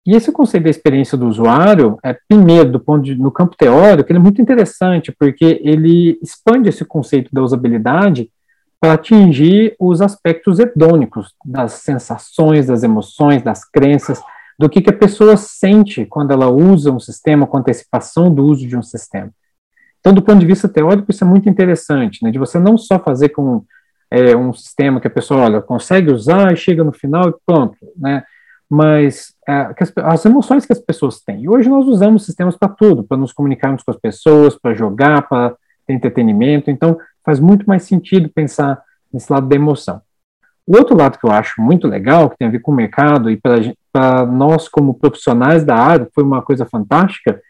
E 0.06 0.16
esse 0.16 0.32
conceito 0.32 0.64
da 0.64 0.70
experiência 0.70 1.18
do 1.18 1.28
usuário, 1.28 1.98
é, 2.04 2.18
primeiro, 2.28 2.72
do 2.72 2.80
ponto 2.80 3.04
de, 3.04 3.16
no 3.16 3.32
campo 3.32 3.56
teórico, 3.56 4.12
ele 4.12 4.18
é 4.18 4.22
muito 4.22 4.42
interessante, 4.42 5.12
porque 5.12 5.62
ele 5.64 6.18
expande 6.22 6.70
esse 6.70 6.84
conceito 6.84 7.30
da 7.32 7.42
usabilidade 7.42 8.32
para 8.80 8.94
atingir 8.94 9.76
os 9.80 10.02
aspectos 10.02 10.58
hedônicos 10.58 11.36
das 11.46 11.74
sensações, 11.74 12.66
das 12.66 12.82
emoções, 12.82 13.44
das 13.44 13.64
crenças, 13.64 14.20
do 14.58 14.68
que, 14.68 14.82
que 14.82 14.90
a 14.90 14.98
pessoa 14.98 15.38
sente 15.38 16.04
quando 16.06 16.32
ela 16.32 16.50
usa 16.50 16.92
um 16.92 17.00
sistema, 17.00 17.46
com 17.46 17.58
antecipação 17.58 18.34
do 18.34 18.44
uso 18.44 18.68
de 18.68 18.76
um 18.76 18.82
sistema. 18.82 19.30
Então, 20.00 20.14
do 20.14 20.22
ponto 20.24 20.40
de 20.40 20.48
vista 20.48 20.68
teórico, 20.68 21.12
isso 21.12 21.24
é 21.24 21.28
muito 21.28 21.48
interessante, 21.48 22.24
né, 22.24 22.32
de 22.32 22.40
você 22.40 22.58
não 22.58 22.76
só 22.76 22.98
fazer 22.98 23.30
com 23.30 23.64
é, 24.10 24.36
um 24.36 24.52
sistema 24.52 25.00
que 25.00 25.08
a 25.08 25.12
pessoa, 25.12 25.42
olha, 25.42 25.62
consegue 25.62 26.12
usar 26.12 26.52
e 26.52 26.58
chega 26.58 26.84
no 26.84 26.92
final 26.92 27.30
e 27.30 27.34
pronto, 27.46 27.78
né, 27.96 28.24
mas 28.72 29.34
é, 29.46 29.74
as, 29.78 29.92
as, 29.98 30.26
emoções 30.26 30.66
que 30.66 30.72
as 30.72 30.80
pessoas 30.80 31.20
têm. 31.20 31.44
E 31.44 31.50
hoje 31.50 31.68
nós 31.68 31.86
usamos 31.88 32.26
sistemas 32.26 32.56
para 32.56 32.70
tudo, 32.70 33.04
para 33.04 33.18
nos 33.18 33.34
comunicarmos 33.34 33.84
com 33.84 33.92
as 33.92 33.98
pessoas, 33.98 34.58
para 34.58 34.74
jogar, 34.74 35.28
para 35.28 35.54
ter 35.86 35.92
entretenimento, 35.92 36.72
então 36.72 36.98
faz 37.22 37.38
muito 37.38 37.66
mais 37.66 37.84
sentido 37.84 38.32
pensar 38.34 38.82
nesse 39.12 39.30
lado 39.30 39.46
da 39.50 39.58
emoção. 39.58 40.02
O 40.66 40.78
outro 40.78 40.96
lado 40.96 41.20
que 41.20 41.26
eu 41.26 41.32
acho 41.32 41.62
muito 41.62 41.86
legal, 41.86 42.30
que 42.30 42.38
tem 42.38 42.48
a 42.48 42.52
ver 42.52 42.60
com 42.60 42.72
o 42.72 42.76
mercado 42.76 43.30
e 43.30 43.36
para 43.92 44.26
nós 44.26 44.70
como 44.70 44.98
profissionais 44.98 45.66
da 45.66 45.76
área, 45.76 46.08
foi 46.16 46.24
uma 46.24 46.42
coisa 46.42 46.66
fantástica, 46.66 47.42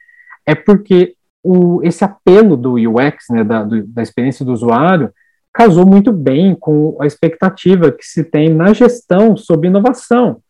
é 0.43 0.55
porque 0.55 1.13
o, 1.43 1.81
esse 1.83 2.03
apelo 2.03 2.57
do 2.57 2.73
UX, 2.73 3.25
né, 3.29 3.43
da, 3.43 3.63
do, 3.63 3.85
da 3.85 4.01
experiência 4.01 4.43
do 4.43 4.53
usuário, 4.53 5.11
casou 5.53 5.85
muito 5.85 6.11
bem 6.11 6.55
com 6.55 6.97
a 6.99 7.05
expectativa 7.05 7.91
que 7.91 8.03
se 8.03 8.23
tem 8.23 8.49
na 8.49 8.73
gestão 8.73 9.37
sobre 9.37 9.67
inovação, 9.67 10.41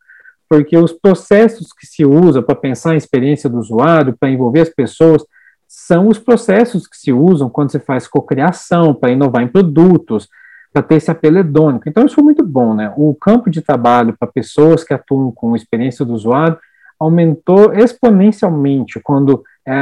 porque 0.52 0.76
os 0.76 0.92
processos 0.92 1.72
que 1.72 1.86
se 1.86 2.04
usa 2.04 2.42
para 2.42 2.54
pensar 2.54 2.90
a 2.90 2.96
experiência 2.96 3.48
do 3.48 3.58
usuário, 3.58 4.14
para 4.20 4.28
envolver 4.28 4.60
as 4.60 4.68
pessoas, 4.68 5.24
são 5.66 6.08
os 6.08 6.18
processos 6.18 6.86
que 6.86 6.94
se 6.94 7.10
usam 7.10 7.48
quando 7.48 7.70
se 7.70 7.80
faz 7.80 8.06
cocriação, 8.06 8.94
para 8.94 9.12
inovar 9.12 9.42
em 9.42 9.48
produtos, 9.48 10.28
para 10.70 10.82
ter 10.82 10.96
esse 10.96 11.10
apelo 11.10 11.38
hedônico. 11.38 11.88
Então, 11.88 12.04
isso 12.04 12.16
foi 12.16 12.22
muito 12.22 12.44
bom, 12.44 12.74
né? 12.74 12.92
O 12.98 13.14
campo 13.14 13.48
de 13.48 13.62
trabalho 13.62 14.14
para 14.18 14.30
pessoas 14.30 14.84
que 14.84 14.92
atuam 14.92 15.32
com 15.32 15.56
experiência 15.56 16.04
do 16.04 16.12
usuário 16.12 16.58
aumentou 17.00 17.72
exponencialmente 17.72 19.00
quando 19.00 19.42
é, 19.66 19.72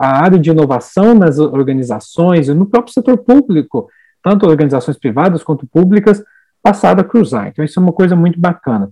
a 0.00 0.22
área 0.24 0.38
de 0.38 0.48
inovação 0.48 1.14
nas 1.14 1.38
organizações 1.38 2.48
e 2.48 2.54
no 2.54 2.64
próprio 2.64 2.94
setor 2.94 3.18
público, 3.18 3.90
tanto 4.22 4.46
organizações 4.46 4.98
privadas 4.98 5.42
quanto 5.42 5.66
públicas, 5.66 6.24
passaram 6.62 7.02
a 7.02 7.04
cruzar. 7.04 7.48
Então, 7.48 7.62
isso 7.62 7.78
é 7.78 7.82
uma 7.82 7.92
coisa 7.92 8.16
muito 8.16 8.40
bacana. 8.40 8.90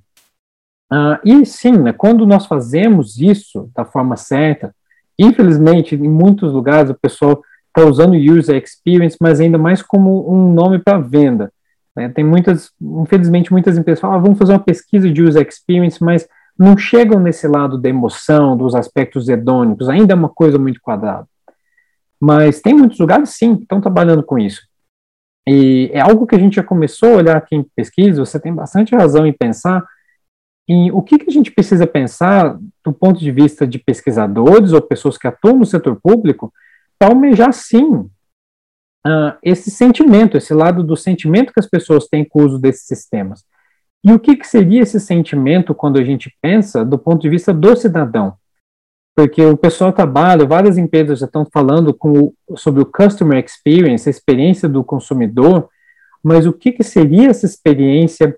Uh, 0.92 1.18
e 1.24 1.44
sim, 1.44 1.72
né, 1.72 1.92
quando 1.92 2.26
nós 2.26 2.46
fazemos 2.46 3.18
isso 3.18 3.70
da 3.74 3.84
forma 3.84 4.16
certa, 4.16 4.74
Infelizmente, 5.18 5.94
em 5.94 6.08
muitos 6.08 6.52
lugares 6.52 6.90
o 6.90 6.94
pessoal 6.94 7.42
está 7.68 7.88
usando 7.88 8.14
user 8.14 8.62
experience, 8.62 9.16
mas 9.20 9.40
ainda 9.40 9.58
mais 9.58 9.82
como 9.82 10.30
um 10.30 10.52
nome 10.52 10.78
para 10.78 10.98
venda. 10.98 11.52
Né? 11.94 12.08
Tem 12.08 12.24
muitas, 12.24 12.70
infelizmente, 12.80 13.50
muitas 13.50 13.78
empresas 13.78 14.00
falam, 14.00 14.16
ah, 14.16 14.20
vamos 14.20 14.38
fazer 14.38 14.52
uma 14.52 14.58
pesquisa 14.62 15.10
de 15.10 15.22
user 15.22 15.46
experience, 15.46 16.02
mas 16.02 16.28
não 16.58 16.76
chegam 16.76 17.20
nesse 17.20 17.46
lado 17.46 17.78
da 17.78 17.88
emoção, 17.88 18.56
dos 18.56 18.74
aspectos 18.74 19.28
hedônicos, 19.28 19.88
ainda 19.88 20.12
é 20.12 20.16
uma 20.16 20.28
coisa 20.28 20.58
muito 20.58 20.80
quadrada. 20.80 21.26
Mas 22.20 22.60
tem 22.60 22.74
muitos 22.74 22.98
lugares, 22.98 23.30
sim, 23.30 23.56
que 23.56 23.62
estão 23.62 23.80
trabalhando 23.80 24.22
com 24.22 24.38
isso. 24.38 24.62
E 25.46 25.90
é 25.92 26.00
algo 26.00 26.26
que 26.26 26.34
a 26.34 26.38
gente 26.38 26.56
já 26.56 26.62
começou 26.62 27.10
a 27.10 27.16
olhar 27.16 27.36
aqui 27.36 27.54
em 27.54 27.66
pesquisa, 27.76 28.24
você 28.24 28.40
tem 28.40 28.54
bastante 28.54 28.94
razão 28.94 29.26
em 29.26 29.32
pensar 29.32 29.86
em 30.68 30.90
o 30.90 31.00
que, 31.00 31.18
que 31.18 31.30
a 31.30 31.32
gente 31.32 31.50
precisa 31.50 31.86
pensar 31.86 32.58
do 32.84 32.92
ponto 32.92 33.20
de 33.20 33.30
vista 33.30 33.66
de 33.66 33.78
pesquisadores 33.78 34.72
ou 34.72 34.82
pessoas 34.82 35.16
que 35.16 35.26
atuam 35.26 35.58
no 35.58 35.66
setor 35.66 36.00
público 36.00 36.52
para 36.98 37.08
almejar, 37.08 37.52
sim, 37.52 38.08
uh, 39.06 39.36
esse 39.42 39.70
sentimento, 39.70 40.36
esse 40.36 40.52
lado 40.52 40.82
do 40.82 40.96
sentimento 40.96 41.52
que 41.52 41.60
as 41.60 41.68
pessoas 41.68 42.08
têm 42.08 42.24
com 42.24 42.42
o 42.42 42.46
uso 42.46 42.58
desses 42.58 42.86
sistemas. 42.86 43.44
E 44.04 44.12
o 44.12 44.18
que, 44.18 44.36
que 44.36 44.46
seria 44.46 44.82
esse 44.82 45.00
sentimento 45.00 45.74
quando 45.74 45.98
a 45.98 46.04
gente 46.04 46.34
pensa 46.40 46.84
do 46.84 46.98
ponto 46.98 47.22
de 47.22 47.28
vista 47.28 47.52
do 47.52 47.76
cidadão? 47.76 48.34
Porque 49.16 49.42
o 49.42 49.56
pessoal 49.56 49.92
trabalha, 49.92 50.46
várias 50.46 50.76
empresas 50.76 51.20
já 51.20 51.26
estão 51.26 51.46
falando 51.50 51.94
com, 51.94 52.32
sobre 52.56 52.82
o 52.82 52.86
customer 52.86 53.42
experience, 53.42 54.08
a 54.08 54.10
experiência 54.10 54.68
do 54.68 54.84
consumidor, 54.84 55.68
mas 56.22 56.46
o 56.46 56.52
que, 56.52 56.72
que 56.72 56.84
seria 56.84 57.30
essa 57.30 57.46
experiência 57.46 58.36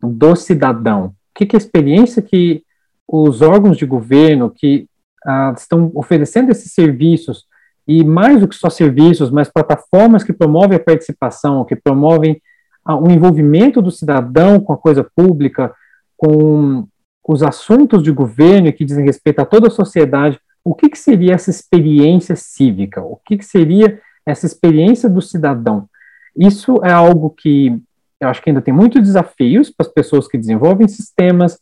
do 0.00 0.36
cidadão? 0.36 1.14
Que, 1.38 1.46
que 1.46 1.54
a 1.54 1.58
experiência 1.58 2.20
que 2.20 2.64
os 3.06 3.42
órgãos 3.42 3.76
de 3.76 3.86
governo 3.86 4.50
que 4.50 4.88
ah, 5.24 5.54
estão 5.56 5.88
oferecendo 5.94 6.50
esses 6.50 6.72
serviços, 6.72 7.46
e 7.86 8.02
mais 8.04 8.40
do 8.40 8.48
que 8.48 8.56
só 8.56 8.68
serviços, 8.68 9.30
mas 9.30 9.48
plataformas 9.48 10.24
que 10.24 10.32
promovem 10.32 10.76
a 10.76 10.80
participação, 10.80 11.64
que 11.64 11.76
promovem 11.76 12.42
ah, 12.84 12.96
o 12.96 13.08
envolvimento 13.08 13.80
do 13.80 13.92
cidadão 13.92 14.58
com 14.58 14.72
a 14.72 14.76
coisa 14.76 15.04
pública, 15.04 15.72
com 16.16 16.88
os 17.26 17.42
assuntos 17.44 18.02
de 18.02 18.10
governo 18.10 18.72
que 18.72 18.84
dizem 18.84 19.04
respeito 19.04 19.38
a 19.38 19.46
toda 19.46 19.68
a 19.68 19.70
sociedade, 19.70 20.40
o 20.64 20.74
que, 20.74 20.88
que 20.88 20.98
seria 20.98 21.34
essa 21.34 21.50
experiência 21.50 22.34
cívica? 22.34 23.00
O 23.00 23.16
que, 23.24 23.38
que 23.38 23.44
seria 23.44 24.00
essa 24.26 24.44
experiência 24.44 25.08
do 25.08 25.22
cidadão? 25.22 25.88
Isso 26.36 26.80
é 26.82 26.90
algo 26.90 27.30
que 27.30 27.80
eu 28.20 28.28
acho 28.28 28.42
que 28.42 28.50
ainda 28.50 28.62
tem 28.62 28.74
muitos 28.74 29.02
desafios 29.02 29.70
para 29.70 29.86
as 29.86 29.92
pessoas 29.92 30.26
que 30.26 30.38
desenvolvem 30.38 30.88
sistemas, 30.88 31.58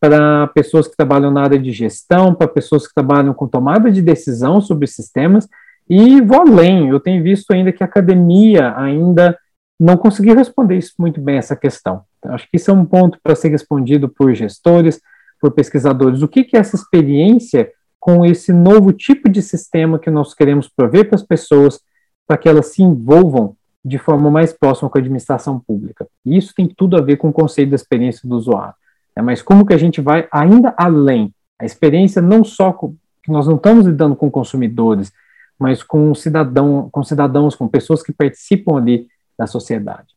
para 0.00 0.46
pessoas 0.48 0.86
que 0.86 0.96
trabalham 0.96 1.30
na 1.30 1.42
área 1.42 1.58
de 1.58 1.72
gestão, 1.72 2.34
para 2.34 2.46
pessoas 2.46 2.86
que 2.86 2.94
trabalham 2.94 3.34
com 3.34 3.48
tomada 3.48 3.90
de 3.90 4.02
decisão 4.02 4.60
sobre 4.60 4.86
sistemas, 4.86 5.48
e 5.88 6.20
vou 6.20 6.40
além, 6.40 6.88
eu 6.88 7.00
tenho 7.00 7.22
visto 7.22 7.52
ainda 7.52 7.72
que 7.72 7.82
a 7.82 7.86
academia 7.86 8.74
ainda 8.76 9.38
não 9.78 9.96
conseguiu 9.96 10.34
responder 10.34 10.76
isso 10.76 10.94
muito 10.98 11.20
bem, 11.20 11.36
essa 11.36 11.54
questão. 11.54 12.02
Então, 12.18 12.34
acho 12.34 12.48
que 12.50 12.56
isso 12.56 12.70
é 12.70 12.74
um 12.74 12.84
ponto 12.84 13.18
para 13.22 13.36
ser 13.36 13.48
respondido 13.48 14.08
por 14.08 14.34
gestores, 14.34 15.00
por 15.40 15.52
pesquisadores. 15.52 16.22
O 16.22 16.28
que, 16.28 16.44
que 16.44 16.56
é 16.56 16.60
essa 16.60 16.76
experiência 16.76 17.70
com 18.00 18.24
esse 18.24 18.52
novo 18.52 18.92
tipo 18.92 19.28
de 19.28 19.42
sistema 19.42 19.98
que 19.98 20.10
nós 20.10 20.34
queremos 20.34 20.68
prover 20.68 21.08
para 21.08 21.16
as 21.16 21.22
pessoas, 21.22 21.80
para 22.26 22.36
que 22.36 22.48
elas 22.48 22.66
se 22.66 22.82
envolvam 22.82 23.55
de 23.86 23.98
forma 23.98 24.28
mais 24.28 24.52
próxima 24.52 24.90
com 24.90 24.98
a 24.98 25.00
administração 25.00 25.60
pública. 25.60 26.08
E 26.24 26.36
isso 26.36 26.52
tem 26.52 26.66
tudo 26.66 26.96
a 26.96 27.00
ver 27.00 27.18
com 27.18 27.28
o 27.28 27.32
conceito 27.32 27.70
da 27.70 27.76
experiência 27.76 28.28
do 28.28 28.34
usuário. 28.34 28.74
É, 29.14 29.22
mas 29.22 29.40
como 29.40 29.64
que 29.64 29.72
a 29.72 29.78
gente 29.78 30.00
vai 30.00 30.26
ainda 30.32 30.74
além? 30.76 31.32
A 31.56 31.64
experiência 31.64 32.20
não 32.20 32.42
só 32.42 32.72
com, 32.72 32.96
que 33.22 33.30
nós 33.30 33.46
não 33.46 33.54
estamos 33.54 33.86
lidando 33.86 34.16
com 34.16 34.28
consumidores, 34.28 35.12
mas 35.56 35.84
com 35.84 36.12
cidadão, 36.16 36.88
com 36.90 37.04
cidadãos, 37.04 37.54
com 37.54 37.68
pessoas 37.68 38.02
que 38.02 38.12
participam 38.12 38.76
ali 38.76 39.06
da 39.38 39.46
sociedade. 39.46 40.15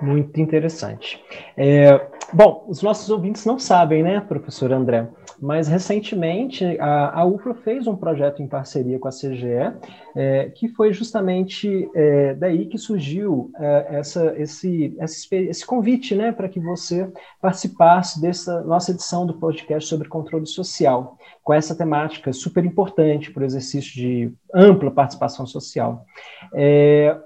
Muito 0.00 0.40
interessante. 0.40 1.22
É, 1.56 2.00
bom, 2.32 2.64
os 2.68 2.82
nossos 2.82 3.10
ouvintes 3.10 3.44
não 3.44 3.58
sabem, 3.58 4.02
né, 4.02 4.20
professor 4.20 4.72
André, 4.72 5.06
mas 5.38 5.68
recentemente 5.68 6.64
a, 6.78 7.20
a 7.20 7.24
UFRO 7.24 7.54
fez 7.54 7.86
um 7.86 7.96
projeto 7.96 8.42
em 8.42 8.48
parceria 8.48 8.98
com 8.98 9.08
a 9.08 9.10
CGE, 9.10 9.72
é, 10.16 10.50
que 10.54 10.68
foi 10.68 10.92
justamente 10.92 11.88
é, 11.94 12.34
daí 12.34 12.66
que 12.66 12.78
surgiu 12.78 13.50
é, 13.58 13.98
essa, 13.98 14.34
esse, 14.38 14.96
esse, 14.98 15.34
esse 15.34 15.66
convite, 15.66 16.14
né, 16.14 16.32
para 16.32 16.48
que 16.48 16.60
você 16.60 17.10
participasse 17.40 18.20
dessa 18.20 18.62
nossa 18.62 18.92
edição 18.92 19.26
do 19.26 19.34
podcast 19.34 19.88
sobre 19.88 20.08
controle 20.08 20.46
social, 20.46 21.18
com 21.42 21.52
essa 21.52 21.74
temática 21.74 22.32
super 22.32 22.64
importante 22.64 23.30
para 23.30 23.42
o 23.42 23.46
exercício 23.46 23.92
de 23.94 24.32
ampla 24.54 24.90
participação 24.90 25.46
social. 25.46 26.04
É, 26.54 27.16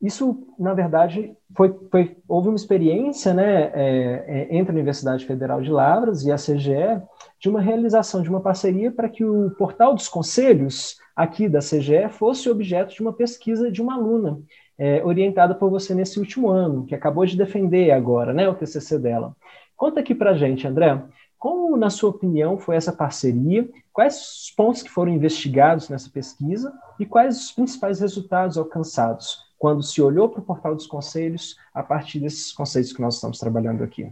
isso, 0.00 0.46
na 0.58 0.72
verdade, 0.72 1.36
foi, 1.54 1.78
foi, 1.90 2.16
houve 2.26 2.48
uma 2.48 2.56
experiência 2.56 3.34
né, 3.34 3.70
é, 3.74 4.24
é, 4.26 4.56
entre 4.56 4.72
a 4.72 4.74
Universidade 4.74 5.26
Federal 5.26 5.60
de 5.60 5.70
Lavras 5.70 6.24
e 6.24 6.32
a 6.32 6.36
CGE 6.36 7.02
de 7.38 7.48
uma 7.50 7.60
realização 7.60 8.22
de 8.22 8.30
uma 8.30 8.40
parceria 8.40 8.90
para 8.90 9.10
que 9.10 9.22
o 9.22 9.50
portal 9.58 9.94
dos 9.94 10.08
conselhos 10.08 10.96
aqui 11.14 11.50
da 11.50 11.58
CGE 11.58 12.08
fosse 12.08 12.48
objeto 12.48 12.94
de 12.94 13.02
uma 13.02 13.12
pesquisa 13.12 13.70
de 13.70 13.82
uma 13.82 13.94
aluna 13.94 14.40
é, 14.78 15.04
orientada 15.04 15.54
por 15.54 15.68
você 15.68 15.94
nesse 15.94 16.18
último 16.18 16.48
ano, 16.48 16.86
que 16.86 16.94
acabou 16.94 17.26
de 17.26 17.36
defender 17.36 17.90
agora 17.90 18.32
né, 18.32 18.48
o 18.48 18.54
TCC 18.54 18.98
dela. 18.98 19.36
Conta 19.76 20.00
aqui 20.00 20.14
para 20.14 20.32
gente, 20.32 20.66
André, 20.66 20.98
como, 21.38 21.76
na 21.76 21.90
sua 21.90 22.08
opinião, 22.08 22.58
foi 22.58 22.76
essa 22.76 22.92
parceria? 22.92 23.68
Quais 23.92 24.14
os 24.14 24.50
pontos 24.56 24.82
que 24.82 24.90
foram 24.90 25.12
investigados 25.12 25.90
nessa 25.90 26.08
pesquisa 26.08 26.72
e 26.98 27.04
quais 27.04 27.38
os 27.38 27.52
principais 27.52 28.00
resultados 28.00 28.56
alcançados? 28.56 29.49
Quando 29.60 29.82
se 29.82 30.00
olhou 30.00 30.26
para 30.26 30.40
o 30.40 30.42
portal 30.42 30.74
dos 30.74 30.86
conselhos 30.86 31.54
a 31.74 31.82
partir 31.82 32.18
desses 32.18 32.50
conceitos 32.50 32.94
que 32.94 33.02
nós 33.02 33.16
estamos 33.16 33.38
trabalhando 33.38 33.84
aqui. 33.84 34.10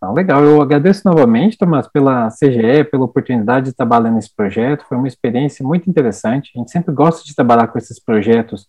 Ah, 0.00 0.10
legal, 0.10 0.42
eu 0.42 0.62
agradeço 0.62 1.02
novamente, 1.04 1.58
Tomás, 1.58 1.86
pela 1.86 2.28
CGE, 2.28 2.84
pela 2.90 3.04
oportunidade 3.04 3.66
de 3.66 3.76
trabalhar 3.76 4.10
nesse 4.10 4.34
projeto, 4.34 4.86
foi 4.88 4.96
uma 4.96 5.06
experiência 5.06 5.64
muito 5.64 5.90
interessante, 5.90 6.50
a 6.56 6.58
gente 6.58 6.70
sempre 6.70 6.92
gosta 6.92 7.22
de 7.22 7.36
trabalhar 7.36 7.68
com 7.68 7.76
esses 7.76 8.00
projetos, 8.00 8.66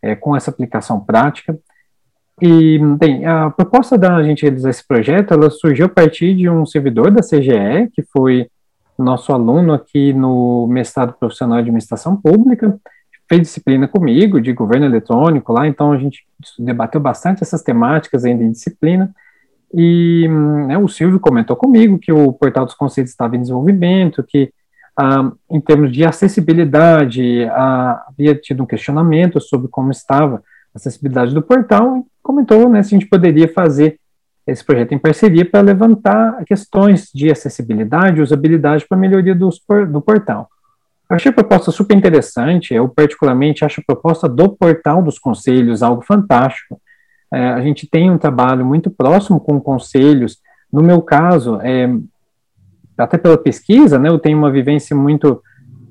é, 0.00 0.14
com 0.14 0.36
essa 0.36 0.50
aplicação 0.50 1.00
prática, 1.00 1.58
e, 2.40 2.78
bem, 2.96 3.26
a 3.26 3.50
proposta 3.50 3.98
da 3.98 4.22
gente 4.22 4.42
realizar 4.42 4.70
esse 4.70 4.86
projeto, 4.86 5.34
ela 5.34 5.50
surgiu 5.50 5.86
a 5.86 5.90
partir 5.90 6.34
de 6.36 6.48
um 6.48 6.64
servidor 6.64 7.10
da 7.10 7.22
CGE, 7.22 7.90
que 7.92 8.02
foi 8.04 8.48
nosso 8.96 9.32
aluno 9.32 9.72
aqui 9.72 10.12
no 10.12 10.68
mestrado 10.68 11.12
profissional 11.12 11.56
de 11.56 11.62
administração 11.62 12.16
pública, 12.16 12.80
fez 13.30 13.42
disciplina 13.42 13.86
comigo 13.86 14.40
de 14.40 14.52
governo 14.52 14.86
eletrônico 14.86 15.52
lá, 15.52 15.68
então 15.68 15.92
a 15.92 15.96
gente 15.96 16.26
debateu 16.58 17.00
bastante 17.00 17.44
essas 17.44 17.62
temáticas 17.62 18.24
ainda 18.24 18.42
em 18.42 18.50
disciplina. 18.50 19.14
E 19.72 20.26
né, 20.66 20.76
o 20.76 20.88
Silvio 20.88 21.20
comentou 21.20 21.54
comigo 21.54 21.96
que 21.96 22.12
o 22.12 22.32
portal 22.32 22.64
dos 22.64 22.74
conceitos 22.74 23.12
estava 23.12 23.36
em 23.36 23.40
desenvolvimento, 23.40 24.24
que 24.24 24.52
ah, 24.96 25.30
em 25.48 25.60
termos 25.60 25.92
de 25.92 26.04
acessibilidade 26.04 27.44
ah, 27.52 28.04
havia 28.08 28.34
tido 28.34 28.64
um 28.64 28.66
questionamento 28.66 29.40
sobre 29.40 29.68
como 29.68 29.92
estava 29.92 30.42
a 30.74 30.78
acessibilidade 30.78 31.32
do 31.32 31.40
portal, 31.40 31.98
e 31.98 32.04
comentou 32.20 32.68
né, 32.68 32.82
se 32.82 32.96
a 32.96 32.98
gente 32.98 33.08
poderia 33.08 33.46
fazer 33.46 33.96
esse 34.44 34.64
projeto 34.64 34.92
em 34.92 34.98
parceria 34.98 35.48
para 35.48 35.60
levantar 35.60 36.44
questões 36.44 37.08
de 37.14 37.30
acessibilidade 37.30 38.18
e 38.18 38.22
usabilidade 38.22 38.84
para 38.88 38.98
a 38.98 39.00
melhoria 39.00 39.36
dos, 39.36 39.60
do 39.88 40.00
portal. 40.00 40.48
Eu 41.10 41.16
achei 41.16 41.30
a 41.30 41.34
proposta 41.34 41.72
super 41.72 41.96
interessante, 41.96 42.72
eu 42.72 42.88
particularmente 42.88 43.64
acho 43.64 43.80
a 43.80 43.84
proposta 43.84 44.28
do 44.28 44.48
portal 44.50 45.02
dos 45.02 45.18
conselhos 45.18 45.82
algo 45.82 46.02
fantástico. 46.02 46.80
É, 47.34 47.48
a 47.48 47.60
gente 47.60 47.88
tem 47.88 48.08
um 48.08 48.16
trabalho 48.16 48.64
muito 48.64 48.90
próximo 48.90 49.40
com 49.40 49.60
conselhos, 49.60 50.38
no 50.72 50.80
meu 50.80 51.02
caso, 51.02 51.60
é, 51.62 51.92
até 52.96 53.18
pela 53.18 53.36
pesquisa, 53.36 53.98
né, 53.98 54.08
eu 54.08 54.20
tenho 54.20 54.38
uma 54.38 54.52
vivência 54.52 54.94
muito 54.94 55.42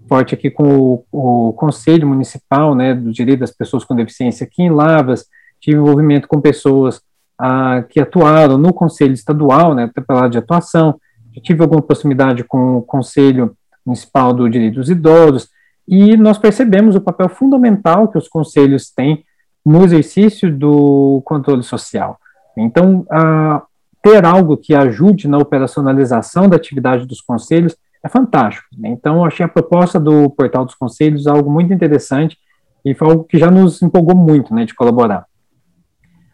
forte 0.08 0.34
aqui 0.34 0.50
com 0.50 1.04
o, 1.12 1.50
o 1.50 1.54
Conselho 1.54 2.08
Municipal, 2.08 2.74
né, 2.74 2.94
do 2.94 3.12
Direito 3.12 3.42
das 3.42 3.52
Pessoas 3.52 3.84
com 3.84 3.96
Deficiência 3.96 4.46
aqui 4.46 4.64
em 4.64 4.72
Lavras, 4.72 5.26
tive 5.60 5.78
envolvimento 5.78 6.30
com 6.30 6.40
pessoas 6.40 7.02
ah, 7.38 7.84
que 7.90 8.00
atuaram 8.00 8.58
no 8.58 8.74
Conselho 8.74 9.14
Estadual, 9.14 9.76
né, 9.76 9.84
até 9.84 10.00
pela 10.00 10.30
de 10.30 10.38
atuação, 10.38 11.00
tive 11.44 11.62
alguma 11.62 11.82
proximidade 11.82 12.44
com 12.46 12.78
o 12.78 12.82
Conselho 12.82 13.56
Municipal 13.86 14.34
do 14.34 14.50
Direito 14.50 14.76
dos 14.76 14.90
Idosos, 14.90 15.50
e 15.88 16.16
nós 16.16 16.38
percebemos 16.38 16.96
o 16.96 17.02
papel 17.02 17.30
fundamental 17.30 18.08
que 18.08 18.18
os 18.18 18.28
conselhos 18.28 18.92
têm 18.92 19.24
no 19.66 19.84
exercício 19.84 20.56
do 20.56 21.22
controle 21.26 21.64
social. 21.64 22.20
Então, 22.56 23.06
ter 24.02 24.24
algo 24.24 24.56
que 24.56 24.76
ajude 24.76 25.28
na 25.28 25.38
operacionalização 25.38 26.48
da 26.48 26.56
atividade 26.56 27.06
dos 27.06 27.22
conselhos 27.22 27.76
é 28.04 28.08
fantástico. 28.08 28.68
Né? 28.78 28.90
Então, 28.90 29.26
achei 29.26 29.46
a 29.46 29.50
proposta 29.50 30.00
do 30.00 30.30
Portal 30.30 30.64
dos 30.64 30.76
Conselhos 30.76 31.28
algo 31.28 31.52
muito 31.52 31.74
interessante 31.74 32.38
e 32.86 32.94
foi 32.94 33.10
algo 33.10 33.24
que 33.24 33.38
já 33.38 33.52
nos 33.52 33.82
empolgou 33.82 34.16
muito 34.16 34.54
né, 34.54 34.66
de 34.66 34.74
colaborar. 34.74 35.26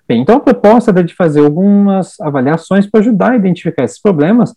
Bem, 0.08 0.22
então 0.22 0.36
a 0.36 0.39
proposta 0.39 0.91
era 0.91 1.04
de 1.04 1.16
fazer 1.16 1.43
algumas 1.43 2.20
avaliações 2.20 2.86
para 2.86 3.00
ajudar 3.00 3.32
a 3.32 3.36
identificar 3.36 3.84
esses 3.84 4.00
problemas 4.00 4.54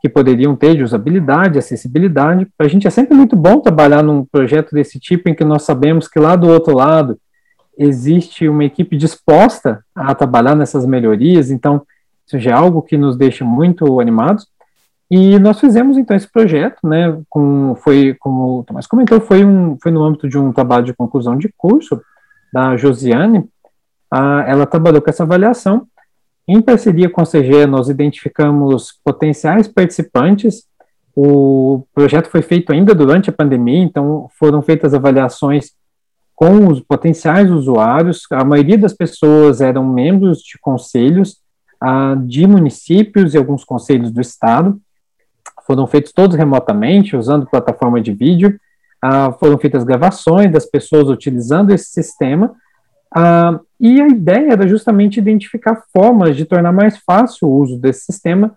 que 0.00 0.08
poderiam 0.08 0.54
ter 0.54 0.76
de 0.76 0.82
usabilidade, 0.82 1.58
acessibilidade. 1.58 2.46
Para 2.56 2.66
a 2.66 2.70
gente 2.70 2.86
é 2.86 2.90
sempre 2.90 3.14
muito 3.14 3.34
bom 3.34 3.60
trabalhar 3.60 4.02
num 4.02 4.24
projeto 4.24 4.72
desse 4.72 5.00
tipo 5.00 5.28
em 5.28 5.34
que 5.34 5.44
nós 5.44 5.62
sabemos 5.62 6.06
que 6.06 6.18
lá 6.18 6.36
do 6.36 6.48
outro 6.48 6.76
lado 6.76 7.18
existe 7.76 8.48
uma 8.48 8.64
equipe 8.64 8.96
disposta 8.96 9.84
a 9.94 10.14
trabalhar 10.14 10.54
nessas 10.54 10.84
melhorias, 10.84 11.50
então 11.50 11.82
isso 12.26 12.38
já 12.38 12.50
é 12.50 12.54
algo 12.54 12.82
que 12.82 12.96
nos 12.96 13.16
deixa 13.16 13.44
muito 13.44 14.00
animados. 14.00 14.46
E 15.10 15.38
nós 15.38 15.58
fizemos 15.58 15.96
então 15.96 16.16
esse 16.16 16.30
projeto, 16.30 16.86
né, 16.86 17.18
com, 17.30 17.74
foi, 17.76 18.14
como 18.20 18.58
o 18.58 18.64
Tomás 18.64 18.86
comentou, 18.86 19.20
foi, 19.20 19.44
um, 19.44 19.78
foi 19.82 19.90
no 19.90 20.02
âmbito 20.02 20.28
de 20.28 20.36
um 20.36 20.52
trabalho 20.52 20.84
de 20.84 20.92
conclusão 20.92 21.36
de 21.36 21.50
curso 21.56 22.00
da 22.52 22.76
Josiane, 22.76 23.48
a, 24.10 24.44
ela 24.46 24.66
trabalhou 24.66 25.00
com 25.00 25.08
essa 25.08 25.22
avaliação 25.22 25.86
em 26.48 26.62
parceria 26.62 27.10
com 27.10 27.20
a 27.20 27.26
CGE, 27.26 27.66
nós 27.66 27.90
identificamos 27.90 28.94
potenciais 29.04 29.68
participantes. 29.68 30.64
O 31.14 31.84
projeto 31.94 32.30
foi 32.30 32.40
feito 32.40 32.72
ainda 32.72 32.94
durante 32.94 33.28
a 33.28 33.32
pandemia, 33.32 33.82
então 33.82 34.30
foram 34.38 34.62
feitas 34.62 34.94
avaliações 34.94 35.72
com 36.34 36.68
os 36.68 36.80
potenciais 36.80 37.50
usuários. 37.50 38.22
A 38.30 38.44
maioria 38.44 38.78
das 38.78 38.94
pessoas 38.94 39.60
eram 39.60 39.84
membros 39.84 40.38
de 40.38 40.56
conselhos 40.58 41.36
ah, 41.80 42.16
de 42.16 42.46
municípios 42.46 43.34
e 43.34 43.38
alguns 43.38 43.62
conselhos 43.62 44.10
do 44.10 44.20
estado. 44.20 44.80
Foram 45.66 45.86
feitos 45.86 46.12
todos 46.12 46.34
remotamente, 46.34 47.14
usando 47.14 47.50
plataforma 47.50 48.00
de 48.00 48.12
vídeo. 48.12 48.58
ah, 49.02 49.32
foram 49.32 49.58
feitas 49.58 49.84
gravações 49.84 50.50
das 50.50 50.64
pessoas 50.64 51.08
utilizando 51.08 51.72
esse 51.72 51.90
sistema, 51.90 52.54
ah, 53.14 53.60
e 53.80 54.00
a 54.00 54.08
ideia 54.08 54.52
era 54.52 54.68
justamente 54.68 55.18
identificar 55.18 55.84
formas 55.92 56.36
de 56.36 56.44
tornar 56.44 56.72
mais 56.72 56.98
fácil 56.98 57.48
o 57.48 57.54
uso 57.54 57.78
desse 57.78 58.06
sistema 58.06 58.56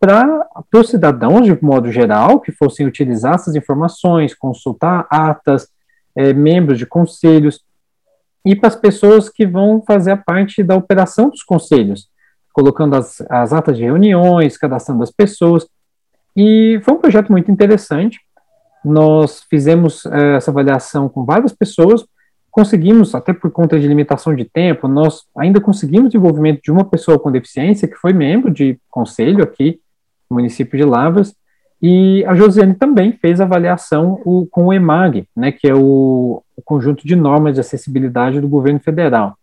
para 0.00 0.46
os 0.74 0.88
cidadãos, 0.88 1.46
de 1.46 1.62
modo 1.62 1.90
geral, 1.90 2.40
que 2.40 2.52
fossem 2.52 2.86
utilizar 2.86 3.34
essas 3.34 3.54
informações, 3.54 4.34
consultar 4.34 5.06
atas, 5.10 5.68
é, 6.14 6.32
membros 6.32 6.78
de 6.78 6.86
conselhos, 6.86 7.64
e 8.44 8.54
para 8.54 8.68
as 8.68 8.76
pessoas 8.76 9.28
que 9.28 9.46
vão 9.46 9.82
fazer 9.86 10.12
a 10.12 10.16
parte 10.16 10.62
da 10.62 10.76
operação 10.76 11.28
dos 11.28 11.42
conselhos, 11.42 12.08
colocando 12.52 12.96
as, 12.96 13.20
as 13.28 13.52
atas 13.52 13.76
de 13.76 13.84
reuniões, 13.84 14.56
cadastrando 14.56 15.02
as 15.02 15.10
pessoas. 15.10 15.66
E 16.36 16.80
foi 16.84 16.94
um 16.94 17.00
projeto 17.00 17.30
muito 17.30 17.50
interessante. 17.50 18.20
Nós 18.84 19.44
fizemos 19.50 20.06
é, 20.06 20.36
essa 20.36 20.50
avaliação 20.50 21.08
com 21.08 21.24
várias 21.24 21.52
pessoas, 21.52 22.04
conseguimos, 22.58 23.14
até 23.14 23.32
por 23.32 23.52
conta 23.52 23.78
de 23.78 23.86
limitação 23.86 24.34
de 24.34 24.44
tempo, 24.44 24.88
nós 24.88 25.22
ainda 25.36 25.60
conseguimos 25.60 26.12
o 26.12 26.16
envolvimento 26.16 26.60
de 26.60 26.72
uma 26.72 26.84
pessoa 26.84 27.16
com 27.16 27.30
deficiência, 27.30 27.86
que 27.86 27.94
foi 27.94 28.12
membro 28.12 28.50
de 28.50 28.76
conselho 28.90 29.44
aqui 29.44 29.78
no 30.28 30.38
município 30.38 30.76
de 30.76 30.84
Lavras, 30.84 31.32
e 31.80 32.24
a 32.26 32.34
Josiane 32.34 32.74
também 32.74 33.12
fez 33.12 33.40
avaliação 33.40 34.20
o, 34.24 34.44
com 34.50 34.66
o 34.66 34.72
EMAG, 34.72 35.28
né, 35.36 35.52
que 35.52 35.68
é 35.68 35.74
o, 35.74 36.42
o, 36.56 36.62
conjunto 36.64 37.06
de 37.06 37.14
normas 37.14 37.54
de 37.54 37.60
acessibilidade 37.60 38.40
do 38.40 38.48
governo 38.48 38.80
federal. 38.80 39.38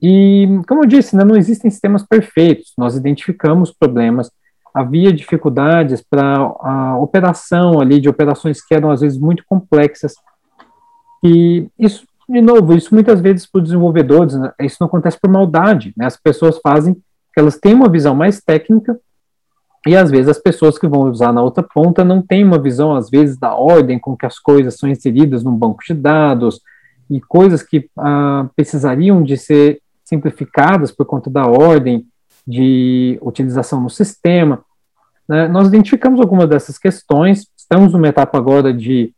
E, 0.00 0.46
como 0.68 0.84
eu 0.84 0.86
disse, 0.86 1.16
né, 1.16 1.24
não 1.24 1.34
existem 1.34 1.68
sistemas 1.68 2.06
perfeitos, 2.06 2.72
nós 2.78 2.94
identificamos 2.94 3.72
problemas, 3.72 4.30
havia 4.72 5.12
dificuldades 5.12 6.04
para 6.08 6.36
a 6.60 6.96
operação 6.98 7.80
ali, 7.80 7.98
de 7.98 8.08
operações 8.08 8.64
que 8.64 8.76
eram 8.76 8.92
às 8.92 9.00
vezes 9.00 9.18
muito 9.18 9.42
complexas, 9.44 10.14
e 11.20 11.66
isso, 11.76 12.06
de 12.34 12.42
novo, 12.42 12.74
isso 12.74 12.92
muitas 12.92 13.20
vezes 13.20 13.46
para 13.46 13.60
os 13.60 13.64
desenvolvedores, 13.64 14.34
né, 14.34 14.52
isso 14.60 14.76
não 14.80 14.86
acontece 14.86 15.18
por 15.20 15.30
maldade, 15.30 15.92
né, 15.96 16.06
as 16.06 16.16
pessoas 16.16 16.58
fazem, 16.62 16.96
elas 17.36 17.56
têm 17.56 17.74
uma 17.74 17.88
visão 17.88 18.14
mais 18.14 18.40
técnica, 18.40 18.98
e 19.86 19.94
às 19.94 20.10
vezes 20.10 20.28
as 20.28 20.38
pessoas 20.38 20.78
que 20.78 20.88
vão 20.88 21.10
usar 21.10 21.32
na 21.32 21.42
outra 21.42 21.62
ponta 21.62 22.04
não 22.04 22.22
têm 22.22 22.42
uma 22.42 22.58
visão, 22.58 22.96
às 22.96 23.10
vezes, 23.10 23.36
da 23.36 23.54
ordem 23.54 23.98
com 23.98 24.16
que 24.16 24.24
as 24.24 24.38
coisas 24.38 24.76
são 24.76 24.88
inseridas 24.88 25.44
num 25.44 25.54
banco 25.54 25.82
de 25.86 25.92
dados 25.92 26.60
e 27.10 27.20
coisas 27.20 27.62
que 27.62 27.88
ah, 27.98 28.48
precisariam 28.56 29.22
de 29.22 29.36
ser 29.36 29.80
simplificadas 30.02 30.90
por 30.90 31.04
conta 31.04 31.28
da 31.28 31.46
ordem 31.46 32.06
de 32.46 33.18
utilização 33.20 33.80
no 33.80 33.90
sistema. 33.90 34.64
Né? 35.28 35.48
Nós 35.48 35.68
identificamos 35.68 36.18
algumas 36.18 36.48
dessas 36.48 36.78
questões, 36.78 37.46
estamos 37.56 37.92
numa 37.92 38.08
etapa 38.08 38.38
agora 38.38 38.72
de 38.72 39.12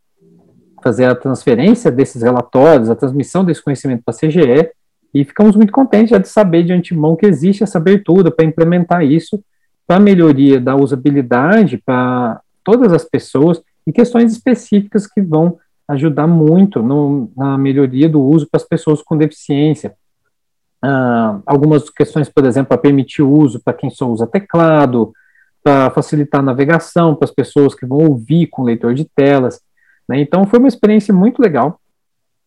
fazer 0.87 1.03
a 1.03 1.15
transferência 1.15 1.91
desses 1.91 2.21
relatórios, 2.21 2.89
a 2.89 2.95
transmissão 2.95 3.43
desse 3.43 3.61
conhecimento 3.61 4.03
para 4.05 4.15
a 4.15 4.17
CGE, 4.17 4.71
e 5.13 5.25
ficamos 5.25 5.53
muito 5.53 5.73
contentes 5.73 6.11
já 6.11 6.17
de 6.17 6.29
saber 6.29 6.63
de 6.63 6.71
antemão 6.71 7.13
que 7.17 7.25
existe 7.25 7.61
essa 7.61 7.77
abertura 7.77 8.31
para 8.31 8.45
implementar 8.45 9.03
isso 9.03 9.43
para 9.85 9.99
melhoria 9.99 10.61
da 10.61 10.75
usabilidade 10.75 11.77
para 11.85 12.39
todas 12.63 12.93
as 12.93 13.03
pessoas 13.03 13.61
e 13.85 13.91
questões 13.91 14.31
específicas 14.31 15.05
que 15.05 15.21
vão 15.21 15.57
ajudar 15.89 16.27
muito 16.27 16.81
no, 16.81 17.29
na 17.35 17.57
melhoria 17.57 18.07
do 18.07 18.21
uso 18.21 18.47
para 18.49 18.61
as 18.61 18.67
pessoas 18.67 19.01
com 19.01 19.17
deficiência. 19.17 19.93
Ah, 20.81 21.39
algumas 21.45 21.89
questões, 21.89 22.29
por 22.29 22.45
exemplo, 22.45 22.69
para 22.69 22.77
permitir 22.77 23.21
o 23.21 23.31
uso 23.31 23.61
para 23.61 23.73
quem 23.73 23.89
só 23.89 24.09
usa 24.09 24.27
teclado, 24.27 25.11
para 25.63 25.89
facilitar 25.89 26.39
a 26.39 26.43
navegação 26.43 27.15
para 27.15 27.25
as 27.25 27.31
pessoas 27.31 27.75
que 27.75 27.85
vão 27.85 27.99
ouvir 27.99 28.47
com 28.47 28.63
leitor 28.63 28.93
de 28.93 29.03
telas. 29.03 29.61
Né? 30.07 30.21
Então, 30.21 30.45
foi 30.45 30.59
uma 30.59 30.67
experiência 30.67 31.13
muito 31.13 31.41
legal. 31.41 31.79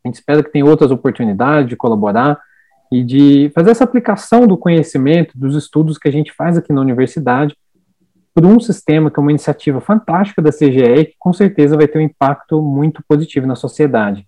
A 0.05 0.09
gente 0.09 0.17
espera 0.17 0.43
que 0.43 0.51
tenha 0.51 0.65
outras 0.65 0.91
oportunidades 0.91 1.69
de 1.69 1.77
colaborar 1.77 2.41
e 2.91 3.05
de 3.05 3.51
fazer 3.55 3.71
essa 3.71 3.85
aplicação 3.85 4.47
do 4.47 4.57
conhecimento, 4.57 5.39
dos 5.39 5.55
estudos 5.55 5.99
que 5.99 6.09
a 6.09 6.13
gente 6.13 6.33
faz 6.33 6.57
aqui 6.57 6.73
na 6.73 6.81
universidade, 6.81 7.57
por 8.35 8.45
um 8.47 8.59
sistema 8.59 9.11
que 9.11 9.19
é 9.19 9.23
uma 9.23 9.31
iniciativa 9.31 9.81
fantástica 9.81 10.41
da 10.41 10.51
CGE, 10.51 11.07
que 11.07 11.15
com 11.19 11.33
certeza 11.33 11.77
vai 11.77 11.87
ter 11.87 11.99
um 11.99 12.03
impacto 12.03 12.63
muito 12.63 13.03
positivo 13.07 13.47
na 13.47 13.55
sociedade. 13.55 14.27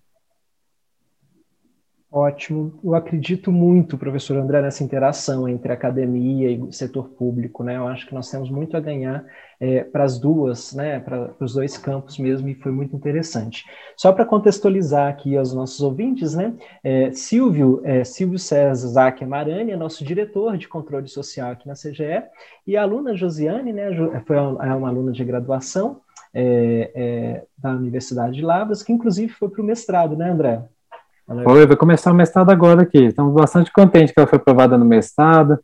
Ótimo. 2.15 2.79
Eu 2.83 2.93
acredito 2.93 3.51
muito, 3.51 3.97
professor 3.97 4.37
André, 4.37 4.61
nessa 4.61 4.83
interação 4.83 5.49
entre 5.49 5.73
academia 5.73 6.51
e 6.51 6.71
setor 6.71 7.09
público, 7.09 7.63
né? 7.63 7.75
Eu 7.75 7.87
acho 7.87 8.05
que 8.05 8.13
nós 8.13 8.29
temos 8.29 8.51
muito 8.51 8.77
a 8.77 8.79
ganhar 8.79 9.25
é, 9.59 9.83
para 9.83 10.03
as 10.03 10.19
duas, 10.19 10.75
né? 10.75 10.99
Para 10.99 11.33
os 11.39 11.55
dois 11.55 11.75
campos 11.75 12.19
mesmo, 12.19 12.47
e 12.47 12.53
foi 12.53 12.71
muito 12.71 12.95
interessante. 12.95 13.65
Só 13.97 14.13
para 14.13 14.27
contextualizar 14.27 15.09
aqui 15.09 15.35
aos 15.35 15.55
nossos 15.55 15.81
ouvintes, 15.81 16.35
né? 16.35 16.53
É, 16.83 17.11
Silvio, 17.13 17.81
é, 17.83 18.03
Silvio 18.03 18.37
César 18.37 18.89
Zac 18.89 19.25
Marani 19.25 19.71
é 19.71 19.75
nosso 19.75 20.05
diretor 20.05 20.55
de 20.55 20.67
controle 20.67 21.07
social 21.07 21.49
aqui 21.49 21.67
na 21.67 21.73
CGE, 21.73 22.21
e 22.67 22.77
a 22.77 22.83
aluna 22.83 23.15
Josiane, 23.15 23.73
né? 23.73 23.89
Foi 24.27 24.37
uma, 24.37 24.63
é 24.63 24.75
uma 24.75 24.89
aluna 24.89 25.11
de 25.11 25.23
graduação 25.25 26.01
é, 26.31 26.91
é, 26.93 27.43
da 27.57 27.71
Universidade 27.71 28.35
de 28.35 28.43
Lavras, 28.43 28.83
que 28.83 28.93
inclusive 28.93 29.33
foi 29.33 29.49
para 29.49 29.63
o 29.63 29.65
mestrado, 29.65 30.15
né, 30.15 30.29
André? 30.29 30.61
Oi, 31.25 31.65
vai 31.65 31.77
começar 31.77 32.11
o 32.11 32.15
mestrado 32.15 32.49
agora 32.49 32.81
aqui. 32.81 33.05
Estamos 33.05 33.33
bastante 33.33 33.71
contentes 33.71 34.13
que 34.13 34.19
ela 34.19 34.27
foi 34.27 34.37
aprovada 34.37 34.77
no 34.77 34.83
mestrado. 34.83 35.57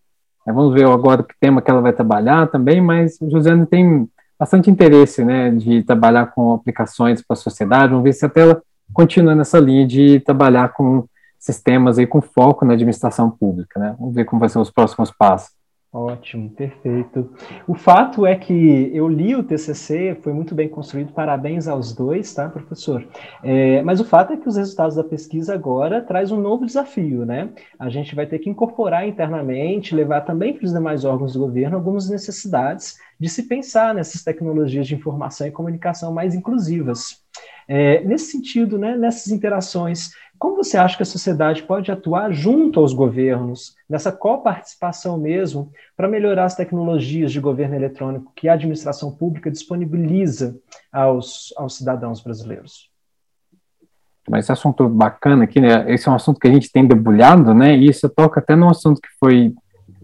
É, 0.47 0.53
vamos 0.53 0.73
ver 0.73 0.87
agora 0.87 1.21
que 1.21 1.35
tema 1.37 1.61
que 1.61 1.69
ela 1.69 1.81
vai 1.81 1.91
trabalhar 1.91 2.47
também, 2.47 2.79
mas 2.79 3.19
o 3.19 3.29
Josiane 3.29 3.65
tem 3.65 4.09
bastante 4.39 4.71
interesse 4.71 5.23
né, 5.23 5.51
de 5.51 5.83
trabalhar 5.83 6.27
com 6.27 6.53
aplicações 6.53 7.21
para 7.21 7.33
a 7.33 7.37
sociedade. 7.37 7.89
Vamos 7.89 8.05
ver 8.05 8.13
se 8.13 8.25
até 8.25 8.41
ela 8.41 8.61
continua 8.93 9.35
nessa 9.35 9.59
linha 9.59 9.85
de 9.85 10.21
trabalhar 10.21 10.69
com 10.69 11.05
sistemas 11.37 11.99
aí 11.99 12.07
com 12.07 12.21
foco 12.21 12.63
na 12.63 12.73
administração 12.73 13.29
pública. 13.29 13.77
Né? 13.77 13.95
Vamos 13.99 14.15
ver 14.15 14.23
como 14.23 14.39
vai 14.39 14.47
ser 14.47 14.59
os 14.59 14.71
próximos 14.71 15.11
passos. 15.11 15.58
Ótimo, 15.91 16.51
perfeito. 16.51 17.31
O 17.67 17.73
fato 17.73 18.23
é 18.23 18.35
que 18.35 18.91
eu 18.93 19.07
li 19.07 19.35
o 19.35 19.43
TCC, 19.43 20.15
foi 20.21 20.31
muito 20.31 20.53
bem 20.53 20.69
construído, 20.69 21.11
parabéns 21.13 21.67
aos 21.67 21.95
dois, 21.95 22.31
tá, 22.31 22.47
professor? 22.47 23.07
É, 23.43 23.81
mas 23.81 23.99
o 23.99 24.05
fato 24.05 24.31
é 24.31 24.37
que 24.37 24.47
os 24.47 24.55
resultados 24.55 24.97
da 24.97 25.03
pesquisa 25.03 25.51
agora 25.51 25.99
traz 25.99 26.31
um 26.31 26.39
novo 26.39 26.63
desafio, 26.63 27.25
né? 27.25 27.49
A 27.79 27.89
gente 27.89 28.13
vai 28.13 28.27
ter 28.27 28.37
que 28.37 28.51
incorporar 28.51 29.07
internamente, 29.07 29.95
levar 29.95 30.21
também 30.21 30.53
para 30.53 30.65
os 30.65 30.71
demais 30.71 31.03
órgãos 31.05 31.33
do 31.33 31.39
governo 31.39 31.77
algumas 31.77 32.07
necessidades 32.07 32.95
de 33.19 33.27
se 33.27 33.47
pensar 33.47 33.95
nessas 33.95 34.23
tecnologias 34.23 34.85
de 34.85 34.93
informação 34.93 35.47
e 35.47 35.51
comunicação 35.51 36.13
mais 36.13 36.35
inclusivas. 36.35 37.23
É, 37.67 38.03
nesse 38.03 38.31
sentido, 38.31 38.77
né, 38.77 38.95
nessas 38.95 39.31
interações, 39.31 40.11
como 40.39 40.55
você 40.55 40.77
acha 40.77 40.95
que 40.95 41.03
a 41.03 41.05
sociedade 41.05 41.63
pode 41.63 41.91
atuar 41.91 42.31
junto 42.31 42.79
aos 42.79 42.93
governos, 42.93 43.75
nessa 43.89 44.09
coparticipação 44.09 45.17
mesmo, 45.17 45.69
para 45.97 46.07
melhorar 46.07 46.45
as 46.45 46.55
tecnologias 46.55 47.33
de 47.33 47.41
governo 47.41 47.75
eletrônico 47.75 48.31
que 48.33 48.47
a 48.47 48.53
administração 48.53 49.11
pública 49.11 49.51
disponibiliza 49.51 50.57
aos, 50.91 51.53
aos 51.57 51.75
cidadãos 51.75 52.21
brasileiros? 52.21 52.89
Mas 54.29 54.45
esse 54.45 54.51
assunto 54.53 54.87
bacana 54.87 55.43
aqui, 55.43 55.59
né? 55.59 55.91
Esse 55.91 56.07
é 56.07 56.11
um 56.11 56.15
assunto 56.15 56.39
que 56.39 56.47
a 56.47 56.51
gente 56.51 56.71
tem 56.71 56.87
debulhado, 56.87 57.53
né? 57.53 57.75
E 57.75 57.89
isso 57.89 58.07
toca 58.07 58.39
até 58.39 58.55
num 58.55 58.69
assunto 58.69 59.01
que 59.01 59.09
foi 59.19 59.53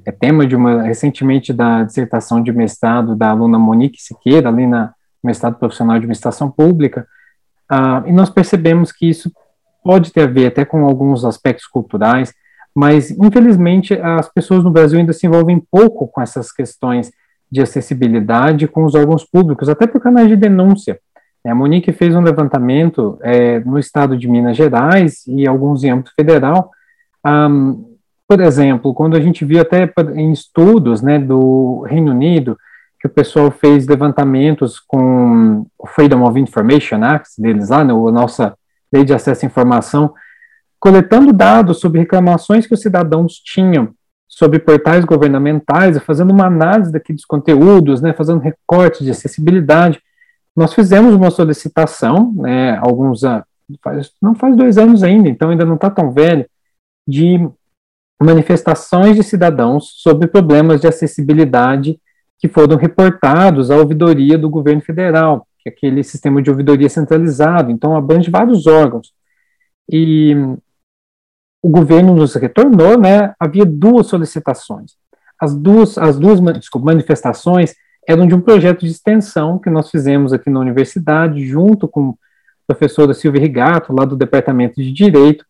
é 0.06 0.12
tema 0.12 0.46
de 0.46 0.56
uma 0.56 0.84
recentemente 0.84 1.52
da 1.52 1.84
dissertação 1.84 2.44
de 2.44 2.52
mestrado 2.52 3.16
da 3.16 3.30
aluna 3.30 3.58
Monique 3.58 4.02
Siqueira, 4.02 4.50
ali 4.50 4.68
na 4.68 4.94
mestrado 5.24 5.58
profissional 5.58 5.94
de 5.94 6.00
administração 6.00 6.52
pública. 6.52 7.08
Ah, 7.68 8.04
e 8.06 8.12
nós 8.12 8.30
percebemos 8.30 8.92
que 8.92 9.10
isso 9.10 9.32
pode 9.86 10.12
ter 10.12 10.22
a 10.22 10.26
ver 10.26 10.48
até 10.48 10.66
com 10.66 10.84
alguns 10.84 11.24
aspectos 11.24 11.68
culturais, 11.68 12.34
mas 12.74 13.12
infelizmente 13.12 13.94
as 13.94 14.28
pessoas 14.28 14.64
no 14.64 14.72
Brasil 14.72 14.98
ainda 14.98 15.14
se 15.14 15.28
envolvem 15.28 15.64
pouco 15.72 16.08
com 16.08 16.20
essas 16.20 16.52
questões 16.52 17.12
de 17.52 17.62
acessibilidade 17.62 18.68
com 18.68 18.84
os 18.84 18.96
órgãos 18.96 19.24
públicos, 19.24 19.70
até 19.70 19.86
por 19.86 20.02
canais 20.02 20.28
de 20.28 20.36
denúncia. 20.36 21.00
É, 21.46 21.52
a 21.52 21.56
Monique 21.56 21.94
fez 21.94 22.16
um 22.16 22.22
levantamento 22.22 23.20
é, 23.22 23.60
no 23.60 23.78
estado 23.78 24.18
de 24.18 24.28
Minas 24.28 24.58
Gerais 24.58 25.24
e 25.28 25.48
alguns 25.48 25.84
em 25.84 25.92
âmbito 25.92 26.12
federal. 26.16 26.72
Um, 27.24 27.96
por 28.28 28.42
exemplo, 28.42 28.92
quando 28.92 29.16
a 29.16 29.22
gente 29.22 29.46
viu 29.46 29.62
até 29.62 29.88
em 30.16 30.32
estudos 30.32 31.04
né, 31.04 31.20
do 31.20 31.86
Reino 31.88 32.12
Unido, 32.12 32.58
que 33.00 33.06
o 33.06 33.12
pessoal 33.12 33.52
fez 33.52 33.86
levantamentos 33.86 34.80
com 34.80 35.68
o 35.78 35.86
Freedom 35.86 36.24
of 36.24 36.40
Information 36.40 37.04
Act 37.04 37.40
deles 37.40 37.70
lá, 37.70 37.84
né, 37.84 37.94
a 37.94 38.12
nossa 38.12 38.58
lei 38.94 39.04
de 39.04 39.14
acesso 39.14 39.46
à 39.46 39.48
informação, 39.48 40.14
coletando 40.80 41.34
dados 41.34 41.80
sobre 41.80 42.00
reclamações 42.00 42.68
que 42.68 42.74
os 42.74 42.82
cidadãos 42.82 43.34
tinham 43.34 43.94
sobre 44.28 44.60
portais 44.60 45.06
governamentais, 45.06 45.98
fazendo 46.00 46.32
uma 46.32 46.48
análise 46.48 46.92
daqueles 46.92 47.24
conteúdos, 47.24 48.02
né, 48.02 48.14
fazendo 48.14 48.40
recortes 48.40 49.06
de 49.06 49.12
acessibilidade. 49.12 50.02
Nós 50.56 50.74
fizemos 50.74 51.14
uma 51.14 51.32
solicitação, 51.32 52.34
né, 52.36 52.78
alguns 52.78 53.22
faz, 53.82 54.12
não 54.22 54.36
faz 54.36 54.56
dois 54.56 54.78
anos 54.78 55.04
ainda, 55.04 55.30
então 55.30 55.50
ainda 55.50 55.66
não 55.66 55.76
está 55.76 55.90
tão 55.90 56.12
velho, 56.12 56.46
de 57.08 57.48
manifestações 58.22 59.16
de 59.16 59.24
cidadãos 59.24 59.92
sobre 59.98 60.28
problemas 60.28 60.82
de 60.82 60.88
acessibilidade 60.88 62.00
que 62.40 62.48
foram 62.48 62.78
reportados 62.78 63.72
à 63.72 63.78
ouvidoria 63.78 64.38
do 64.38 64.50
governo 64.50 64.82
federal, 64.82 65.48
que 65.66 65.70
é 65.70 65.72
aquele 65.72 66.03
sistema 66.03 66.41
de 66.41 66.49
ouvidoria 66.51 66.88
centralizado, 66.88 67.72
então 67.72 67.95
abrange 67.95 68.30
vários 68.30 68.68
órgãos. 68.68 69.11
E 69.91 70.36
o 71.61 71.70
governo 71.70 72.13
nos 72.16 72.36
retornou, 72.36 72.99
né, 72.99 73.34
havia 73.39 73.66
duas 73.66 74.05
solicitações. 74.05 74.91
As 75.41 75.55
duas, 75.55 75.97
as 75.97 76.20
duas 76.20 76.39
desculpa, 76.59 76.86
manifestações 76.86 77.74
eram 78.07 78.28
de 78.28 78.36
um 78.36 78.41
projeto 78.41 78.82
de 78.82 78.91
extensão 78.91 79.57
que 79.57 79.70
nós 79.70 79.89
fizemos 79.89 80.32
aqui 80.32 80.49
na 80.49 80.59
universidade, 80.59 81.45
junto 81.45 81.88
com 81.88 82.11
a 82.11 82.13
professora 82.68 83.16
Silvia 83.16 83.41
Rigato, 83.41 83.91
lá 83.91 84.05
do 84.05 84.16
Departamento 84.16 84.76
de 84.76 84.91
Direito, 84.91 85.43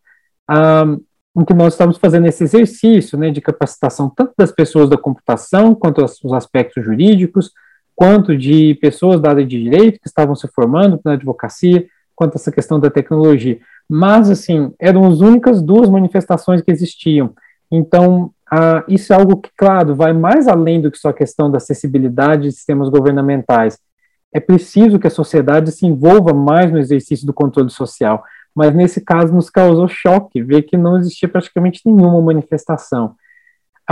um, 0.49 1.41
em 1.41 1.45
que 1.45 1.53
nós 1.53 1.73
estamos 1.73 1.97
fazendo 1.97 2.27
esse 2.27 2.45
exercício 2.45 3.17
né, 3.17 3.29
de 3.29 3.41
capacitação 3.41 4.09
tanto 4.09 4.33
das 4.37 4.53
pessoas 4.53 4.89
da 4.89 4.97
computação, 4.97 5.75
quanto 5.75 6.01
os 6.01 6.33
aspectos 6.33 6.85
jurídicos, 6.85 7.51
quanto 7.95 8.37
de 8.37 8.75
pessoas 8.75 9.19
da 9.21 9.29
área 9.29 9.45
de 9.45 9.61
direito 9.61 9.99
que 9.99 10.07
estavam 10.07 10.35
se 10.35 10.47
formando 10.49 10.99
na 11.03 11.13
advocacia, 11.13 11.85
quanto 12.15 12.35
essa 12.35 12.51
questão 12.51 12.79
da 12.79 12.89
tecnologia. 12.89 13.59
Mas, 13.89 14.29
assim, 14.29 14.73
eram 14.79 15.05
as 15.05 15.19
únicas 15.19 15.61
duas 15.61 15.89
manifestações 15.89 16.61
que 16.61 16.71
existiam. 16.71 17.33
Então, 17.71 18.31
ah, 18.51 18.83
isso 18.87 19.13
é 19.13 19.15
algo 19.15 19.37
que, 19.37 19.49
claro, 19.55 19.95
vai 19.95 20.13
mais 20.13 20.47
além 20.47 20.81
do 20.81 20.91
que 20.91 20.97
só 20.97 21.09
a 21.09 21.13
questão 21.13 21.49
da 21.49 21.57
acessibilidade 21.57 22.43
de 22.43 22.51
sistemas 22.51 22.89
governamentais. 22.89 23.77
É 24.33 24.39
preciso 24.39 24.99
que 24.99 25.07
a 25.07 25.11
sociedade 25.11 25.71
se 25.71 25.85
envolva 25.85 26.33
mais 26.33 26.71
no 26.71 26.77
exercício 26.77 27.25
do 27.25 27.33
controle 27.33 27.69
social 27.69 28.23
mas 28.55 28.73
nesse 28.73 29.01
caso 29.01 29.33
nos 29.33 29.49
causou 29.49 29.87
choque 29.89 30.41
ver 30.41 30.63
que 30.63 30.77
não 30.77 30.97
existia 30.97 31.27
praticamente 31.27 31.81
nenhuma 31.85 32.21
manifestação. 32.21 33.15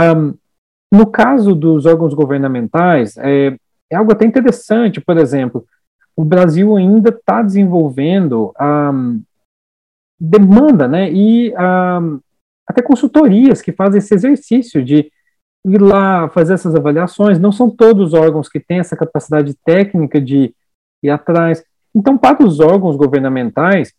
Um, 0.00 0.34
no 0.90 1.06
caso 1.06 1.54
dos 1.54 1.84
órgãos 1.84 2.14
governamentais, 2.14 3.16
é, 3.18 3.56
é, 3.94 3.96
algo 3.96 4.12
até 4.12 4.24
interessante, 4.24 5.00
por 5.00 5.16
exemplo, 5.16 5.64
o 6.16 6.24
Brasil 6.24 6.76
ainda 6.76 7.10
está 7.10 7.42
desenvolvendo 7.42 8.52
um, 8.60 9.22
demanda, 10.20 10.86
né, 10.86 11.10
e 11.12 11.52
um, 11.52 12.20
até 12.66 12.82
consultorias 12.82 13.60
que 13.60 13.72
fazem 13.72 13.98
esse 13.98 14.14
exercício 14.14 14.84
de 14.84 15.10
ir 15.66 15.80
lá 15.80 16.28
fazer 16.28 16.54
essas 16.54 16.74
avaliações, 16.74 17.38
não 17.38 17.50
são 17.50 17.70
todos 17.70 18.08
os 18.08 18.14
órgãos 18.14 18.48
que 18.48 18.60
têm 18.60 18.80
essa 18.80 18.96
capacidade 18.96 19.54
técnica 19.64 20.20
de 20.20 20.54
ir 21.02 21.10
atrás. 21.10 21.64
Então, 21.94 22.18
para 22.18 22.44
os 22.44 22.60
órgãos 22.60 22.96
governamentais, 22.96 23.92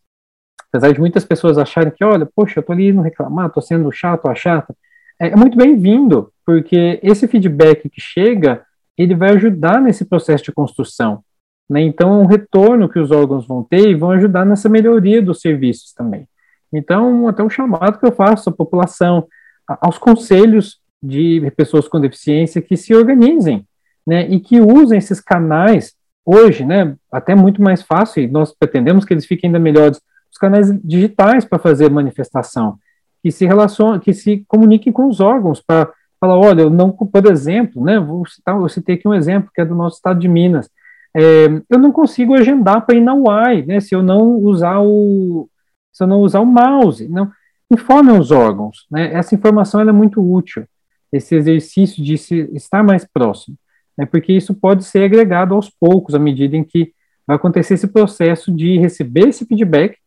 apesar 0.70 0.93
de 0.93 1.00
muitas 1.00 1.26
pessoas 1.26 1.58
acharem 1.58 1.91
que, 1.91 2.04
olha, 2.04 2.28
poxa, 2.36 2.60
eu 2.60 2.64
tô 2.64 2.72
ali 2.72 2.89
indo 2.89 3.02
reclamar, 3.02 3.52
tô 3.52 3.62
sendo 3.62 3.91
chato 3.91 4.26
ou 4.26 4.36
chata, 4.36 4.76
é 5.20 5.36
muito 5.36 5.58
bem-vindo, 5.58 6.32
porque 6.46 7.00
esse 7.02 7.28
feedback 7.28 7.89
que 7.89 8.02
chega, 8.02 8.64
ele 8.98 9.16
vai 9.16 9.32
ajudar 9.32 9.82
nesse 9.82 10.06
processo 10.06 10.43
de 10.43 10.52
construção. 10.52 11.24
Né? 11.70 11.82
Então, 11.82 12.14
é 12.14 12.24
um 12.24 12.26
retorno 12.26 12.89
que 12.89 13.00
os 13.00 13.12
órgãos 13.12 13.46
vão 13.48 13.64
ter 13.64 13.89
e 13.89 13.96
vão 13.96 14.12
ajudar 14.12 14.46
nessa 14.46 14.70
melhoria 14.70 15.22
dos 15.22 15.41
serviços 15.41 15.93
também. 15.93 16.28
Então, 16.72 17.28
até 17.28 17.43
um 17.43 17.50
chamado 17.50 18.00
que 18.00 18.06
eu 18.06 18.12
faço 18.12 18.50
à 18.50 18.54
população, 18.54 19.28
aos 19.68 19.98
conselhos 19.98 20.80
de 21.02 21.52
pessoas 21.56 21.88
com 21.88 22.00
deficiência 22.00 22.62
que 22.62 22.76
se 22.76 22.93
organizem, 22.93 23.66
né, 24.06 24.28
e 24.30 24.39
que 24.39 24.60
usem 24.62 24.98
esses 24.98 25.20
canais 25.20 25.96
hoje, 26.26 26.66
né, 26.66 26.96
até 27.12 27.34
muito 27.36 27.62
mais 27.62 27.82
fácil, 27.82 28.24
e 28.24 28.28
nós 28.28 28.54
pretendemos 28.54 29.06
que 29.06 29.14
eles 29.14 29.26
fiquem 29.26 29.48
ainda 29.48 29.60
melhores 29.60 30.00
os 30.32 30.38
canais 30.38 30.70
digitais 30.84 31.46
para 31.46 31.58
fazer 31.58 31.89
manifestação, 31.89 32.78
que 33.24 33.32
se 33.32 33.46
relacionem, 33.46 34.00
que 34.00 34.14
se 34.14 34.43
comuniquem 34.48 34.91
com 34.91 35.08
os 35.08 35.20
órgãos 35.20 35.62
para 35.62 35.91
falar, 36.20 36.38
olha, 36.38 36.61
eu 36.61 36.70
não, 36.70 36.91
por 36.91 37.26
exemplo, 37.26 37.84
né, 37.84 37.99
vou 37.99 38.26
citar, 38.26 38.55
eu 38.55 38.70
citei 38.70 38.95
aqui 38.95 39.07
um 39.07 39.13
exemplo 39.13 39.51
que 39.53 39.61
é 39.61 39.66
do 39.66 39.76
nosso 39.76 39.97
estado 39.97 40.20
de 40.20 40.28
Minas, 40.28 40.70
é, 41.16 41.45
eu 41.70 41.80
não 41.80 41.91
consigo 41.91 42.34
agendar 42.34 42.86
para 42.86 42.95
ir 42.95 43.01
na 43.01 43.13
UAI, 43.13 43.66
né, 43.66 43.80
se 43.80 43.95
eu 43.95 44.03
não 44.03 44.36
usar 44.38 44.80
o, 44.82 45.49
se 45.93 46.03
eu 46.03 46.07
não 46.07 46.20
usar 46.22 46.39
o 46.41 46.45
mouse, 46.45 47.07
não, 47.07 47.32
informem 47.72 48.18
os 48.18 48.32
órgãos, 48.32 48.86
né, 48.89 49.13
essa 49.13 49.36
informação 49.36 49.82
é 49.82 49.91
muito 49.91 50.22
útil, 50.22 50.66
esse 51.11 51.36
exercício 51.36 52.03
de 52.03 52.18
se, 52.18 52.49
estar 52.53 52.84
mais 52.84 53.05
próximo, 53.05 53.57
né, 53.97 54.05
porque 54.05 54.34
isso 54.34 54.53
pode 54.53 54.84
ser 54.84 55.03
agregado 55.03 55.53
aos 55.53 55.70
poucos, 55.70 56.16
à 56.16 56.20
medida 56.20 56.55
em 56.55 56.63
que 56.63 56.93
vai 57.28 57.38
acontecer 57.38 57.74
esse 57.74 57.88
processo 57.88 58.51
de 58.51 58.78
receber 58.78 59.30
esse 59.30 59.45
feedback 59.45 59.97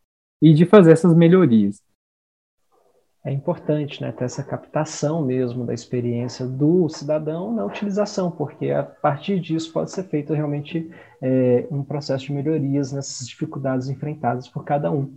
e 0.40 0.54
de 0.54 0.64
fazer 0.64 0.92
essas 0.92 1.14
melhorias. 1.14 1.80
É 3.28 3.30
importante 3.30 4.00
né, 4.00 4.10
ter 4.10 4.24
essa 4.24 4.42
captação 4.42 5.22
mesmo 5.22 5.66
da 5.66 5.74
experiência 5.74 6.46
do 6.46 6.88
cidadão 6.88 7.52
na 7.52 7.62
utilização, 7.62 8.30
porque 8.30 8.70
a 8.70 8.82
partir 8.82 9.38
disso 9.38 9.70
pode 9.70 9.90
ser 9.90 10.04
feito 10.04 10.32
realmente 10.32 10.90
é, 11.20 11.66
um 11.70 11.84
processo 11.84 12.24
de 12.24 12.32
melhorias 12.32 12.90
nessas 12.90 13.28
dificuldades 13.28 13.90
enfrentadas 13.90 14.48
por 14.48 14.64
cada 14.64 14.90
um. 14.90 15.12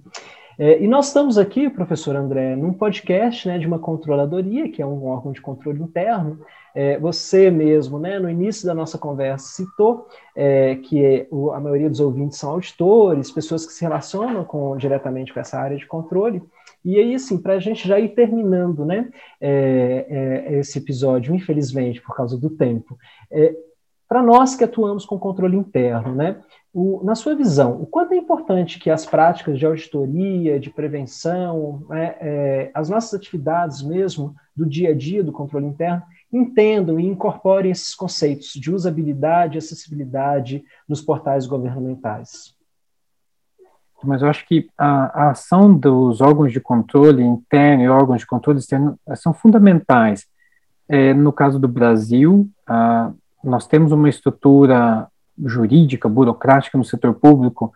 É, 0.60 0.84
e 0.84 0.90
nós 0.90 1.08
estamos 1.08 1.38
aqui, 1.38 1.70
professor 1.70 2.14
André, 2.18 2.54
num 2.58 2.74
podcast 2.74 3.48
né, 3.48 3.58
de 3.58 3.66
uma 3.66 3.80
controladoria, 3.80 4.70
que 4.70 4.82
é 4.82 4.86
um 4.86 5.06
órgão 5.06 5.32
de 5.32 5.40
controle 5.40 5.82
interno, 5.82 6.42
é, 6.76 7.00
você 7.00 7.50
mesmo, 7.50 7.98
né, 7.98 8.20
no 8.20 8.30
início 8.30 8.66
da 8.68 8.74
nossa 8.74 8.98
conversa, 8.98 9.48
citou 9.48 10.10
é, 10.36 10.76
que 10.76 11.28
o, 11.32 11.52
a 11.52 11.62
maioria 11.62 11.90
dos 11.90 12.02
ouvintes 12.02 12.38
são 12.38 12.52
auditores, 12.52 13.32
pessoas 13.32 13.66
que 13.66 13.72
se 13.72 13.84
relacionam 13.84 14.44
com, 14.44 14.76
diretamente 14.76 15.34
com 15.34 15.40
essa 15.40 15.58
área 15.58 15.78
de 15.78 15.88
controle. 15.88 16.44
E 16.84 16.98
aí, 16.98 17.14
assim, 17.14 17.38
para 17.38 17.54
a 17.54 17.60
gente 17.60 17.88
já 17.88 18.00
ir 18.00 18.10
terminando 18.10 18.86
né, 18.86 19.10
é, 19.40 20.06
é, 20.10 20.60
esse 20.60 20.80
episódio, 20.80 21.36
infelizmente, 21.36 22.02
por 22.02 22.16
causa 22.16 22.38
do 22.38 22.50
tempo, 22.50 22.98
é, 23.32 23.56
para 24.08 24.22
nós 24.22 24.56
que 24.56 24.64
atuamos 24.64 25.06
com 25.06 25.18
controle 25.18 25.56
interno, 25.56 26.14
né, 26.14 26.42
o, 26.74 27.02
na 27.04 27.16
sua 27.16 27.36
visão, 27.36 27.82
o 27.82 27.86
quanto 27.86 28.14
é 28.14 28.18
importante 28.18 28.80
que 28.80 28.90
as 28.90 29.06
práticas 29.06 29.58
de 29.58 29.66
auditoria, 29.66 30.60
de 30.60 30.70
prevenção, 30.70 31.86
né, 31.88 32.16
é, 32.20 32.72
as 32.74 32.90
nossas 32.90 33.14
atividades 33.14 33.82
mesmo 33.82 34.36
do 34.56 34.66
dia 34.66 34.90
a 34.90 34.94
dia 34.94 35.24
do 35.24 35.32
controle 35.32 35.66
interno, 35.66 36.02
entendam 36.32 37.00
e 37.00 37.06
incorporem 37.06 37.72
esses 37.72 37.94
conceitos 37.94 38.54
de 38.54 38.74
usabilidade 38.74 39.56
e 39.56 39.60
acessibilidade 39.60 40.64
nos 40.88 41.02
portais 41.02 41.46
governamentais. 41.46 42.56
Mas 44.04 44.22
eu 44.22 44.28
acho 44.28 44.48
que 44.48 44.68
a, 44.78 45.26
a 45.26 45.30
ação 45.32 45.74
dos 45.74 46.22
órgãos 46.22 46.52
de 46.52 46.60
controle 46.60 47.24
interno 47.24 47.84
e 47.84 47.90
órgãos 47.90 48.22
de 48.22 48.28
controle 48.28 48.60
externo 48.60 48.98
eh, 49.08 49.16
são 49.16 49.34
fundamentais. 49.34 50.26
É, 50.90 51.14
no 51.14 51.32
caso 51.32 51.60
do 51.60 51.68
Brasil, 51.68 52.50
a, 52.68 53.12
nós 53.44 53.68
temos 53.68 53.92
uma 53.92 54.10
estrutura 54.10 55.08
jurídica, 55.46 56.10
burocrática 56.10 56.78
no 56.78 56.84
setor 56.84 57.14
público, 57.14 57.72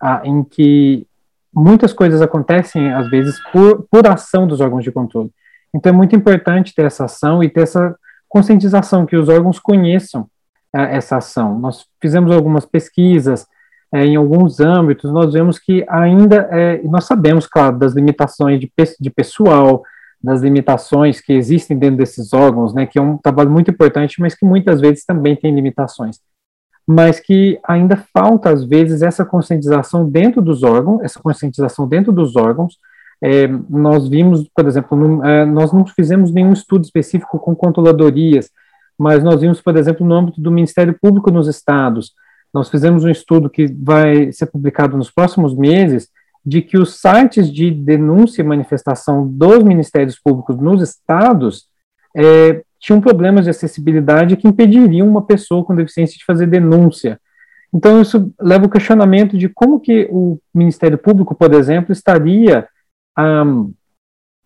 a, 0.00 0.22
em 0.24 0.44
que 0.44 1.06
muitas 1.52 1.92
coisas 1.92 2.22
acontecem, 2.22 2.92
às 2.92 3.08
vezes, 3.10 3.36
por, 3.50 3.86
por 3.90 4.06
ação 4.06 4.46
dos 4.46 4.60
órgãos 4.60 4.84
de 4.84 4.92
controle. 4.92 5.30
Então 5.74 5.92
é 5.92 5.96
muito 5.96 6.14
importante 6.14 6.74
ter 6.74 6.84
essa 6.84 7.04
ação 7.04 7.42
e 7.42 7.48
ter 7.48 7.62
essa 7.62 7.96
conscientização, 8.28 9.06
que 9.06 9.16
os 9.16 9.28
órgãos 9.28 9.58
conheçam 9.58 10.28
é, 10.72 10.96
essa 10.96 11.16
ação. 11.16 11.58
Nós 11.58 11.86
fizemos 12.00 12.30
algumas 12.32 12.64
pesquisas 12.64 13.46
é, 13.92 14.04
em 14.04 14.16
alguns 14.16 14.60
âmbitos, 14.60 15.12
nós 15.12 15.32
vemos 15.32 15.58
que 15.58 15.84
ainda, 15.88 16.48
é, 16.50 16.80
nós 16.84 17.04
sabemos, 17.04 17.46
claro, 17.46 17.78
das 17.78 17.92
limitações 17.94 18.60
de, 18.60 18.70
de 19.00 19.10
pessoal, 19.10 19.82
das 20.22 20.42
limitações 20.42 21.20
que 21.20 21.32
existem 21.32 21.78
dentro 21.78 21.96
desses 21.96 22.32
órgãos, 22.32 22.74
né, 22.74 22.86
que 22.86 22.98
é 22.98 23.02
um 23.02 23.16
trabalho 23.16 23.50
muito 23.50 23.70
importante, 23.70 24.20
mas 24.20 24.34
que 24.34 24.44
muitas 24.44 24.80
vezes 24.80 25.04
também 25.04 25.34
tem 25.34 25.54
limitações. 25.54 26.18
Mas 26.86 27.18
que 27.20 27.58
ainda 27.64 27.96
falta, 28.12 28.50
às 28.50 28.64
vezes, 28.64 29.02
essa 29.02 29.24
conscientização 29.24 30.08
dentro 30.08 30.42
dos 30.42 30.62
órgãos, 30.62 31.02
essa 31.02 31.20
conscientização 31.20 31.88
dentro 31.88 32.12
dos 32.12 32.36
órgãos, 32.36 32.78
é, 33.22 33.46
nós 33.68 34.08
vimos, 34.08 34.48
por 34.54 34.66
exemplo, 34.66 34.96
no, 34.96 35.24
é, 35.24 35.44
nós 35.44 35.72
não 35.72 35.86
fizemos 35.86 36.32
nenhum 36.32 36.52
estudo 36.52 36.84
específico 36.84 37.38
com 37.38 37.54
controladorias, 37.54 38.50
mas 38.98 39.22
nós 39.22 39.40
vimos, 39.40 39.60
por 39.60 39.76
exemplo, 39.76 40.06
no 40.06 40.14
âmbito 40.14 40.40
do 40.40 40.50
Ministério 40.50 40.96
Público 41.00 41.30
nos 41.30 41.48
estados, 41.48 42.12
nós 42.52 42.68
fizemos 42.68 43.04
um 43.04 43.10
estudo 43.10 43.50
que 43.50 43.66
vai 43.66 44.32
ser 44.32 44.46
publicado 44.46 44.96
nos 44.96 45.10
próximos 45.10 45.54
meses, 45.54 46.08
de 46.44 46.62
que 46.62 46.78
os 46.78 47.00
sites 47.00 47.52
de 47.52 47.70
denúncia 47.70 48.42
e 48.42 48.44
manifestação 48.44 49.26
dos 49.26 49.62
ministérios 49.62 50.18
públicos 50.18 50.56
nos 50.56 50.82
estados 50.82 51.68
é, 52.16 52.62
tinham 52.78 53.00
problemas 53.00 53.44
de 53.44 53.50
acessibilidade 53.50 54.36
que 54.36 54.48
impediriam 54.48 55.06
uma 55.06 55.22
pessoa 55.22 55.64
com 55.64 55.76
deficiência 55.76 56.16
de 56.16 56.24
fazer 56.24 56.46
denúncia. 56.46 57.20
Então, 57.72 58.00
isso 58.00 58.32
leva 58.40 58.66
o 58.66 58.70
questionamento 58.70 59.38
de 59.38 59.48
como 59.48 59.78
que 59.78 60.08
o 60.10 60.38
Ministério 60.52 60.98
Público, 60.98 61.34
por 61.34 61.52
exemplo, 61.52 61.92
estaria 61.92 62.66
um, 63.18 63.72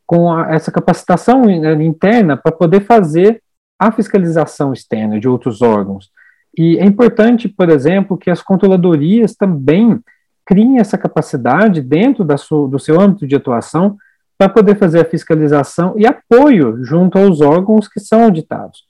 com 0.07 0.31
a, 0.31 0.53
essa 0.53 0.71
capacitação 0.71 1.49
interna 1.49 2.37
para 2.37 2.53
poder 2.53 2.81
fazer 2.81 3.43
a 3.79 3.91
fiscalização 3.91 4.73
externa 4.73 5.19
de 5.19 5.29
outros 5.29 5.63
órgãos. 5.63 6.11
E 6.57 6.79
é 6.79 6.85
importante, 6.85 7.49
por 7.49 7.69
exemplo, 7.69 8.17
que 8.17 8.31
as 8.31 8.43
controladorias 8.43 9.35
também 9.35 10.01
criem 10.45 10.79
essa 10.79 10.99
capacidade 10.99 11.81
dentro 11.81 12.27
sua, 12.39 12.69
do 12.69 12.79
seu 12.79 13.01
âmbito 13.01 13.27
de 13.27 13.35
atuação 13.35 13.97
para 14.37 14.49
poder 14.49 14.77
fazer 14.77 15.01
a 15.01 15.05
fiscalização 15.05 15.95
e 15.97 16.07
apoio 16.07 16.85
junto 16.85 17.19
aos 17.19 17.41
órgãos 17.41 17.89
que 17.89 18.01
são 18.01 18.25
auditados. 18.25 18.85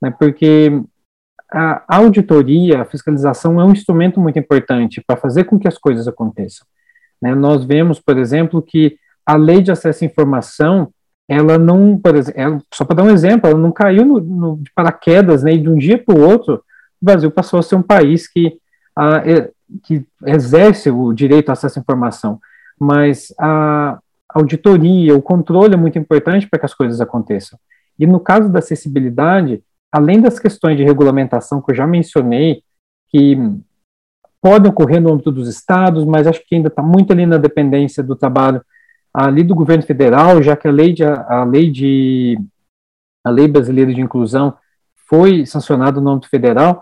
Né, 0.00 0.10
porque 0.18 0.82
a 1.52 1.82
auditoria, 1.96 2.82
a 2.82 2.84
fiscalização 2.84 3.60
é 3.60 3.64
um 3.64 3.72
instrumento 3.72 4.20
muito 4.20 4.38
importante 4.38 5.02
para 5.04 5.16
fazer 5.16 5.44
com 5.44 5.58
que 5.58 5.66
as 5.66 5.76
coisas 5.76 6.06
aconteçam. 6.06 6.66
Né? 7.20 7.34
Nós 7.34 7.64
vemos, 7.64 7.98
por 7.98 8.16
exemplo, 8.16 8.62
que 8.62 8.96
a 9.26 9.36
lei 9.36 9.60
de 9.60 9.70
acesso 9.70 10.04
à 10.04 10.06
informação, 10.06 10.92
ela 11.28 11.58
não, 11.58 11.98
por 11.98 12.14
exemplo, 12.14 12.62
só 12.72 12.84
para 12.84 12.96
dar 12.96 13.02
um 13.02 13.10
exemplo, 13.10 13.50
ela 13.50 13.58
não 13.58 13.72
caiu 13.72 14.04
no, 14.04 14.20
no, 14.20 14.56
de 14.58 14.70
paraquedas, 14.74 15.42
né, 15.42 15.56
de 15.56 15.68
um 15.68 15.76
dia 15.76 15.98
para 15.98 16.16
o 16.16 16.20
outro, 16.20 16.62
o 17.00 17.04
Brasil 17.04 17.30
passou 17.30 17.58
a 17.58 17.62
ser 17.62 17.76
um 17.76 17.82
país 17.82 18.28
que, 18.28 18.58
a, 18.94 19.18
é, 19.18 19.50
que 19.82 20.04
exerce 20.26 20.90
o 20.90 21.12
direito 21.12 21.48
ao 21.48 21.54
acesso 21.54 21.78
à 21.78 21.82
informação, 21.82 22.40
mas 22.78 23.32
a 23.38 23.98
auditoria, 24.28 25.14
o 25.14 25.22
controle 25.22 25.74
é 25.74 25.76
muito 25.76 25.98
importante 25.98 26.48
para 26.48 26.58
que 26.58 26.66
as 26.66 26.74
coisas 26.74 27.00
aconteçam. 27.00 27.58
E 27.98 28.06
no 28.06 28.20
caso 28.20 28.48
da 28.48 28.60
acessibilidade, 28.60 29.62
além 29.92 30.20
das 30.20 30.38
questões 30.38 30.76
de 30.76 30.84
regulamentação 30.84 31.60
que 31.60 31.72
eu 31.72 31.76
já 31.76 31.86
mencionei, 31.86 32.62
que 33.08 33.36
podem 34.40 34.70
ocorrer 34.70 35.00
no 35.00 35.12
âmbito 35.12 35.30
dos 35.30 35.48
estados, 35.48 36.04
mas 36.04 36.26
acho 36.26 36.42
que 36.46 36.54
ainda 36.54 36.68
está 36.68 36.82
muito 36.82 37.12
ali 37.12 37.26
na 37.26 37.36
dependência 37.36 38.02
do 38.02 38.16
trabalho 38.16 38.62
ali 39.12 39.42
do 39.42 39.54
governo 39.54 39.82
federal, 39.82 40.42
já 40.42 40.56
que 40.56 40.68
a 40.68 40.70
lei 40.70 40.92
de 40.92 41.04
a 41.04 41.44
lei 41.44 41.70
de 41.70 42.38
a 43.24 43.30
lei 43.30 43.48
brasileira 43.48 43.92
de 43.92 44.00
inclusão 44.00 44.56
foi 45.08 45.44
sancionada 45.44 46.00
no 46.00 46.10
âmbito 46.10 46.28
federal, 46.28 46.80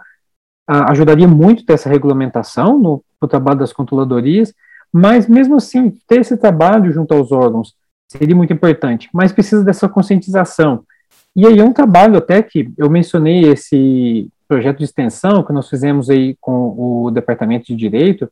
ajudaria 0.69 1.27
muito 1.27 1.65
ter 1.65 1.73
essa 1.73 1.89
regulamentação 1.89 2.79
no, 2.79 3.03
no 3.21 3.27
trabalho 3.27 3.59
das 3.59 3.73
controladorias, 3.73 4.55
mas 4.93 5.27
mesmo 5.27 5.57
assim 5.57 5.91
ter 6.07 6.21
esse 6.21 6.37
trabalho 6.37 6.93
junto 6.93 7.15
aos 7.15 7.33
órgãos 7.33 7.75
seria 8.07 8.37
muito 8.37 8.53
importante, 8.53 9.09
mas 9.13 9.33
precisa 9.33 9.65
dessa 9.65 9.89
conscientização. 9.89 10.85
E 11.35 11.47
aí 11.47 11.59
é 11.59 11.65
um 11.65 11.73
trabalho 11.73 12.17
até 12.17 12.43
que 12.43 12.73
eu 12.77 12.89
mencionei 12.91 13.45
esse 13.45 14.29
projeto 14.47 14.79
de 14.79 14.85
extensão 14.85 15.43
que 15.43 15.53
nós 15.53 15.69
fizemos 15.69 16.09
aí 16.09 16.37
com 16.41 16.75
o 16.77 17.11
Departamento 17.11 17.67
de 17.67 17.77
Direito, 17.77 18.31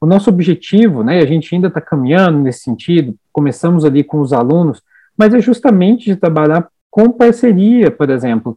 o 0.00 0.06
nosso 0.06 0.30
objetivo, 0.30 1.02
né, 1.02 1.18
a 1.18 1.26
gente 1.26 1.54
ainda 1.54 1.68
está 1.68 1.80
caminhando 1.80 2.38
nesse 2.38 2.60
sentido, 2.60 3.14
começamos 3.32 3.84
ali 3.84 4.04
com 4.04 4.20
os 4.20 4.32
alunos, 4.32 4.80
mas 5.16 5.34
é 5.34 5.40
justamente 5.40 6.04
de 6.06 6.16
trabalhar 6.16 6.68
com 6.90 7.10
parceria, 7.10 7.90
por 7.90 8.08
exemplo, 8.08 8.56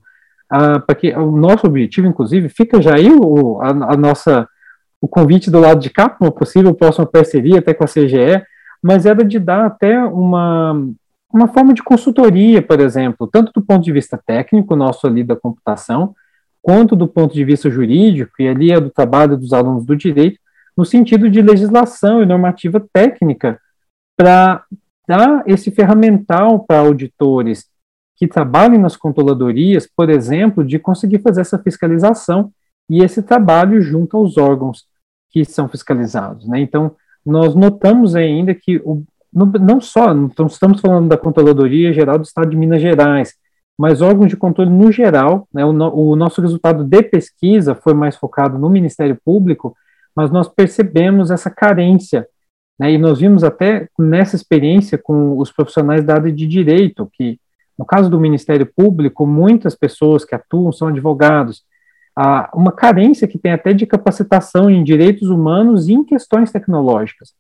ah, 0.52 0.82
para 0.82 0.96
que 0.96 1.14
o 1.14 1.32
nosso 1.32 1.66
objetivo, 1.66 2.08
inclusive, 2.08 2.50
fica 2.50 2.82
já 2.82 2.96
aí 2.96 3.10
o, 3.10 3.62
a, 3.62 3.70
a, 3.70 3.96
nossa, 3.96 4.46
o 5.00 5.08
convite 5.08 5.50
do 5.50 5.62
lado 5.62 5.80
de 5.80 5.90
cá 5.90 6.10
para 6.10 6.26
uma 6.26 6.32
possível 6.32 6.74
próxima 6.74 7.06
parceria 7.06 7.60
até 7.60 7.74
com 7.74 7.86
a 7.86 7.88
CGE, 7.88 8.44
mas 8.84 9.06
era 9.06 9.24
de 9.24 9.40
dar 9.40 9.66
até 9.66 9.98
uma, 10.04 10.74
uma 11.34 11.48
forma 11.48 11.74
de 11.74 11.82
consultoria, 11.82 12.62
por 12.62 12.82
exemplo, 12.82 13.30
tanto 13.32 13.54
do 13.54 13.62
ponto 13.62 13.82
de 13.82 13.94
vista 13.94 14.22
técnico, 14.26 14.76
nosso 14.76 15.08
ali 15.08 15.24
da 15.24 15.38
computação, 15.38 16.14
quanto 16.62 16.98
do 16.98 17.08
ponto 17.08 17.34
de 17.34 17.46
vista 17.46 17.70
jurídico, 17.70 18.34
e 18.38 18.50
ali 18.50 18.74
é 18.74 18.82
do 18.82 18.90
trabalho 18.90 19.38
dos 19.38 19.54
alunos 19.54 19.86
do 19.86 19.96
direito, 19.96 20.38
no 20.76 20.84
sentido 20.84 21.30
de 21.30 21.42
legislação 21.42 22.22
e 22.22 22.26
normativa 22.26 22.86
técnica, 22.92 23.58
para 24.18 24.66
dar 25.08 25.44
esse 25.48 25.72
ferramental 25.72 26.60
para 26.60 26.80
auditores 26.80 27.72
que 28.22 28.28
trabalhem 28.28 28.78
nas 28.78 28.96
controladorias, 28.96 29.90
por 29.98 30.08
exemplo, 30.08 30.64
de 30.64 30.78
conseguir 30.78 31.24
fazer 31.24 31.42
essa 31.42 31.58
fiscalização 31.58 32.52
e 32.88 33.04
esse 33.04 33.24
trabalho 33.24 33.82
junto 33.82 34.16
aos 34.16 34.38
órgãos 34.38 34.86
que 35.32 35.44
são 35.44 35.68
fiscalizados. 35.68 36.48
Né? 36.48 36.60
Então, 36.60 36.96
nós 37.26 37.56
notamos 37.56 38.16
ainda 38.16 38.54
que, 38.54 38.78
o, 38.86 39.04
não 39.34 39.82
só, 39.82 40.14
então 40.14 40.46
estamos 40.46 40.80
falando 40.80 41.10
da 41.10 41.18
Controladoria 41.18 41.92
Geral 41.92 42.20
do 42.20 42.24
Estado 42.24 42.52
de 42.52 42.56
Minas 42.56 42.80
Gerais, 42.80 43.34
mas 43.76 44.04
órgãos 44.04 44.30
de 44.30 44.38
controle 44.38 44.70
no 44.70 44.92
geral, 44.92 45.48
né, 45.52 45.66
o, 45.66 45.72
o 45.72 46.16
nosso 46.16 46.42
resultado 46.42 46.84
de 46.84 47.02
pesquisa 47.02 47.74
foi 47.74 47.96
mais 47.96 48.16
focado 48.16 48.60
no 48.60 48.70
Ministério 48.70 49.18
Público, 49.26 49.76
mas 50.16 50.30
nós 50.30 50.48
percebemos 50.48 51.32
essa 51.32 51.50
carência, 51.50 52.28
né, 52.80 52.92
e 52.92 53.00
nós 53.00 53.18
vimos 53.18 53.44
até 53.44 53.88
nessa 53.98 54.36
experiência 54.36 54.96
com 54.96 55.40
os 55.40 55.52
profissionais 55.52 56.04
da 56.04 56.14
área 56.14 56.32
de 56.32 56.46
direito, 56.46 57.10
que 57.14 57.41
no 57.82 57.86
caso 57.86 58.12
do 58.12 58.20
Ministério 58.20 58.72
Público, 58.76 59.26
muitas 59.26 59.74
pessoas 59.74 60.24
que 60.24 60.36
atuam 60.36 60.72
são 60.72 60.90
advogados, 60.90 61.64
há 62.16 62.48
uma 62.54 62.72
carência 62.72 63.28
que 63.28 63.40
tem 63.40 63.52
até 63.52 63.74
de 63.74 63.88
capacitação 63.88 64.70
em 64.70 64.84
direitos 64.84 65.32
humanos 65.32 65.90
e 65.90 65.94
em 65.94 66.04
questões 66.04 66.52
tecnológicas. 66.52 67.34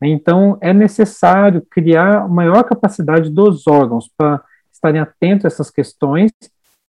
Então, 0.00 0.56
é 0.60 0.72
necessário 0.72 1.66
criar 1.68 2.28
maior 2.28 2.62
capacidade 2.62 3.28
dos 3.28 3.66
órgãos 3.66 4.08
para 4.16 4.40
estarem 4.72 5.00
atentos 5.00 5.44
a 5.44 5.48
essas 5.48 5.68
questões 5.68 6.30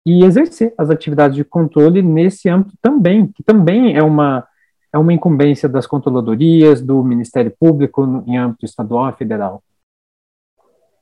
e 0.05 0.25
exercer 0.25 0.73
as 0.77 0.89
atividades 0.89 1.37
de 1.37 1.45
controle 1.45 2.01
nesse 2.01 2.49
âmbito 2.49 2.75
também, 2.81 3.27
que 3.27 3.41
também 3.41 3.95
é 3.95 4.03
uma 4.03 4.45
é 4.91 4.97
uma 4.97 5.13
incumbência 5.13 5.69
das 5.69 5.87
controladorias, 5.87 6.81
do 6.81 7.01
Ministério 7.03 7.53
Público 7.57 8.23
em 8.27 8.37
âmbito 8.37 8.65
estadual 8.65 9.09
e 9.09 9.13
federal. 9.13 9.63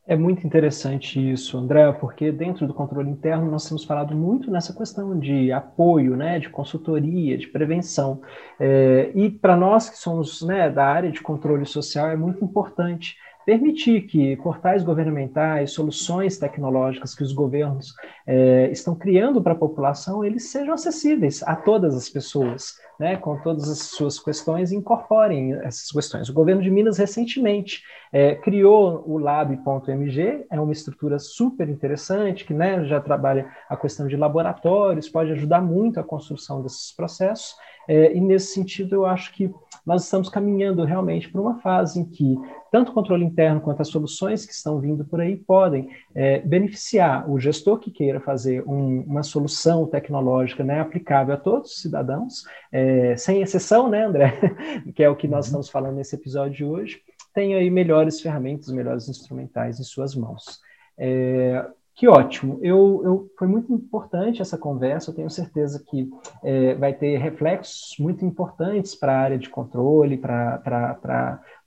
É 0.08 0.16
muito 0.16 0.46
interessante 0.46 1.20
isso, 1.32 1.58
André, 1.58 1.92
porque 1.94 2.32
dentro 2.32 2.68
do 2.68 2.76
controle 2.76 3.10
interno 3.10 3.50
nós 3.50 3.68
temos 3.68 3.84
falado 3.84 4.16
muito 4.16 4.52
nessa 4.52 4.72
questão 4.72 5.18
de 5.18 5.52
apoio, 5.52 6.16
né, 6.16 6.38
de 6.38 6.48
consultoria, 6.48 7.36
de 7.36 7.48
prevenção. 7.48 8.22
É, 8.60 9.12
e 9.16 9.32
para 9.32 9.58
nós 9.58 9.90
que 9.90 9.98
somos 9.98 10.44
né, 10.44 10.70
da 10.70 10.86
área 10.86 11.12
de 11.12 11.22
controle 11.22 11.66
social 11.66 12.08
é 12.08 12.16
muito 12.16 12.46
importante 12.46 13.16
permitir 13.46 14.02
que 14.08 14.36
portais 14.38 14.84
governamentais, 14.84 15.72
soluções 15.72 16.38
tecnológicas 16.38 17.14
que 17.14 17.22
os 17.22 17.32
governos 17.32 17.94
é, 18.26 18.70
estão 18.72 18.96
criando 18.96 19.42
para 19.42 19.54
a 19.54 19.58
população, 19.58 20.24
eles 20.24 20.50
sejam 20.50 20.74
acessíveis 20.74 21.44
a 21.44 21.56
todas 21.56 21.96
as 21.96 22.10
pessoas, 22.10 22.74
né, 23.00 23.16
com 23.18 23.38
todas 23.38 23.70
as 23.70 23.80
suas 23.80 24.20
questões, 24.20 24.72
e 24.72 24.76
incorporem 24.76 25.54
essas 25.54 25.92
questões. 25.92 26.28
O 26.28 26.34
governo 26.34 26.62
de 26.62 26.72
Minas, 26.72 26.98
recentemente, 26.98 27.84
é, 28.12 28.34
criou 28.36 29.04
o 29.06 29.18
Lab.mg, 29.20 30.46
é 30.50 30.60
uma 30.60 30.74
estrutura 30.74 31.20
super 31.20 31.70
interessante, 31.70 32.46
que 32.46 32.54
né, 32.54 32.84
já 32.86 33.00
trabalha 33.00 33.48
a 33.70 33.78
questão 33.78 34.08
de 34.08 34.18
laboratórios, 34.18 35.08
pode 35.08 35.32
ajudar 35.34 35.62
muito 35.62 36.00
a 36.00 36.04
construção 36.04 36.64
desses 36.64 36.92
processos, 36.92 37.56
é, 37.88 38.16
e 38.16 38.20
nesse 38.20 38.54
sentido 38.54 38.96
eu 38.96 39.06
acho 39.06 39.32
que 39.34 39.54
nós 39.86 40.04
estamos 40.04 40.30
caminhando 40.30 40.84
realmente 40.84 41.30
para 41.30 41.40
uma 41.40 41.60
fase 41.60 42.00
em 42.00 42.06
que 42.06 42.36
tanto 42.72 42.92
o 42.92 42.94
controle 42.94 43.24
interno 43.24 43.62
quanto 43.62 43.82
as 43.82 43.90
soluções 43.90 44.46
que 44.46 44.52
estão 44.52 44.80
vindo 44.80 45.06
por 45.06 45.22
aí 45.22 45.36
podem 45.36 45.90
é, 46.14 46.40
beneficiar 46.40 47.30
o 47.30 47.40
gestor 47.40 47.80
que 47.80 47.92
queira 47.92 48.20
fazer 48.20 48.64
um, 48.68 49.02
uma 49.02 49.22
solução 49.22 49.86
tecnológica 49.86 50.64
né, 50.64 50.80
aplicável 50.80 51.36
a 51.36 51.38
todos 51.38 51.72
os 51.72 51.82
cidadãos, 51.82 52.44
é, 52.72 53.16
sem 53.16 53.42
exceção, 53.42 53.90
né, 53.90 54.06
André? 54.06 54.34
que 54.96 55.04
é 55.04 55.10
o 55.10 55.16
que 55.16 55.28
nós 55.28 55.46
uhum. 55.46 55.50
estamos 55.50 55.70
falando 55.70 55.96
nesse 55.96 56.16
episódio 56.16 56.58
de 56.58 56.66
hoje, 56.66 57.02
tem 57.34 57.54
aí 57.54 57.70
melhores 57.70 58.22
ferramentas, 58.22 58.72
melhores 58.72 59.08
instrumentais 59.08 59.80
em 59.80 59.84
suas 59.84 60.16
mãos. 60.16 60.60
É, 60.98 61.66
que 61.96 62.10
ótimo. 62.10 62.60
Eu, 62.62 63.02
eu, 63.06 63.32
foi 63.40 63.48
muito 63.48 63.72
importante 63.72 64.42
essa 64.42 64.58
conversa. 64.58 65.10
Eu 65.10 65.16
tenho 65.16 65.30
certeza 65.30 65.82
que 65.88 66.10
é, 66.44 66.76
vai 66.76 66.94
ter 66.94 67.18
reflexos 67.18 67.96
muito 67.98 68.26
importantes 68.26 68.94
para 68.94 69.14
a 69.14 69.20
área 69.20 69.38
de 69.38 69.50
controle, 69.50 70.18
para 70.18 70.62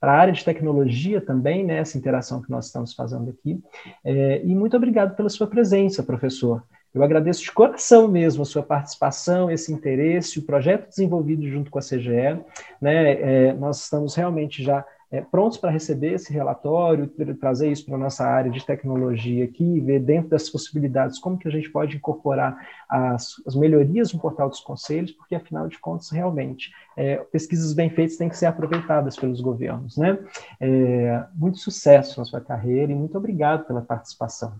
a 0.03 0.11
área 0.11 0.33
de 0.33 0.45
tecnologia 0.45 1.19
também, 1.21 1.65
né, 1.65 1.79
essa 1.79 1.97
interação 1.97 2.43
que 2.43 2.51
nós 2.51 2.67
estamos 2.67 2.93
fazendo 2.93 3.31
aqui. 3.31 3.59
É, 4.05 4.43
e 4.45 4.55
muito 4.55 4.77
obrigado 4.77 5.17
pela 5.17 5.31
sua 5.31 5.47
presença, 5.47 6.03
professor. 6.03 6.63
Eu 6.95 7.03
agradeço 7.03 7.43
de 7.43 7.53
coração 7.53 8.07
mesmo 8.07 8.43
a 8.43 8.47
sua 8.47 8.63
participação, 8.63 9.51
esse 9.51 9.73
interesse, 9.73 10.39
o 10.39 10.45
projeto 10.45 10.89
desenvolvido 10.89 11.47
junto 11.49 11.71
com 11.71 11.79
a 11.79 11.83
CGE. 11.83 12.39
Né, 12.81 13.13
é, 13.49 13.53
nós 13.55 13.83
estamos 13.83 14.15
realmente 14.15 14.63
já 14.63 14.85
é, 15.11 15.23
prontos 15.23 15.57
para 15.57 15.71
receber 15.71 16.15
esse 16.15 16.33
relatório, 16.33 17.09
trazer 17.41 17.71
isso 17.71 17.87
para 17.87 17.95
a 17.95 17.99
nossa 17.99 18.27
área 18.27 18.51
de 18.51 18.65
tecnologia 18.65 19.45
aqui, 19.45 19.81
ver 19.81 20.01
dentro 20.01 20.29
das 20.29 20.51
possibilidades 20.51 21.19
como 21.19 21.39
que 21.39 21.49
a 21.49 21.51
gente 21.51 21.71
pode 21.71 21.97
incorporar 21.97 22.59
as, 22.89 23.35
as 23.47 23.55
melhorias 23.55 24.13
no 24.13 24.21
portal 24.21 24.49
dos 24.51 24.61
conselhos, 24.61 25.13
porque 25.13 25.35
afinal 25.35 25.67
de 25.67 25.79
contas, 25.79 26.11
realmente, 26.11 26.71
é, 26.97 27.17
pesquisas 27.17 27.73
bem 27.73 27.89
feitas 27.89 28.17
têm 28.17 28.29
que 28.29 28.37
ser 28.37 28.47
aproveitadas 28.47 29.17
pelos 29.17 29.41
governos. 29.41 29.97
Né? 29.97 30.19
É, 30.61 31.25
muito 31.35 31.59
sucesso 31.59 32.21
na 32.21 32.27
sua 32.27 32.41
carreira 32.41 32.93
e 32.93 32.95
muito 32.95 33.17
obrigado 33.17 33.65
pela 33.67 33.81
participação. 33.81 34.53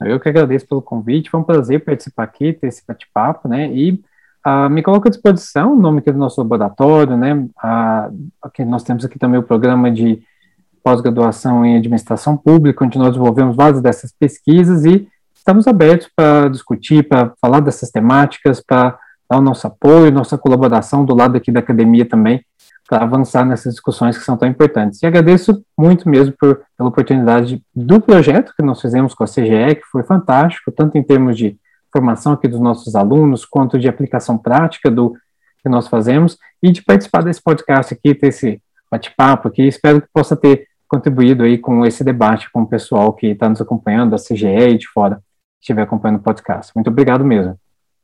Eu 0.00 0.18
que 0.18 0.28
agradeço 0.28 0.66
pelo 0.66 0.82
convite, 0.82 1.30
foi 1.30 1.38
um 1.40 1.44
prazer 1.44 1.84
participar 1.84 2.24
aqui, 2.24 2.52
ter 2.52 2.66
esse 2.66 2.82
bate-papo, 2.86 3.48
né, 3.48 3.72
e 3.72 4.02
Uh, 4.46 4.68
me 4.68 4.82
coloco 4.82 5.08
à 5.08 5.10
disposição 5.10 5.72
o 5.72 5.80
nome 5.80 6.00
aqui 6.00 6.12
do 6.12 6.18
nosso 6.18 6.40
laboratório, 6.40 7.16
né? 7.16 7.32
Uh, 7.34 8.28
aqui 8.42 8.62
nós 8.64 8.82
temos 8.82 9.04
aqui 9.04 9.18
também 9.18 9.40
o 9.40 9.42
programa 9.42 9.90
de 9.90 10.22
pós-graduação 10.82 11.64
em 11.64 11.78
administração 11.78 12.36
pública, 12.36 12.84
onde 12.84 12.98
nós 12.98 13.08
desenvolvemos 13.08 13.56
várias 13.56 13.80
dessas 13.80 14.12
pesquisas 14.12 14.84
e 14.84 15.08
estamos 15.34 15.66
abertos 15.66 16.10
para 16.14 16.48
discutir, 16.48 17.08
para 17.08 17.32
falar 17.40 17.60
dessas 17.60 17.90
temáticas, 17.90 18.60
para 18.60 18.98
dar 19.30 19.38
o 19.38 19.42
nosso 19.42 19.66
apoio, 19.66 20.12
nossa 20.12 20.36
colaboração 20.36 21.06
do 21.06 21.14
lado 21.14 21.38
aqui 21.38 21.50
da 21.50 21.60
academia 21.60 22.04
também, 22.04 22.44
para 22.86 23.02
avançar 23.02 23.46
nessas 23.46 23.72
discussões 23.72 24.18
que 24.18 24.24
são 24.24 24.36
tão 24.36 24.46
importantes. 24.46 25.02
E 25.02 25.06
agradeço 25.06 25.64
muito 25.76 26.06
mesmo 26.06 26.34
por, 26.38 26.60
pela 26.76 26.90
oportunidade 26.90 27.62
do 27.74 27.98
projeto 27.98 28.52
que 28.54 28.62
nós 28.62 28.78
fizemos 28.78 29.14
com 29.14 29.24
a 29.24 29.26
CGE, 29.26 29.76
que 29.76 29.86
foi 29.90 30.02
fantástico, 30.02 30.70
tanto 30.70 30.98
em 30.98 31.02
termos 31.02 31.36
de 31.36 31.56
formação 31.94 32.32
aqui 32.32 32.48
dos 32.48 32.60
nossos 32.60 32.96
alunos, 32.96 33.44
quanto 33.44 33.78
de 33.78 33.88
aplicação 33.88 34.36
prática 34.36 34.90
do 34.90 35.14
que 35.62 35.68
nós 35.68 35.86
fazemos 35.86 36.36
e 36.60 36.72
de 36.72 36.82
participar 36.82 37.22
desse 37.22 37.40
podcast 37.40 37.94
aqui, 37.94 38.14
ter 38.14 38.28
esse 38.28 38.60
bate-papo 38.90 39.46
aqui. 39.46 39.62
Espero 39.62 40.02
que 40.02 40.08
possa 40.12 40.36
ter 40.36 40.66
contribuído 40.88 41.44
aí 41.44 41.56
com 41.56 41.86
esse 41.86 42.02
debate 42.02 42.50
com 42.52 42.62
o 42.62 42.66
pessoal 42.66 43.12
que 43.12 43.28
está 43.28 43.48
nos 43.48 43.60
acompanhando, 43.60 44.10
da 44.10 44.16
CGE 44.16 44.46
e 44.46 44.78
de 44.78 44.88
fora, 44.88 45.16
que 45.16 45.22
estiver 45.62 45.82
acompanhando 45.82 46.18
o 46.18 46.22
podcast. 46.22 46.72
Muito 46.74 46.88
obrigado 46.88 47.24
mesmo. 47.24 47.56